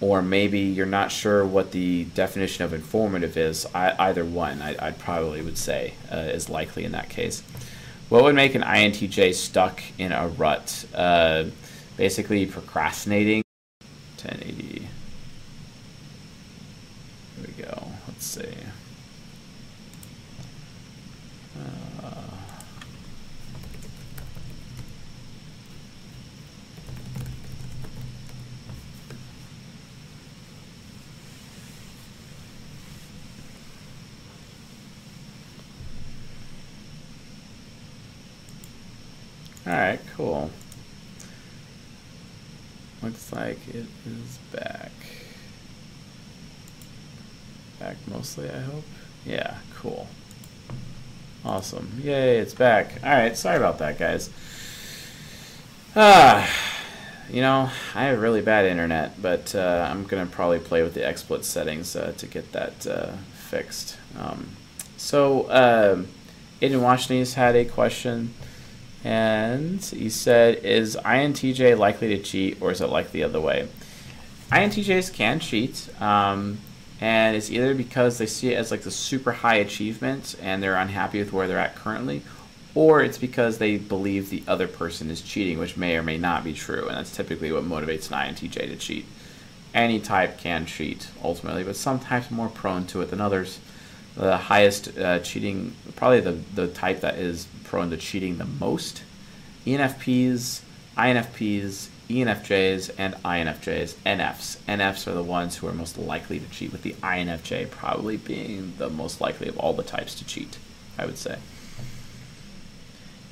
or 0.00 0.22
maybe 0.22 0.60
you're 0.60 0.86
not 0.86 1.10
sure 1.10 1.44
what 1.44 1.72
the 1.72 2.04
definition 2.04 2.64
of 2.64 2.72
informative 2.72 3.36
is. 3.36 3.66
I, 3.74 3.94
either 4.10 4.24
one, 4.24 4.60
I, 4.62 4.76
I 4.88 4.90
probably 4.92 5.40
would 5.40 5.58
say, 5.58 5.94
uh, 6.12 6.16
is 6.16 6.48
likely 6.48 6.84
in 6.84 6.92
that 6.92 7.08
case. 7.08 7.42
What 8.10 8.22
would 8.22 8.34
make 8.34 8.54
an 8.54 8.62
INTJ 8.62 9.34
stuck 9.34 9.82
in 9.98 10.12
a 10.12 10.28
rut? 10.28 10.84
Uh, 10.94 11.44
basically, 11.96 12.44
procrastinating. 12.46 13.42
1080. 14.22 14.88
Here 17.36 17.46
we 17.56 17.62
go. 17.62 17.82
Let's 18.06 18.26
see. 18.26 18.54
Uh, 21.58 22.34
all 39.66 39.72
right, 39.72 40.00
cool. 40.16 40.50
Looks 43.02 43.32
like 43.32 43.58
it 43.68 43.86
is 44.06 44.38
back. 44.52 44.90
Back 47.78 47.96
mostly, 48.06 48.48
I 48.48 48.60
hope. 48.60 48.84
Yeah, 49.26 49.58
cool. 49.76 50.06
Awesome. 51.44 52.00
Yay, 52.02 52.38
it's 52.38 52.54
back. 52.54 52.92
Alright, 53.02 53.36
sorry 53.36 53.58
about 53.58 53.78
that, 53.78 53.98
guys. 53.98 54.30
Ah, 55.94 56.50
you 57.30 57.42
know, 57.42 57.70
I 57.94 58.04
have 58.04 58.20
really 58.20 58.40
bad 58.40 58.64
internet, 58.64 59.20
but 59.20 59.54
uh, 59.54 59.86
I'm 59.90 60.04
going 60.04 60.26
to 60.26 60.32
probably 60.32 60.58
play 60.58 60.82
with 60.82 60.94
the 60.94 61.00
XSplit 61.00 61.44
settings 61.44 61.94
uh, 61.94 62.14
to 62.16 62.26
get 62.26 62.52
that 62.52 62.86
uh, 62.86 63.12
fixed. 63.34 63.96
Um, 64.18 64.56
so, 64.96 65.42
uh, 65.44 66.02
Aiden 66.62 66.80
Washington's 66.80 67.34
had 67.34 67.56
a 67.56 67.64
question, 67.64 68.32
and 69.04 69.84
he 69.84 70.08
said, 70.08 70.64
Is 70.64 70.96
INTJ 70.96 71.78
likely 71.78 72.08
to 72.16 72.22
cheat, 72.22 72.60
or 72.60 72.72
is 72.72 72.80
it 72.80 72.88
like 72.88 73.12
the 73.12 73.22
other 73.22 73.40
way? 73.40 73.68
INTJs 74.50 75.12
can 75.12 75.40
cheat. 75.40 75.88
Um, 76.00 76.58
and 77.00 77.36
it's 77.36 77.50
either 77.50 77.74
because 77.74 78.16
they 78.16 78.26
see 78.26 78.52
it 78.52 78.56
as 78.56 78.70
like 78.70 78.82
the 78.82 78.90
super 78.90 79.32
high 79.32 79.56
achievement 79.56 80.36
and 80.40 80.62
they're 80.62 80.76
unhappy 80.76 81.18
with 81.18 81.32
where 81.32 81.46
they're 81.46 81.58
at 81.58 81.74
currently, 81.74 82.22
or 82.74 83.02
it's 83.02 83.18
because 83.18 83.58
they 83.58 83.76
believe 83.76 84.30
the 84.30 84.42
other 84.48 84.66
person 84.66 85.10
is 85.10 85.20
cheating, 85.20 85.58
which 85.58 85.76
may 85.76 85.96
or 85.96 86.02
may 86.02 86.16
not 86.16 86.44
be 86.44 86.54
true, 86.54 86.88
and 86.88 86.96
that's 86.96 87.14
typically 87.14 87.52
what 87.52 87.64
motivates 87.64 88.10
an 88.10 88.34
INTJ 88.34 88.52
to 88.54 88.76
cheat. 88.76 89.06
Any 89.74 90.00
type 90.00 90.38
can 90.38 90.66
cheat 90.66 91.08
ultimately, 91.22 91.64
but 91.64 91.76
some 91.76 91.98
types 91.98 92.30
are 92.30 92.34
more 92.34 92.48
prone 92.48 92.86
to 92.86 93.02
it 93.02 93.10
than 93.10 93.20
others. 93.20 93.58
The 94.16 94.36
highest 94.36 94.96
uh, 94.96 95.18
cheating, 95.20 95.74
probably 95.96 96.20
the, 96.20 96.32
the 96.54 96.68
type 96.68 97.00
that 97.00 97.16
is 97.16 97.48
prone 97.64 97.90
to 97.90 97.96
cheating 97.96 98.38
the 98.38 98.44
most, 98.44 99.02
ENFPs, 99.66 100.60
INFPs, 100.96 101.88
ENFJs 102.08 102.94
and 102.98 103.14
INFJs, 103.14 103.94
NFs. 104.04 104.56
NFs 104.68 105.06
are 105.06 105.14
the 105.14 105.22
ones 105.22 105.56
who 105.56 105.66
are 105.66 105.72
most 105.72 105.96
likely 105.96 106.38
to 106.38 106.46
cheat, 106.50 106.70
with 106.70 106.82
the 106.82 106.92
INFJ 106.94 107.70
probably 107.70 108.16
being 108.16 108.74
the 108.78 108.90
most 108.90 109.20
likely 109.20 109.48
of 109.48 109.58
all 109.58 109.72
the 109.72 109.82
types 109.82 110.14
to 110.16 110.24
cheat, 110.24 110.58
I 110.98 111.06
would 111.06 111.18
say. 111.18 111.38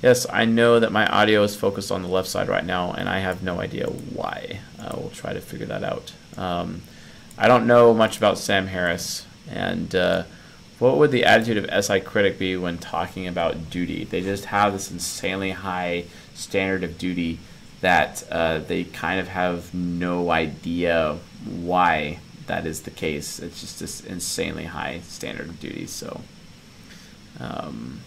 Yes, 0.02 0.26
I 0.32 0.46
know 0.46 0.80
that 0.80 0.90
my 0.90 1.06
audio 1.06 1.44
is 1.44 1.54
focused 1.54 1.92
on 1.92 2.02
the 2.02 2.08
left 2.08 2.28
side 2.28 2.48
right 2.48 2.64
now, 2.64 2.92
and 2.92 3.08
I 3.08 3.20
have 3.20 3.42
no 3.42 3.60
idea 3.60 3.86
why. 3.86 4.58
Uh, 4.80 4.94
we'll 4.96 5.10
try 5.10 5.32
to 5.32 5.40
figure 5.40 5.66
that 5.66 5.84
out. 5.84 6.12
Um, 6.36 6.82
I 7.38 7.46
don't 7.46 7.66
know 7.66 7.94
much 7.94 8.16
about 8.16 8.38
Sam 8.38 8.66
Harris, 8.66 9.26
and 9.48 9.94
uh, 9.94 10.24
what 10.82 10.98
would 10.98 11.12
the 11.12 11.24
attitude 11.24 11.64
of 11.64 11.84
SI 11.84 12.00
Critic 12.00 12.40
be 12.40 12.56
when 12.56 12.76
talking 12.76 13.28
about 13.28 13.70
duty? 13.70 14.02
They 14.02 14.20
just 14.20 14.46
have 14.46 14.72
this 14.72 14.90
insanely 14.90 15.52
high 15.52 16.06
standard 16.34 16.82
of 16.82 16.98
duty 16.98 17.38
that 17.82 18.24
uh, 18.32 18.58
they 18.58 18.82
kind 18.82 19.20
of 19.20 19.28
have 19.28 19.72
no 19.72 20.32
idea 20.32 21.18
why 21.44 22.18
that 22.48 22.66
is 22.66 22.82
the 22.82 22.90
case. 22.90 23.38
It's 23.38 23.60
just 23.60 23.78
this 23.78 24.00
insanely 24.00 24.64
high 24.64 25.02
standard 25.04 25.50
of 25.50 25.60
duty. 25.60 25.86
So, 25.86 26.20
um, 27.38 28.00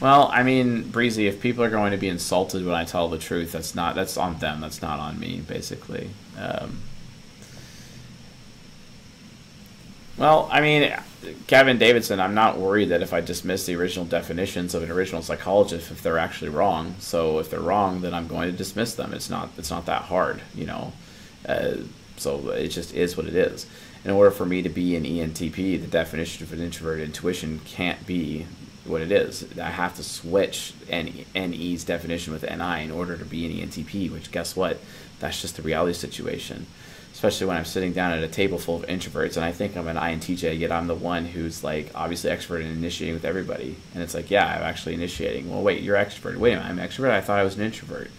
well, 0.00 0.28
I 0.32 0.42
mean, 0.42 0.90
Breezy, 0.90 1.28
if 1.28 1.40
people 1.40 1.62
are 1.62 1.70
going 1.70 1.92
to 1.92 1.98
be 1.98 2.08
insulted 2.08 2.66
when 2.66 2.74
I 2.74 2.82
tell 2.82 3.06
the 3.06 3.18
truth, 3.18 3.52
that's 3.52 3.76
not 3.76 3.94
that's 3.94 4.16
on 4.16 4.38
them. 4.38 4.60
That's 4.60 4.82
not 4.82 4.98
on 4.98 5.20
me, 5.20 5.40
basically. 5.46 6.10
Um, 6.36 6.82
well, 10.18 10.48
I 10.50 10.60
mean, 10.60 10.94
Kevin 11.46 11.78
Davidson, 11.78 12.20
I'm 12.20 12.34
not 12.34 12.58
worried 12.58 12.86
that 12.86 13.02
if 13.02 13.12
I 13.12 13.20
dismiss 13.20 13.66
the 13.66 13.76
original 13.76 14.04
definitions 14.04 14.74
of 14.74 14.82
an 14.82 14.90
original 14.90 15.22
psychologist, 15.22 15.90
if 15.90 16.02
they're 16.02 16.18
actually 16.18 16.50
wrong. 16.50 16.94
So 16.98 17.38
if 17.38 17.50
they're 17.50 17.60
wrong, 17.60 18.00
then 18.00 18.14
I'm 18.14 18.26
going 18.26 18.50
to 18.50 18.56
dismiss 18.56 18.94
them. 18.94 19.12
It's 19.12 19.28
not 19.28 19.50
it's 19.58 19.70
not 19.70 19.86
that 19.86 20.02
hard, 20.02 20.42
you 20.54 20.66
know. 20.66 20.92
Uh, 21.46 21.76
so 22.16 22.50
it 22.50 22.68
just 22.68 22.94
is 22.94 23.16
what 23.16 23.26
it 23.26 23.34
is. 23.34 23.66
In 24.04 24.10
order 24.10 24.30
for 24.30 24.46
me 24.46 24.62
to 24.62 24.68
be 24.68 24.96
an 24.96 25.04
ENTP, 25.04 25.80
the 25.80 25.86
definition 25.86 26.44
of 26.44 26.52
an 26.52 26.60
introverted 26.60 27.04
intuition 27.04 27.60
can't 27.64 28.06
be 28.06 28.46
what 28.84 29.02
it 29.02 29.10
is. 29.10 29.46
I 29.58 29.70
have 29.70 29.96
to 29.96 30.04
switch 30.04 30.72
NE's 30.88 31.84
definition 31.84 32.32
with 32.32 32.42
NI 32.42 32.84
in 32.84 32.90
order 32.90 33.16
to 33.16 33.24
be 33.24 33.44
an 33.44 33.68
ENTP, 33.68 34.10
which 34.10 34.30
guess 34.30 34.54
what? 34.54 34.78
That's 35.18 35.42
just 35.42 35.56
the 35.56 35.62
reality 35.62 35.94
situation 35.94 36.66
especially 37.16 37.46
when 37.46 37.56
I'm 37.56 37.64
sitting 37.64 37.94
down 37.94 38.12
at 38.12 38.22
a 38.22 38.28
table 38.28 38.58
full 38.58 38.76
of 38.76 38.86
introverts 38.88 39.36
and 39.36 39.44
I 39.44 39.50
think 39.50 39.74
I'm 39.74 39.88
an 39.88 39.96
INTJ, 39.96 40.58
yet 40.58 40.70
I'm 40.70 40.86
the 40.86 40.94
one 40.94 41.24
who's 41.24 41.64
like 41.64 41.90
obviously 41.94 42.30
extrovert 42.30 42.60
in 42.60 42.66
initiating 42.66 43.14
with 43.14 43.24
everybody. 43.24 43.74
And 43.94 44.02
it's 44.02 44.12
like, 44.12 44.30
yeah, 44.30 44.44
I'm 44.44 44.62
actually 44.62 44.92
initiating. 44.92 45.50
Well, 45.50 45.62
wait, 45.62 45.82
you're 45.82 45.96
extrovert. 45.96 46.36
Wait 46.36 46.52
a 46.52 46.56
minute, 46.56 46.68
I'm 46.68 46.76
extrovert. 46.76 47.12
I 47.12 47.22
thought 47.22 47.38
I 47.38 47.42
was 47.42 47.56
an 47.56 47.64
introvert. 47.64 48.10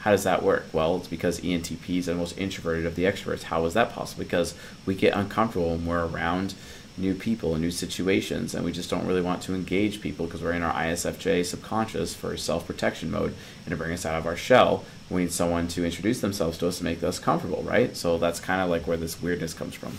How 0.00 0.10
does 0.10 0.24
that 0.24 0.42
work? 0.42 0.64
Well, 0.72 0.96
it's 0.96 1.06
because 1.06 1.40
ENTPs 1.42 2.08
are 2.08 2.14
the 2.14 2.14
most 2.16 2.36
introverted 2.38 2.86
of 2.86 2.96
the 2.96 3.04
extroverts. 3.04 3.44
How 3.44 3.64
is 3.66 3.74
that 3.74 3.92
possible? 3.92 4.24
Because 4.24 4.56
we 4.84 4.96
get 4.96 5.14
uncomfortable 5.14 5.70
when 5.76 5.86
we're 5.86 6.06
around 6.06 6.54
new 6.98 7.14
people 7.14 7.54
and 7.54 7.62
new 7.62 7.70
situations, 7.70 8.52
and 8.52 8.64
we 8.64 8.72
just 8.72 8.90
don't 8.90 9.06
really 9.06 9.22
want 9.22 9.42
to 9.42 9.54
engage 9.54 10.00
people 10.00 10.26
because 10.26 10.42
we're 10.42 10.54
in 10.54 10.62
our 10.62 10.74
ISFJ 10.74 11.46
subconscious 11.46 12.14
for 12.14 12.36
self 12.36 12.66
protection 12.66 13.12
mode 13.12 13.32
and 13.64 13.70
to 13.70 13.76
bring 13.76 13.92
us 13.92 14.04
out 14.04 14.18
of 14.18 14.26
our 14.26 14.36
shell 14.36 14.84
we 15.10 15.22
need 15.22 15.32
someone 15.32 15.66
to 15.68 15.84
introduce 15.84 16.20
themselves 16.20 16.56
to 16.58 16.68
us 16.68 16.78
to 16.78 16.84
make 16.84 17.02
us 17.02 17.18
comfortable, 17.18 17.62
right? 17.62 17.96
So 17.96 18.16
that's 18.16 18.40
kind 18.40 18.60
of 18.60 18.70
like 18.70 18.86
where 18.86 18.96
this 18.96 19.20
weirdness 19.20 19.52
comes 19.52 19.74
from. 19.74 19.98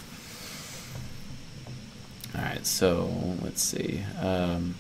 All 2.33 2.41
right, 2.41 2.65
so 2.65 3.09
let's 3.41 3.61
see. 3.61 4.01
Um, 4.21 4.75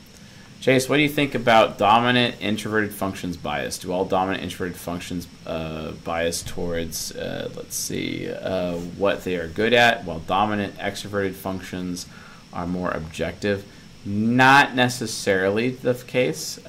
Chase, 0.61 0.87
what 0.87 0.97
do 0.97 1.03
you 1.03 1.09
think 1.09 1.33
about 1.33 1.79
dominant 1.79 2.35
introverted 2.39 2.93
functions 2.93 3.35
bias? 3.35 3.79
Do 3.79 3.91
all 3.91 4.05
dominant 4.05 4.43
introverted 4.43 4.77
functions 4.77 5.27
uh, 5.45 5.91
bias 6.03 6.43
towards, 6.43 7.11
uh, 7.13 7.49
let's 7.55 7.75
see, 7.75 8.31
uh, 8.31 8.75
what 8.75 9.23
they 9.23 9.35
are 9.37 9.47
good 9.47 9.73
at, 9.73 10.05
while 10.05 10.19
dominant 10.19 10.77
extroverted 10.77 11.33
functions 11.33 12.05
are 12.53 12.67
more 12.67 12.91
objective? 12.91 13.65
Not 14.05 14.75
necessarily 14.75 15.71
the 15.71 15.95
case. 15.95 16.59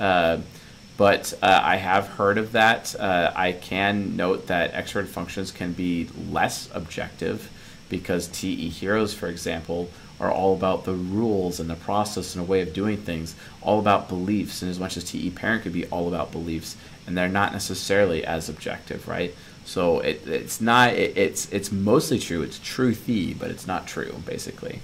But 0.97 1.34
uh, 1.43 1.61
I 1.62 1.76
have 1.76 2.07
heard 2.07 2.38
of 2.38 2.53
that. 2.53 2.95
Uh, 2.99 3.32
I 3.34 3.53
can 3.53 4.16
note 4.16 4.47
that 4.49 4.72
extrovert 4.72 5.09
functions 5.09 5.51
can 5.51 5.72
be 5.72 6.09
less 6.30 6.68
objective 6.74 7.51
because 7.88 8.28
TE 8.28 8.68
heroes, 8.68 9.14
for 9.14 9.26
example, 9.26 9.90
are 10.20 10.30
all 10.30 10.55
about 10.55 10.84
the 10.84 10.95
rules 10.95 11.59
and 11.59 11.68
the 11.68 11.74
process 11.74 12.34
and 12.34 12.45
a 12.45 12.47
way 12.47 12.61
of 12.61 12.72
doing 12.72 12.97
things, 12.97 13.34
all 13.61 13.78
about 13.78 14.09
beliefs. 14.09 14.62
And 14.62 14.70
as 14.70 14.78
much 14.78 14.97
as 14.97 15.05
TE 15.05 15.30
parent 15.30 15.62
could 15.62 15.72
be 15.72 15.86
all 15.86 16.09
about 16.09 16.30
beliefs, 16.30 16.76
and 17.07 17.16
they're 17.16 17.28
not 17.28 17.53
necessarily 17.53 18.24
as 18.24 18.49
objective, 18.49 19.09
right? 19.09 19.34
So 19.64 20.01
it, 20.01 20.26
it's 20.26 20.61
not. 20.61 20.95
It, 20.95 21.16
it's 21.16 21.51
it's 21.53 21.72
mostly 21.72 22.18
true. 22.18 22.43
It's 22.43 22.59
truthy, 22.59 23.38
but 23.38 23.51
it's 23.51 23.66
not 23.66 23.86
true, 23.86 24.22
basically. 24.26 24.80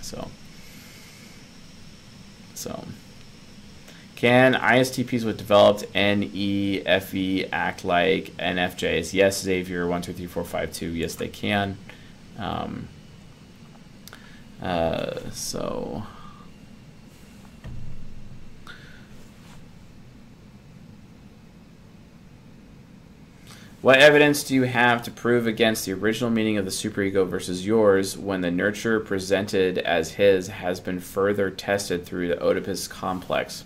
So. 0.00 0.30
So. 2.54 2.84
Can 4.18 4.54
ISTPs 4.54 5.24
with 5.24 5.38
developed 5.38 5.84
NEFE 5.94 7.48
act 7.52 7.84
like 7.84 8.36
NFJs? 8.36 9.12
Yes, 9.12 9.40
Xavier, 9.40 9.86
123452. 9.86 10.86
Yes, 10.88 11.14
they 11.14 11.28
can. 11.28 11.78
Um, 12.36 12.88
uh, 14.60 15.30
so. 15.30 16.02
What 23.82 24.00
evidence 24.00 24.42
do 24.42 24.52
you 24.52 24.64
have 24.64 25.04
to 25.04 25.12
prove 25.12 25.46
against 25.46 25.86
the 25.86 25.92
original 25.92 26.30
meaning 26.30 26.56
of 26.56 26.64
the 26.64 26.72
superego 26.72 27.24
versus 27.24 27.64
yours 27.64 28.18
when 28.18 28.40
the 28.40 28.50
nurture 28.50 28.98
presented 28.98 29.78
as 29.78 30.10
his 30.10 30.48
has 30.48 30.80
been 30.80 30.98
further 30.98 31.50
tested 31.50 32.04
through 32.04 32.26
the 32.26 32.42
Oedipus 32.42 32.88
complex? 32.88 33.62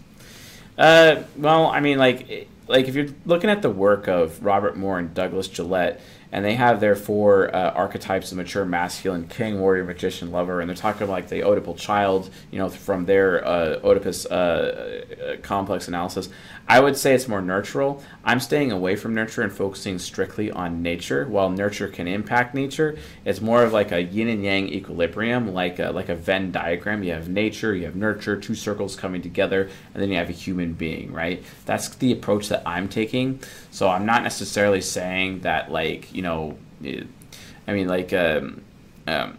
Uh, 0.83 1.23
well, 1.37 1.67
I 1.67 1.79
mean, 1.79 1.97
like, 1.97 2.49
like 2.67 2.89
if 2.89 2.97
you're 2.97 3.07
looking 3.25 3.51
at 3.51 3.63
the 3.63 3.71
work 3.71 4.09
of 4.09 4.45
Robert 4.45 4.77
Moore 4.77 4.99
and 4.99 5.15
Douglas 5.15 5.47
Gillette, 5.47 6.01
and 6.33 6.45
they 6.45 6.55
have 6.55 6.81
their 6.81 6.97
four 6.97 7.55
uh, 7.55 7.71
archetypes 7.73 8.33
of 8.33 8.39
mature 8.39 8.65
masculine 8.65 9.29
king, 9.29 9.61
warrior, 9.61 9.85
magician, 9.85 10.33
lover, 10.33 10.61
and 10.61 10.69
they're 10.69 10.77
talking 10.77 11.03
about 11.03 11.13
like 11.13 11.29
the 11.29 11.41
Oedipal 11.41 11.77
child, 11.77 12.31
you 12.51 12.59
know, 12.59 12.71
from 12.71 13.05
their 13.05 13.47
uh, 13.47 13.79
Oedipus 13.85 14.27
uh, 14.27 14.33
uh, 14.35 15.37
complex 15.43 15.89
analysis. 15.89 16.31
I 16.69 16.81
would 16.81 16.97
say 16.97 17.15
it's 17.15 17.29
more 17.29 17.43
nurtural. 17.43 18.01
I'm 18.25 18.41
staying 18.41 18.73
away 18.73 18.97
from 18.97 19.15
nurture 19.15 19.43
and 19.43 19.53
focusing 19.53 19.99
strictly 19.99 20.51
on 20.51 20.81
nature. 20.81 21.27
While 21.27 21.51
nurture 21.51 21.89
can 21.89 22.09
impact 22.09 22.55
nature, 22.55 22.97
it's 23.25 23.41
more 23.41 23.63
of 23.63 23.73
like 23.73 23.93
a 23.93 24.03
yin 24.03 24.29
and 24.29 24.43
yang 24.43 24.69
equilibrium, 24.69 25.53
like 25.53 25.79
a, 25.81 25.91
like 25.91 26.09
a 26.09 26.15
Venn 26.15 26.51
diagram. 26.51 27.03
You 27.03 27.13
have 27.13 27.29
nature, 27.29 27.75
you 27.75 27.85
have 27.85 27.97
nurture, 27.97 28.41
two 28.41 28.55
circles 28.55 28.97
coming 28.97 29.21
together, 29.21 29.69
and 29.93 30.03
then 30.03 30.11
you 30.11 30.17
have 30.17 30.31
a 30.31 30.33
human 30.33 30.73
being, 30.73 31.13
right? 31.13 31.43
That's 31.67 31.95
the 31.97 32.13
approach 32.13 32.49
that 32.49 32.63
I'm 32.65 32.89
taking. 32.89 33.41
So 33.71 33.91
I'm 33.91 34.07
not 34.07 34.23
necessarily 34.23 34.81
saying 34.81 35.41
that 35.41 35.71
like 35.71 36.15
you 36.15 36.22
know, 36.23 36.57
I 36.83 37.73
mean 37.73 37.89
like 37.89 38.13
um, 38.13 38.63
um, 39.07 39.39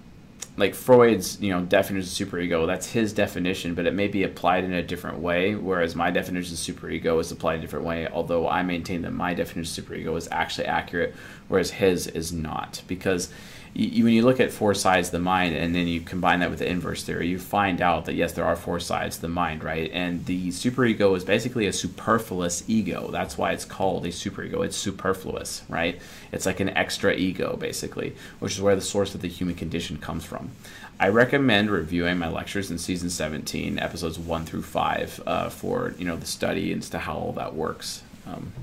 like 0.55 0.75
Freud's, 0.75 1.41
you 1.41 1.51
know, 1.51 1.61
definition 1.61 2.25
of 2.25 2.29
superego, 2.29 2.67
that's 2.67 2.91
his 2.91 3.11
definition, 3.11 3.73
but 3.73 3.87
it 3.87 3.93
may 3.93 4.07
be 4.07 4.23
applied 4.23 4.63
in 4.63 4.73
a 4.73 4.83
different 4.83 5.19
way, 5.19 5.55
whereas 5.55 5.95
my 5.95 6.11
definition 6.11 6.53
of 6.53 6.59
superego 6.59 7.19
is 7.19 7.31
applied 7.31 7.55
in 7.55 7.59
a 7.59 7.63
different 7.63 7.85
way, 7.85 8.07
although 8.07 8.47
I 8.47 8.61
maintain 8.61 9.01
that 9.01 9.11
my 9.11 9.33
definition 9.33 9.79
of 9.81 9.87
superego 9.87 10.15
is 10.15 10.27
actually 10.31 10.67
accurate, 10.67 11.15
whereas 11.47 11.71
his 11.71 12.05
is 12.07 12.31
not. 12.31 12.83
Because 12.87 13.29
you, 13.75 14.03
when 14.03 14.13
you 14.13 14.21
look 14.21 14.39
at 14.39 14.51
four 14.51 14.75
sides 14.75 15.07
of 15.07 15.13
the 15.13 15.19
mind 15.19 15.55
and 15.55 15.73
then 15.73 15.87
you 15.87 15.99
combine 16.01 16.39
that 16.41 16.49
with 16.51 16.59
the 16.59 16.69
inverse 16.69 17.03
theory, 17.03 17.27
you 17.27 17.39
find 17.39 17.81
out 17.81 18.05
that 18.05 18.13
yes, 18.13 18.33
there 18.33 18.45
are 18.45 18.55
four 18.55 18.79
sides 18.79 19.15
to 19.15 19.23
the 19.23 19.27
mind, 19.27 19.63
right? 19.63 19.89
And 19.91 20.25
the 20.25 20.49
superego 20.49 21.17
is 21.17 21.23
basically 21.23 21.65
a 21.65 21.73
superfluous 21.73 22.63
ego. 22.67 23.09
That's 23.11 23.37
why 23.37 23.51
it's 23.51 23.65
called 23.65 24.05
a 24.05 24.09
superego. 24.09 24.63
It's 24.63 24.77
superfluous, 24.77 25.63
right? 25.69 25.99
It's 26.31 26.45
like 26.45 26.59
an 26.59 26.69
extra 26.69 27.15
ego, 27.15 27.57
basically, 27.57 28.15
which 28.39 28.53
is 28.53 28.61
where 28.61 28.75
the 28.75 28.81
source 28.81 29.15
of 29.15 29.21
the 29.21 29.27
human 29.27 29.55
condition 29.55 29.97
comes 29.97 30.23
from. 30.23 30.51
I 30.99 31.07
recommend 31.07 31.71
reviewing 31.71 32.19
my 32.19 32.29
lectures 32.29 32.69
in 32.69 32.77
season 32.77 33.09
17, 33.09 33.79
episodes 33.79 34.19
1 34.19 34.45
through 34.45 34.61
5, 34.61 35.23
uh, 35.25 35.49
for 35.49 35.95
you 35.97 36.05
know 36.05 36.15
the 36.15 36.27
study 36.27 36.71
as 36.73 36.89
to 36.91 36.99
how 36.99 37.15
all 37.15 37.33
that 37.33 37.55
works. 37.55 38.03
Um, 38.27 38.53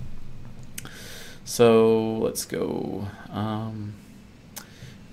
so 1.45 2.19
let's 2.19 2.45
go. 2.45 3.09
Um, 3.31 3.95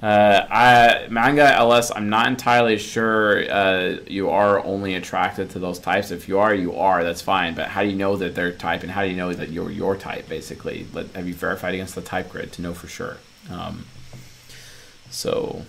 uh, 0.02 0.46
I, 0.50 1.08
manga 1.10 1.52
LS, 1.56 1.92
I'm 1.96 2.10
not 2.10 2.28
entirely 2.28 2.78
sure 2.78 3.52
uh, 3.52 3.98
you 4.06 4.30
are 4.30 4.64
only 4.64 4.94
attracted 4.94 5.50
to 5.52 5.60
those 5.60 5.80
types. 5.80 6.12
If 6.12 6.28
you 6.28 6.38
are, 6.38 6.54
you 6.54 6.76
are. 6.76 7.04
That's 7.04 7.22
fine. 7.22 7.56
But 7.56 7.70
how 7.70 7.82
do 7.82 7.90
you 7.90 7.96
know 7.96 8.16
that 8.16 8.36
they're 8.36 8.52
type, 8.52 8.84
and 8.84 8.92
how 8.92 9.04
do 9.04 9.10
you 9.10 9.16
know 9.16 9.34
that 9.34 9.50
you're 9.50 9.72
your 9.72 9.96
type? 9.96 10.30
Basically, 10.30 10.86
Let, 10.94 11.08
have 11.16 11.28
you 11.28 11.34
verified 11.34 11.74
against 11.74 11.96
the 11.96 12.02
type 12.02 12.30
grid 12.30 12.52
to 12.54 12.62
know 12.62 12.76
for 12.76 12.88
sure? 12.88 13.18
Um, 13.50 13.86
so, 15.10 15.66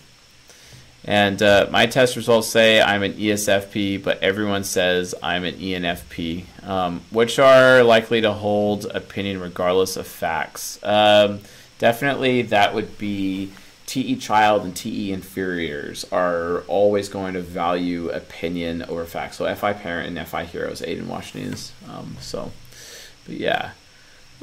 and 1.06 1.42
uh, 1.42 1.68
my 1.70 1.86
test 1.86 2.14
results 2.14 2.48
say 2.48 2.82
I'm 2.82 3.02
an 3.02 3.14
ESFP, 3.14 4.02
but 4.02 4.22
everyone 4.22 4.62
says 4.62 5.14
I'm 5.22 5.44
an 5.44 5.54
ENFP, 5.54 6.68
um, 6.68 7.00
which 7.10 7.38
are 7.38 7.82
likely 7.82 8.20
to 8.20 8.34
hold 8.34 8.84
opinion 8.84 9.40
regardless 9.40 9.96
of 9.96 10.06
facts. 10.06 10.78
Um, 10.82 11.40
definitely, 11.78 12.42
that 12.42 12.74
would 12.74 12.98
be 12.98 13.52
TE 13.88 14.16
child 14.16 14.64
and 14.64 14.76
TE 14.76 15.12
inferiors 15.12 16.04
are 16.12 16.60
always 16.68 17.08
going 17.08 17.32
to 17.32 17.40
value 17.40 18.10
opinion 18.10 18.82
over 18.82 19.06
facts. 19.06 19.38
So 19.38 19.52
FI 19.54 19.72
parent 19.72 20.14
and 20.14 20.28
FI 20.28 20.44
heroes, 20.44 20.82
Aiden 20.82 21.06
Washington's. 21.06 21.72
Um, 21.88 22.18
so, 22.20 22.52
but 23.24 23.36
yeah. 23.36 23.70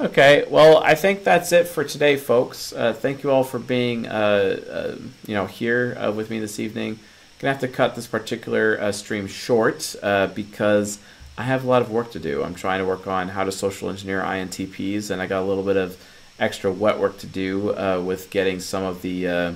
Okay, 0.00 0.44
well, 0.50 0.82
I 0.82 0.96
think 0.96 1.22
that's 1.22 1.52
it 1.52 1.68
for 1.68 1.84
today, 1.84 2.16
folks. 2.16 2.72
Uh, 2.72 2.92
thank 2.92 3.22
you 3.22 3.30
all 3.30 3.44
for 3.44 3.60
being, 3.60 4.06
uh, 4.08 4.60
uh, 4.68 4.96
you 5.26 5.34
know, 5.34 5.46
here 5.46 5.96
uh, 5.96 6.10
with 6.10 6.28
me 6.28 6.40
this 6.40 6.58
evening. 6.58 6.98
Gonna 7.38 7.52
have 7.52 7.60
to 7.60 7.68
cut 7.68 7.94
this 7.94 8.08
particular 8.08 8.78
uh, 8.80 8.90
stream 8.90 9.28
short 9.28 9.94
uh, 10.02 10.26
because 10.26 10.98
I 11.38 11.44
have 11.44 11.64
a 11.64 11.68
lot 11.68 11.82
of 11.82 11.90
work 11.90 12.10
to 12.12 12.18
do. 12.18 12.42
I'm 12.42 12.56
trying 12.56 12.80
to 12.80 12.84
work 12.84 13.06
on 13.06 13.28
how 13.28 13.44
to 13.44 13.52
social 13.52 13.90
engineer 13.90 14.22
INTPs, 14.22 15.10
and 15.10 15.22
I 15.22 15.26
got 15.26 15.42
a 15.42 15.46
little 15.46 15.62
bit 15.62 15.76
of 15.76 15.96
extra 16.38 16.70
wet 16.70 16.98
work 16.98 17.18
to 17.18 17.26
do 17.26 17.74
uh, 17.76 18.00
with 18.04 18.30
getting 18.30 18.60
some 18.60 18.82
of 18.82 19.02
the, 19.02 19.28
uh, 19.28 19.52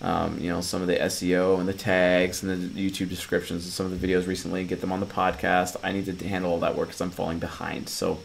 um, 0.00 0.38
you 0.40 0.48
know, 0.48 0.60
some 0.60 0.82
of 0.82 0.88
the 0.88 0.96
SEO 0.96 1.60
and 1.60 1.68
the 1.68 1.74
tags 1.74 2.42
and 2.42 2.74
the 2.74 2.90
YouTube 2.90 3.08
descriptions 3.08 3.64
and 3.64 3.72
some 3.72 3.86
of 3.86 3.98
the 3.98 4.06
videos 4.06 4.26
recently, 4.26 4.64
get 4.64 4.80
them 4.80 4.92
on 4.92 5.00
the 5.00 5.06
podcast. 5.06 5.76
I 5.82 5.92
need 5.92 6.06
to 6.06 6.28
handle 6.28 6.52
all 6.52 6.60
that 6.60 6.76
work 6.76 6.88
because 6.88 7.00
I'm 7.00 7.10
falling 7.10 7.38
behind. 7.38 7.88
So, 7.88 8.18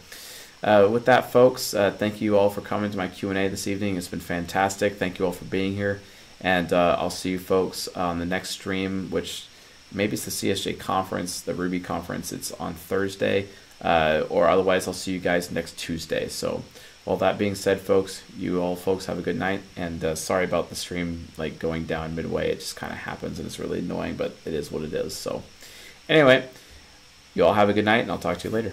uh, 0.62 0.88
with 0.90 1.04
that, 1.04 1.30
folks, 1.30 1.74
uh, 1.74 1.92
thank 1.92 2.20
you 2.20 2.36
all 2.36 2.50
for 2.50 2.60
coming 2.60 2.90
to 2.90 2.96
my 2.96 3.08
Q 3.08 3.28
and 3.28 3.38
A 3.38 3.48
this 3.48 3.66
evening. 3.66 3.96
It's 3.96 4.08
been 4.08 4.20
fantastic. 4.20 4.96
Thank 4.96 5.18
you 5.18 5.26
all 5.26 5.32
for 5.32 5.44
being 5.44 5.74
here, 5.74 6.00
and 6.40 6.72
uh, 6.72 6.96
I'll 6.98 7.10
see 7.10 7.30
you 7.30 7.38
folks 7.38 7.88
on 7.88 8.18
the 8.18 8.26
next 8.26 8.50
stream, 8.50 9.10
which 9.10 9.46
maybe 9.92 10.14
it's 10.14 10.24
the 10.24 10.30
CSJ 10.30 10.78
conference, 10.80 11.40
the 11.40 11.54
Ruby 11.54 11.78
conference. 11.78 12.32
It's 12.32 12.50
on 12.52 12.74
Thursday, 12.74 13.46
uh, 13.82 14.24
or 14.28 14.48
otherwise, 14.48 14.88
I'll 14.88 14.94
see 14.94 15.12
you 15.12 15.20
guys 15.20 15.52
next 15.52 15.78
Tuesday. 15.78 16.26
So. 16.28 16.64
All 17.06 17.16
that 17.18 17.38
being 17.38 17.54
said, 17.54 17.80
folks, 17.80 18.24
you 18.36 18.60
all 18.60 18.74
folks 18.74 19.06
have 19.06 19.16
a 19.16 19.22
good 19.22 19.38
night, 19.38 19.60
and 19.76 20.04
uh, 20.04 20.16
sorry 20.16 20.44
about 20.44 20.70
the 20.70 20.74
stream 20.74 21.28
like 21.38 21.60
going 21.60 21.86
down 21.86 22.16
midway. 22.16 22.50
It 22.50 22.58
just 22.58 22.74
kind 22.74 22.92
of 22.92 22.98
happens, 22.98 23.38
and 23.38 23.46
it's 23.46 23.60
really 23.60 23.78
annoying, 23.78 24.16
but 24.16 24.36
it 24.44 24.52
is 24.52 24.72
what 24.72 24.82
it 24.82 24.92
is. 24.92 25.14
So, 25.14 25.44
anyway, 26.08 26.48
you 27.32 27.44
all 27.44 27.54
have 27.54 27.68
a 27.68 27.72
good 27.72 27.84
night, 27.84 27.98
and 27.98 28.10
I'll 28.10 28.18
talk 28.18 28.38
to 28.38 28.48
you 28.48 28.54
later. 28.54 28.72